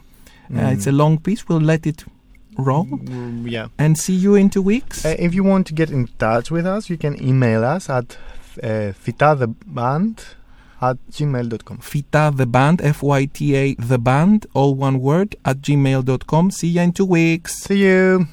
[0.55, 1.47] Uh, it's a long piece.
[1.49, 2.05] We'll let it
[2.59, 3.67] roll Mm, yeah.
[3.77, 5.05] and see you in two weeks.
[5.05, 8.17] Uh, if you want to get in touch with us, you can email us at
[8.63, 10.23] uh, fitadeband
[10.81, 11.77] at gmail.com.
[11.79, 16.51] FYTA the band, F Y T A the band, all one word, at gmail.com.
[16.51, 17.55] See you in two weeks.
[17.63, 18.27] See you.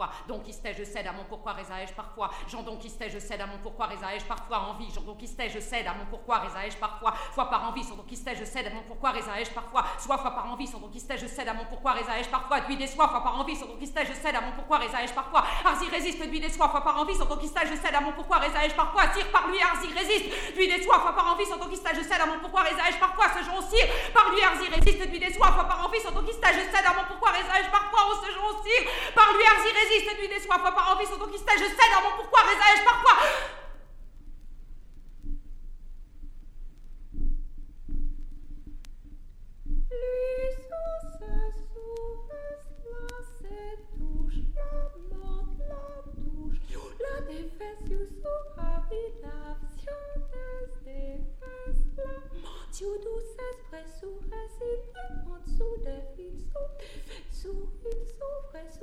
[0.00, 3.46] Parfois, parfois, donquistais, je cède à mon pourquoi, résaège parfois, Jean donquistais, je cède à
[3.46, 7.50] mon pourquoi, résaège parfois, envie, Jean donquistais, je cède à mon pourquoi, résaège parfois, fois
[7.50, 10.66] par envie, son donquistais, je cède à mon pourquoi, résaège parfois, soit fois par envie,
[10.66, 13.56] son donquistais, je cède à mon pourquoi, résaège parfois, duit des soies, fois par envie,
[13.56, 16.82] son donquistais, je cède à mon pourquoi, résaège parfois, Arzi résiste, duit des soies, fois
[16.82, 19.88] par envie, son donquistais, je cède à mon pourquoi, résaège parfois, tire par lui, Arzi
[19.92, 22.98] résiste, duit des soies, fois par envie, son donquistais, je cède à mon pourquoi, résaège
[22.98, 26.12] parfois, ce jour cire, par lui, Arzi résiste, duit des soies, fois par envie, son
[26.12, 29.68] donquistais, je cède à mon pourquoi, résaège parfois, on se jour cire, par lui, Arzi
[29.68, 32.16] résiste, résiste nuit des soins, fois par envie, sans donc qui je sais dans mon
[32.16, 33.16] pourquoi, résaille-je parfois.
[39.90, 40.59] Lui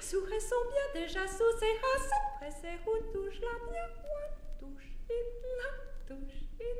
[0.00, 3.96] Sous resson bien déjà sous ses races, près ses roues touche la mienne,
[4.58, 5.26] touche in
[5.58, 5.70] la,
[6.06, 6.74] touche in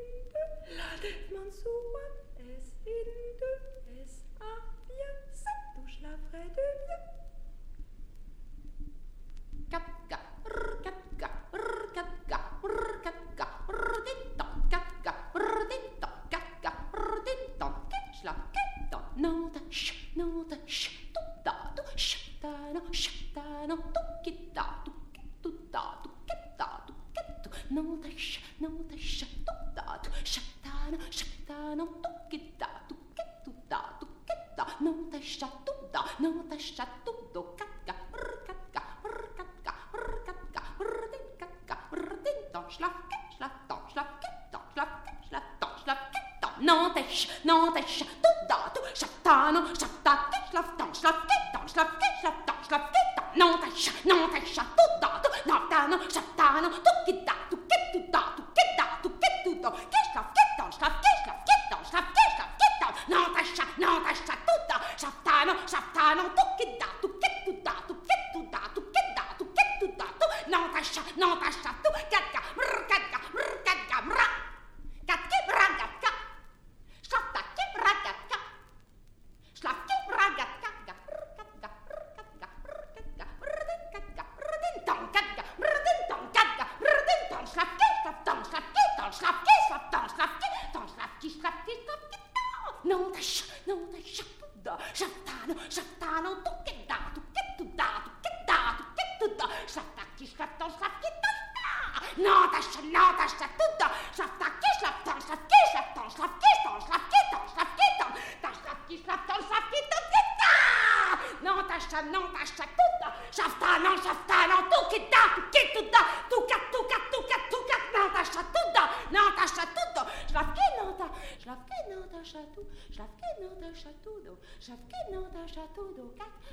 [0.65, 2.07] de la demande sous moi,
[2.39, 3.05] est in
[3.39, 4.43] de, est à
[4.87, 5.13] bien,
[5.75, 7.18] touche la vraie de.
[27.15, 32.69] Kittu, nota, sh, nota, sh, tutta, tu, sh, ta, no, sh, ta, no, tu, kitta,
[32.87, 38.83] tu, kittu, ta, tu, kitta, nota, sh, tutta, nota, sh, tutto, katka, rr, katka,
[39.37, 39.73] katka,
[40.25, 40.61] katka,
[41.39, 41.77] katka,
[42.23, 42.95] din, don, schlaf,
[43.35, 43.53] schlaf,
[43.91, 44.07] schlaf,
[44.73, 44.89] schlaf,
[45.27, 45.41] schlaf,
[45.83, 45.99] schlaf,
[48.73, 48.81] tu,
[49.51, 51.89] no, sh, ta, ket, schlaf, don, schlaf, ket, schlaf,
[52.21, 60.31] schlaf, schlaf, fitta, non tesha, non tesha, tutto, naftano, shaftano, tukita, tukituta, tukita, tukituto, kishka,
[60.35, 66.85] fitta, shka, kishka, fitta, shka, kishka, fitta, non tesha, non tesha, tutto, shaftano, shaftano, tukita,
[67.01, 70.05] tukituta, tukituta, tukita, tukituta,
[70.47, 72.28] non tesha, non tesha, tukita,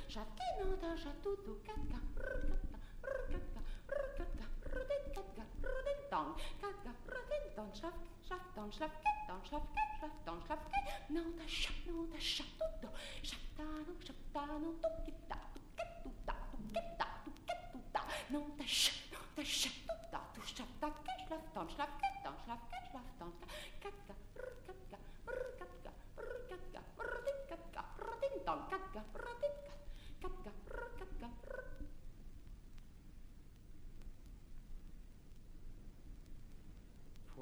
[0.07, 3.45] chatou, do, kat, schlafke, non ta chatou, do, kat, ka, brr, kat, ka, brr, kat,
[3.53, 6.31] ka, brr, kat, ka, brr, din, kat, ka, brr, din, tong,
[6.61, 10.79] kat, ka, brr, din, tong, schlafke, schlaftong, schlafke, tong, schlafke, schlaftong, schlafke,
[11.09, 11.73] non ta cha,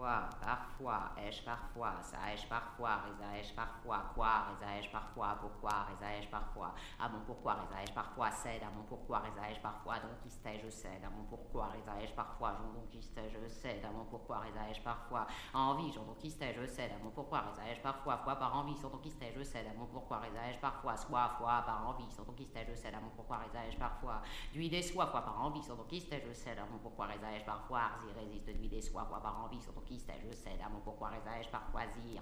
[0.06, 0.30] Wow.
[0.76, 6.18] Parfois, ai-je parfois, ça ai-je parfois, risa ai-je parfois, quoi, risa ai-je parfois, pourquoi, risa
[6.18, 10.00] ai-je parfois, à mon pourquoi, risa ai-je parfois, cède, à mon pourquoi, risa ai-je parfois,
[10.00, 13.30] donc qui stait, je cède, à mon pourquoi, risa ai-je parfois, j'en donc qui stait,
[13.30, 16.92] je cède, à mon pourquoi, risa ai-je parfois, envie, j'en donc qui stait, je cède,
[16.92, 19.68] à mon pourquoi, risa ai-je parfois, fois par envie, sans donc qui stait, je cède,
[19.68, 22.76] à mon pourquoi, risa ai-je parfois, soit, fois par envie, sans donc qui stait, je
[22.76, 24.22] cède, à mon pourquoi, risa ai-je parfois,
[24.52, 27.06] d'huile des soies, fois par envie, sans donc qui stait, je cède, à mon pourquoi,
[27.06, 30.36] risa ai-je parfois, résiste, d'huile des soies, fois par envie, sans donc qui stait, je
[30.36, 31.72] cède, pourquoi résais-je par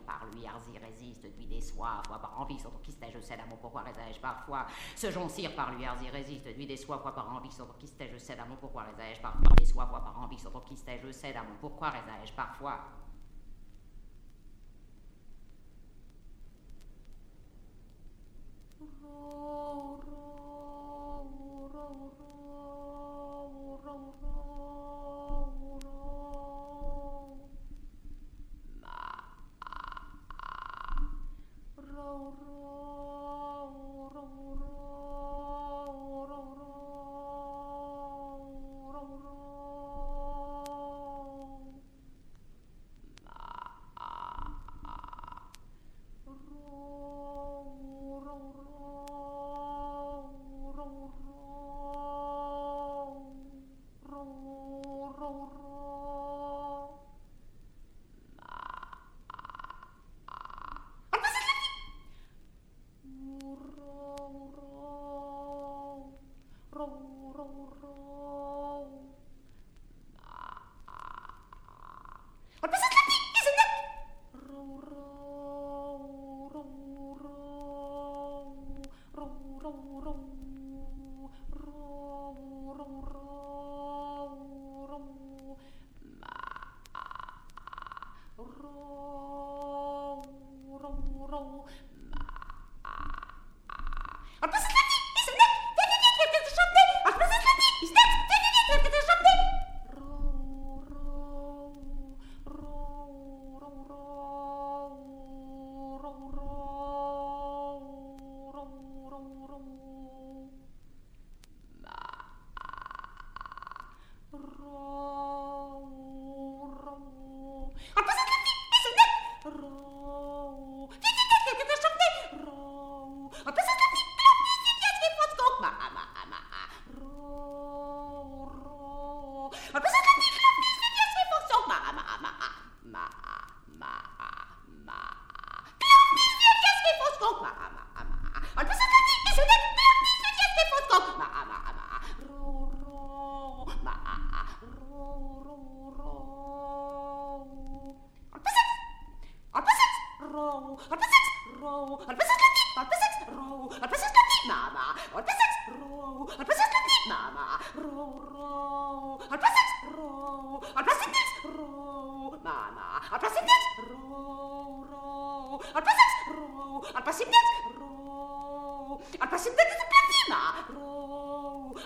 [0.06, 3.82] par lui arzi résiste depuis des soirs, par envie, sans quistais je sais d'amour pourquoi
[3.82, 4.66] résais-je parfois,
[4.96, 8.36] ce joncir par lui arzi résiste depuis des soirs, par envie, sans quistais je sais
[8.36, 11.90] d'amour pourquoi résais-je parfois, des soirs, fois par envie, sans quistais je sais d'amour pourquoi
[11.90, 12.80] résais-je parfois.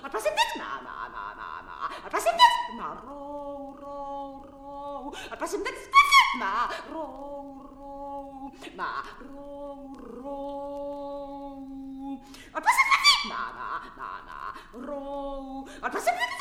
[0.04, 1.76] a pa sem dit ma, ma, ma, ma, ma,
[2.06, 6.10] a pa sem dit ma, row, row, row, a pa sem dit spet
[6.42, 6.54] ma,
[6.94, 8.92] row, row, ma,
[9.26, 9.78] row,
[10.22, 11.58] row,
[12.54, 14.40] a pa sem dit ma, ma, ma, ma,
[14.86, 16.37] row, a pa sem dit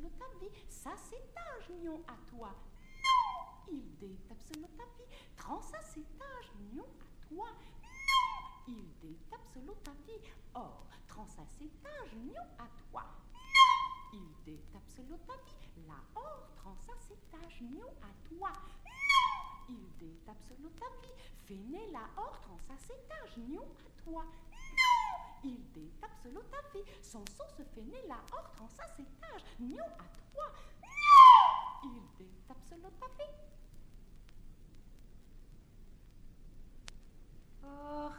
[0.00, 2.54] absolutamente, ça c'est agnion à toi.
[3.02, 7.48] Non, il est absolutamente, trans ça c'est agnion à toi.
[7.90, 13.04] Non, il est absolutamente, or trans ça c'est agnion à toi.
[13.34, 15.56] Non, il est absolutamente,
[15.86, 18.52] la oh, or trans ça c'est agnion à toi.
[18.52, 21.14] Non, il est absolutamente,
[21.46, 24.24] fene la oh, or trans ça c'est agnion à toi.
[25.42, 26.84] Il détape l'autre vie.
[27.02, 29.44] Son saut se fait né la horte en sa étage.
[29.58, 30.52] Nion à trois.
[30.82, 33.34] Nion Il détape l'autre vie.
[37.64, 38.12] Or.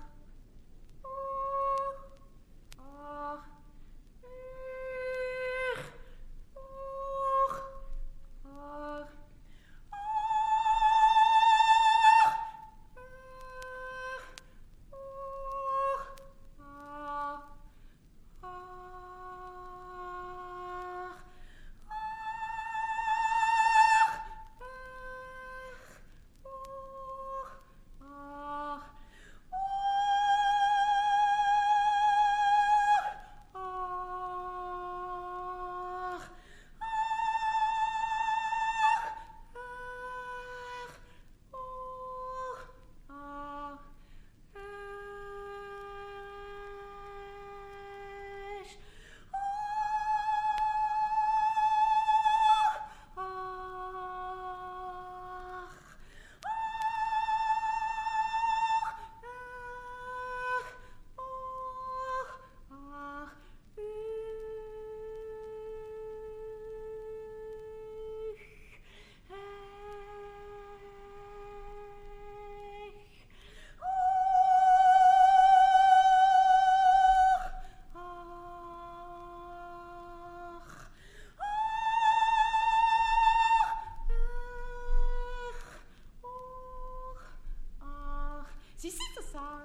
[88.82, 89.64] Si, si, c'est ça.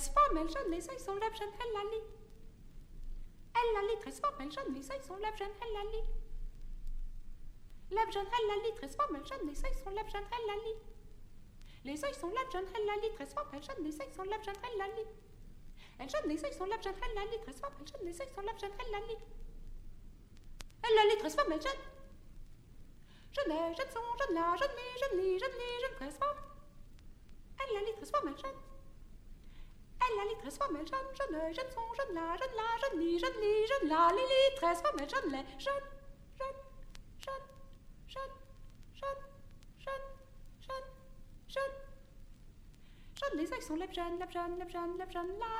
[0.00, 2.04] transforme el jaune, les oeils sont lèvres, jeune, elle la lit.
[3.54, 6.06] Elle la lit, transforme el jaune, les oeils sont lèvres, jeune, elle la lit.
[7.90, 8.72] Lèvres, elle la lit,
[9.44, 10.76] les sont lèvres, jeune, elle la.
[11.84, 14.78] Les sont lèvres, jeune, elle la lit, transforme el jaune, les sont lèvres, jeune, elle
[14.78, 15.08] la lit.
[15.98, 17.40] Elle jaune, les sont lèvres, jeune, elle la lit,
[18.04, 18.40] les elle.
[20.82, 20.96] Elle
[25.18, 26.00] les, jeune les, jeune.
[27.60, 28.69] Elle la lit, transforme el jaune
[30.50, 30.76] jeune.
[30.76, 33.00] Elle la lit, très soif, elle jeune, jeune jeune son, jeune là, jeune là, jeune
[33.18, 33.88] jeune jeune
[34.56, 35.86] très soif, elle jeune l'est, jeune,
[36.38, 36.58] jeune,
[38.08, 38.34] jeune,
[39.00, 39.22] jeune,
[39.78, 40.04] jeune,
[40.60, 40.88] jeune, jeune,
[41.48, 41.90] jeune.
[43.20, 43.46] Jeune, les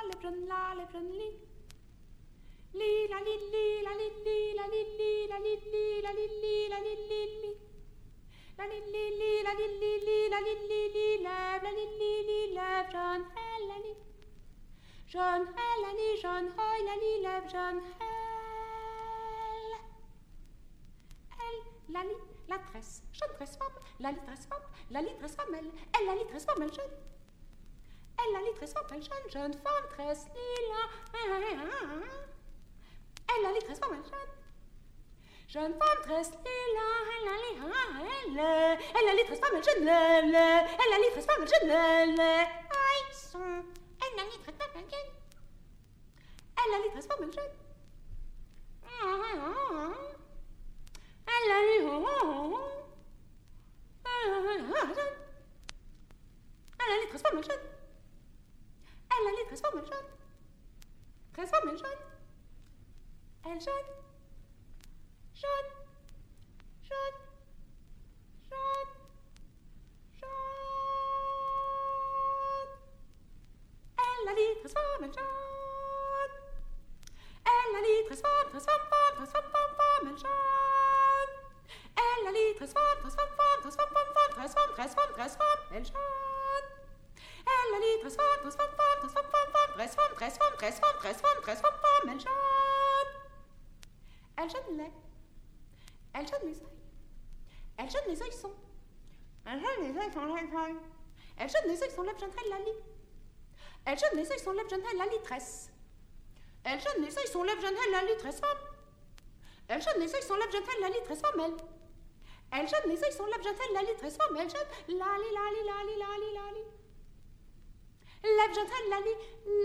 [0.07, 1.29] lèvres jeunes, là, lèvres jeunes, li.
[2.73, 6.69] La, li, li, la, li, li, la, li, li, la, li, li, la, li, li,
[6.69, 7.51] la, li, li, li.
[8.57, 12.13] La, li, li, li, la, li, li, li, la, li, li, li, la, li, li,
[12.27, 13.50] li, jeune, la.
[15.11, 18.11] John Hell, Annie, John Hoyle, Annie, Lev, John Hell.
[21.37, 22.15] Elle, Lali,
[22.47, 25.69] la tresse, John tresse femme, Lali tresse femme, Lali tresse femme, elle,
[25.99, 26.95] elle, Lali tresse femme, elle, jeune.
[28.19, 30.83] Elle, Lali tresse femme, elle, jeune, jeune femme, tresse, lila.
[31.13, 34.31] Ah, ah, ah, elle, Lali tresse femme, elle, jeune.
[35.49, 37.51] Jeune femme tresse lila, elle, Lali,
[38.07, 42.19] elle, elle, Lali tresse femme, elle, jeune, elle, elle, Lali tresse femme, elle, jeune, elle,
[42.21, 44.83] elle, elle n'a ni très pas mal.
[46.57, 47.29] Elle a ni très pas mal.
[51.27, 52.11] Elle a ni très.
[56.79, 57.43] Elle a ni très pas mal.
[59.11, 59.85] Elle a ni très pas mal
[63.43, 63.89] Elle jeune.
[65.33, 65.69] Jeune.
[66.83, 67.30] Jeune.
[74.21, 76.29] Ella li trasforma il John.
[77.41, 78.85] Ella li trasforma, trasforma,
[79.15, 81.29] trasforma, trasforma il John.
[81.97, 83.99] Ella li trasforma, trasforma, trasforma,
[84.35, 86.63] trasforma, trasforma, trasforma il John.
[87.49, 89.39] Ella li trasforma, trasforma, trasforma,
[89.73, 93.07] trasforma, trasforma, trasforma, trasforma, trasforma il John.
[94.37, 94.93] Elle jeune lait.
[96.13, 96.79] Elle jeune les oeils.
[97.77, 98.53] Elle jeune les oeils sont.
[99.45, 100.79] Elle les oeils sont lèvres.
[101.37, 102.90] Elle jeune les oeils sont lèvres, j'entraîne la lit.
[103.85, 105.71] Elle jeune n'essaye son lèvre la litresse.
[106.63, 108.57] Elle jeune n'essaye son lèvre la litresse femme.
[109.67, 110.51] Elle jeune n'essaye son lèvre
[110.81, 111.55] la litresse femme elle.
[112.51, 114.47] Elle jeune son lèvre jeune la litresse femme elle.
[114.95, 116.63] Lali lali lali lali lali.
[118.23, 119.13] Lèvre jeune elle lali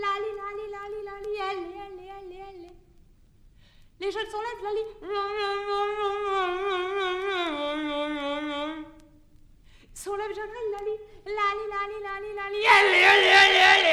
[0.01, 2.73] lali lali lali lali elle elle elle.
[3.99, 4.37] Les jeunes sont.
[10.07, 13.91] سولا بجنها لالي لالي لالي لالي لالي يلي يلي يلي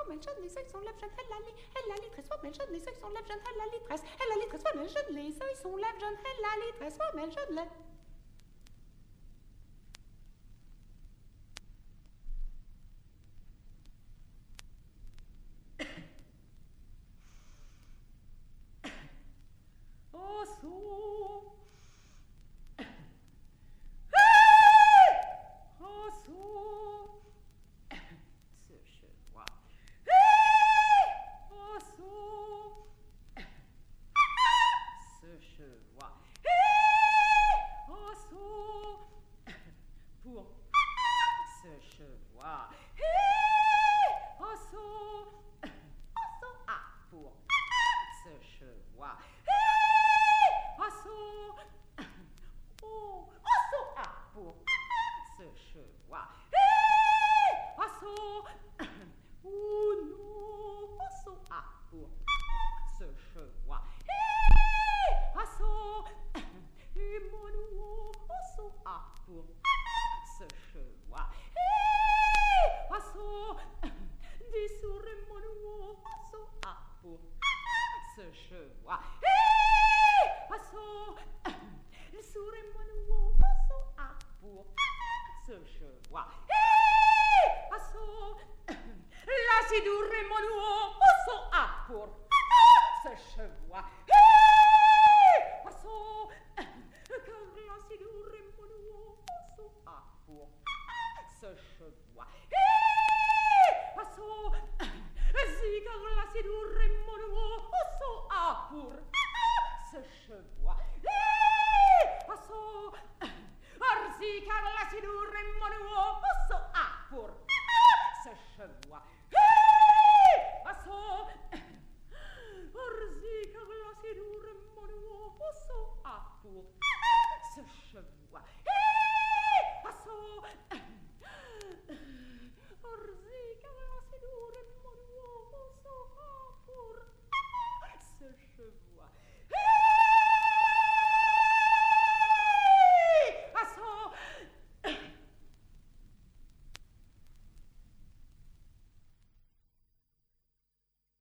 [0.08, 3.12] men skjønner seg som lev, skjønn hella li, hella li tres, men skjønner seg som
[3.16, 6.56] lev, skjønn hella li tres, hella li tres, men skjønner seg som lev, skjønn hella
[6.62, 7.76] li tres, men skjønner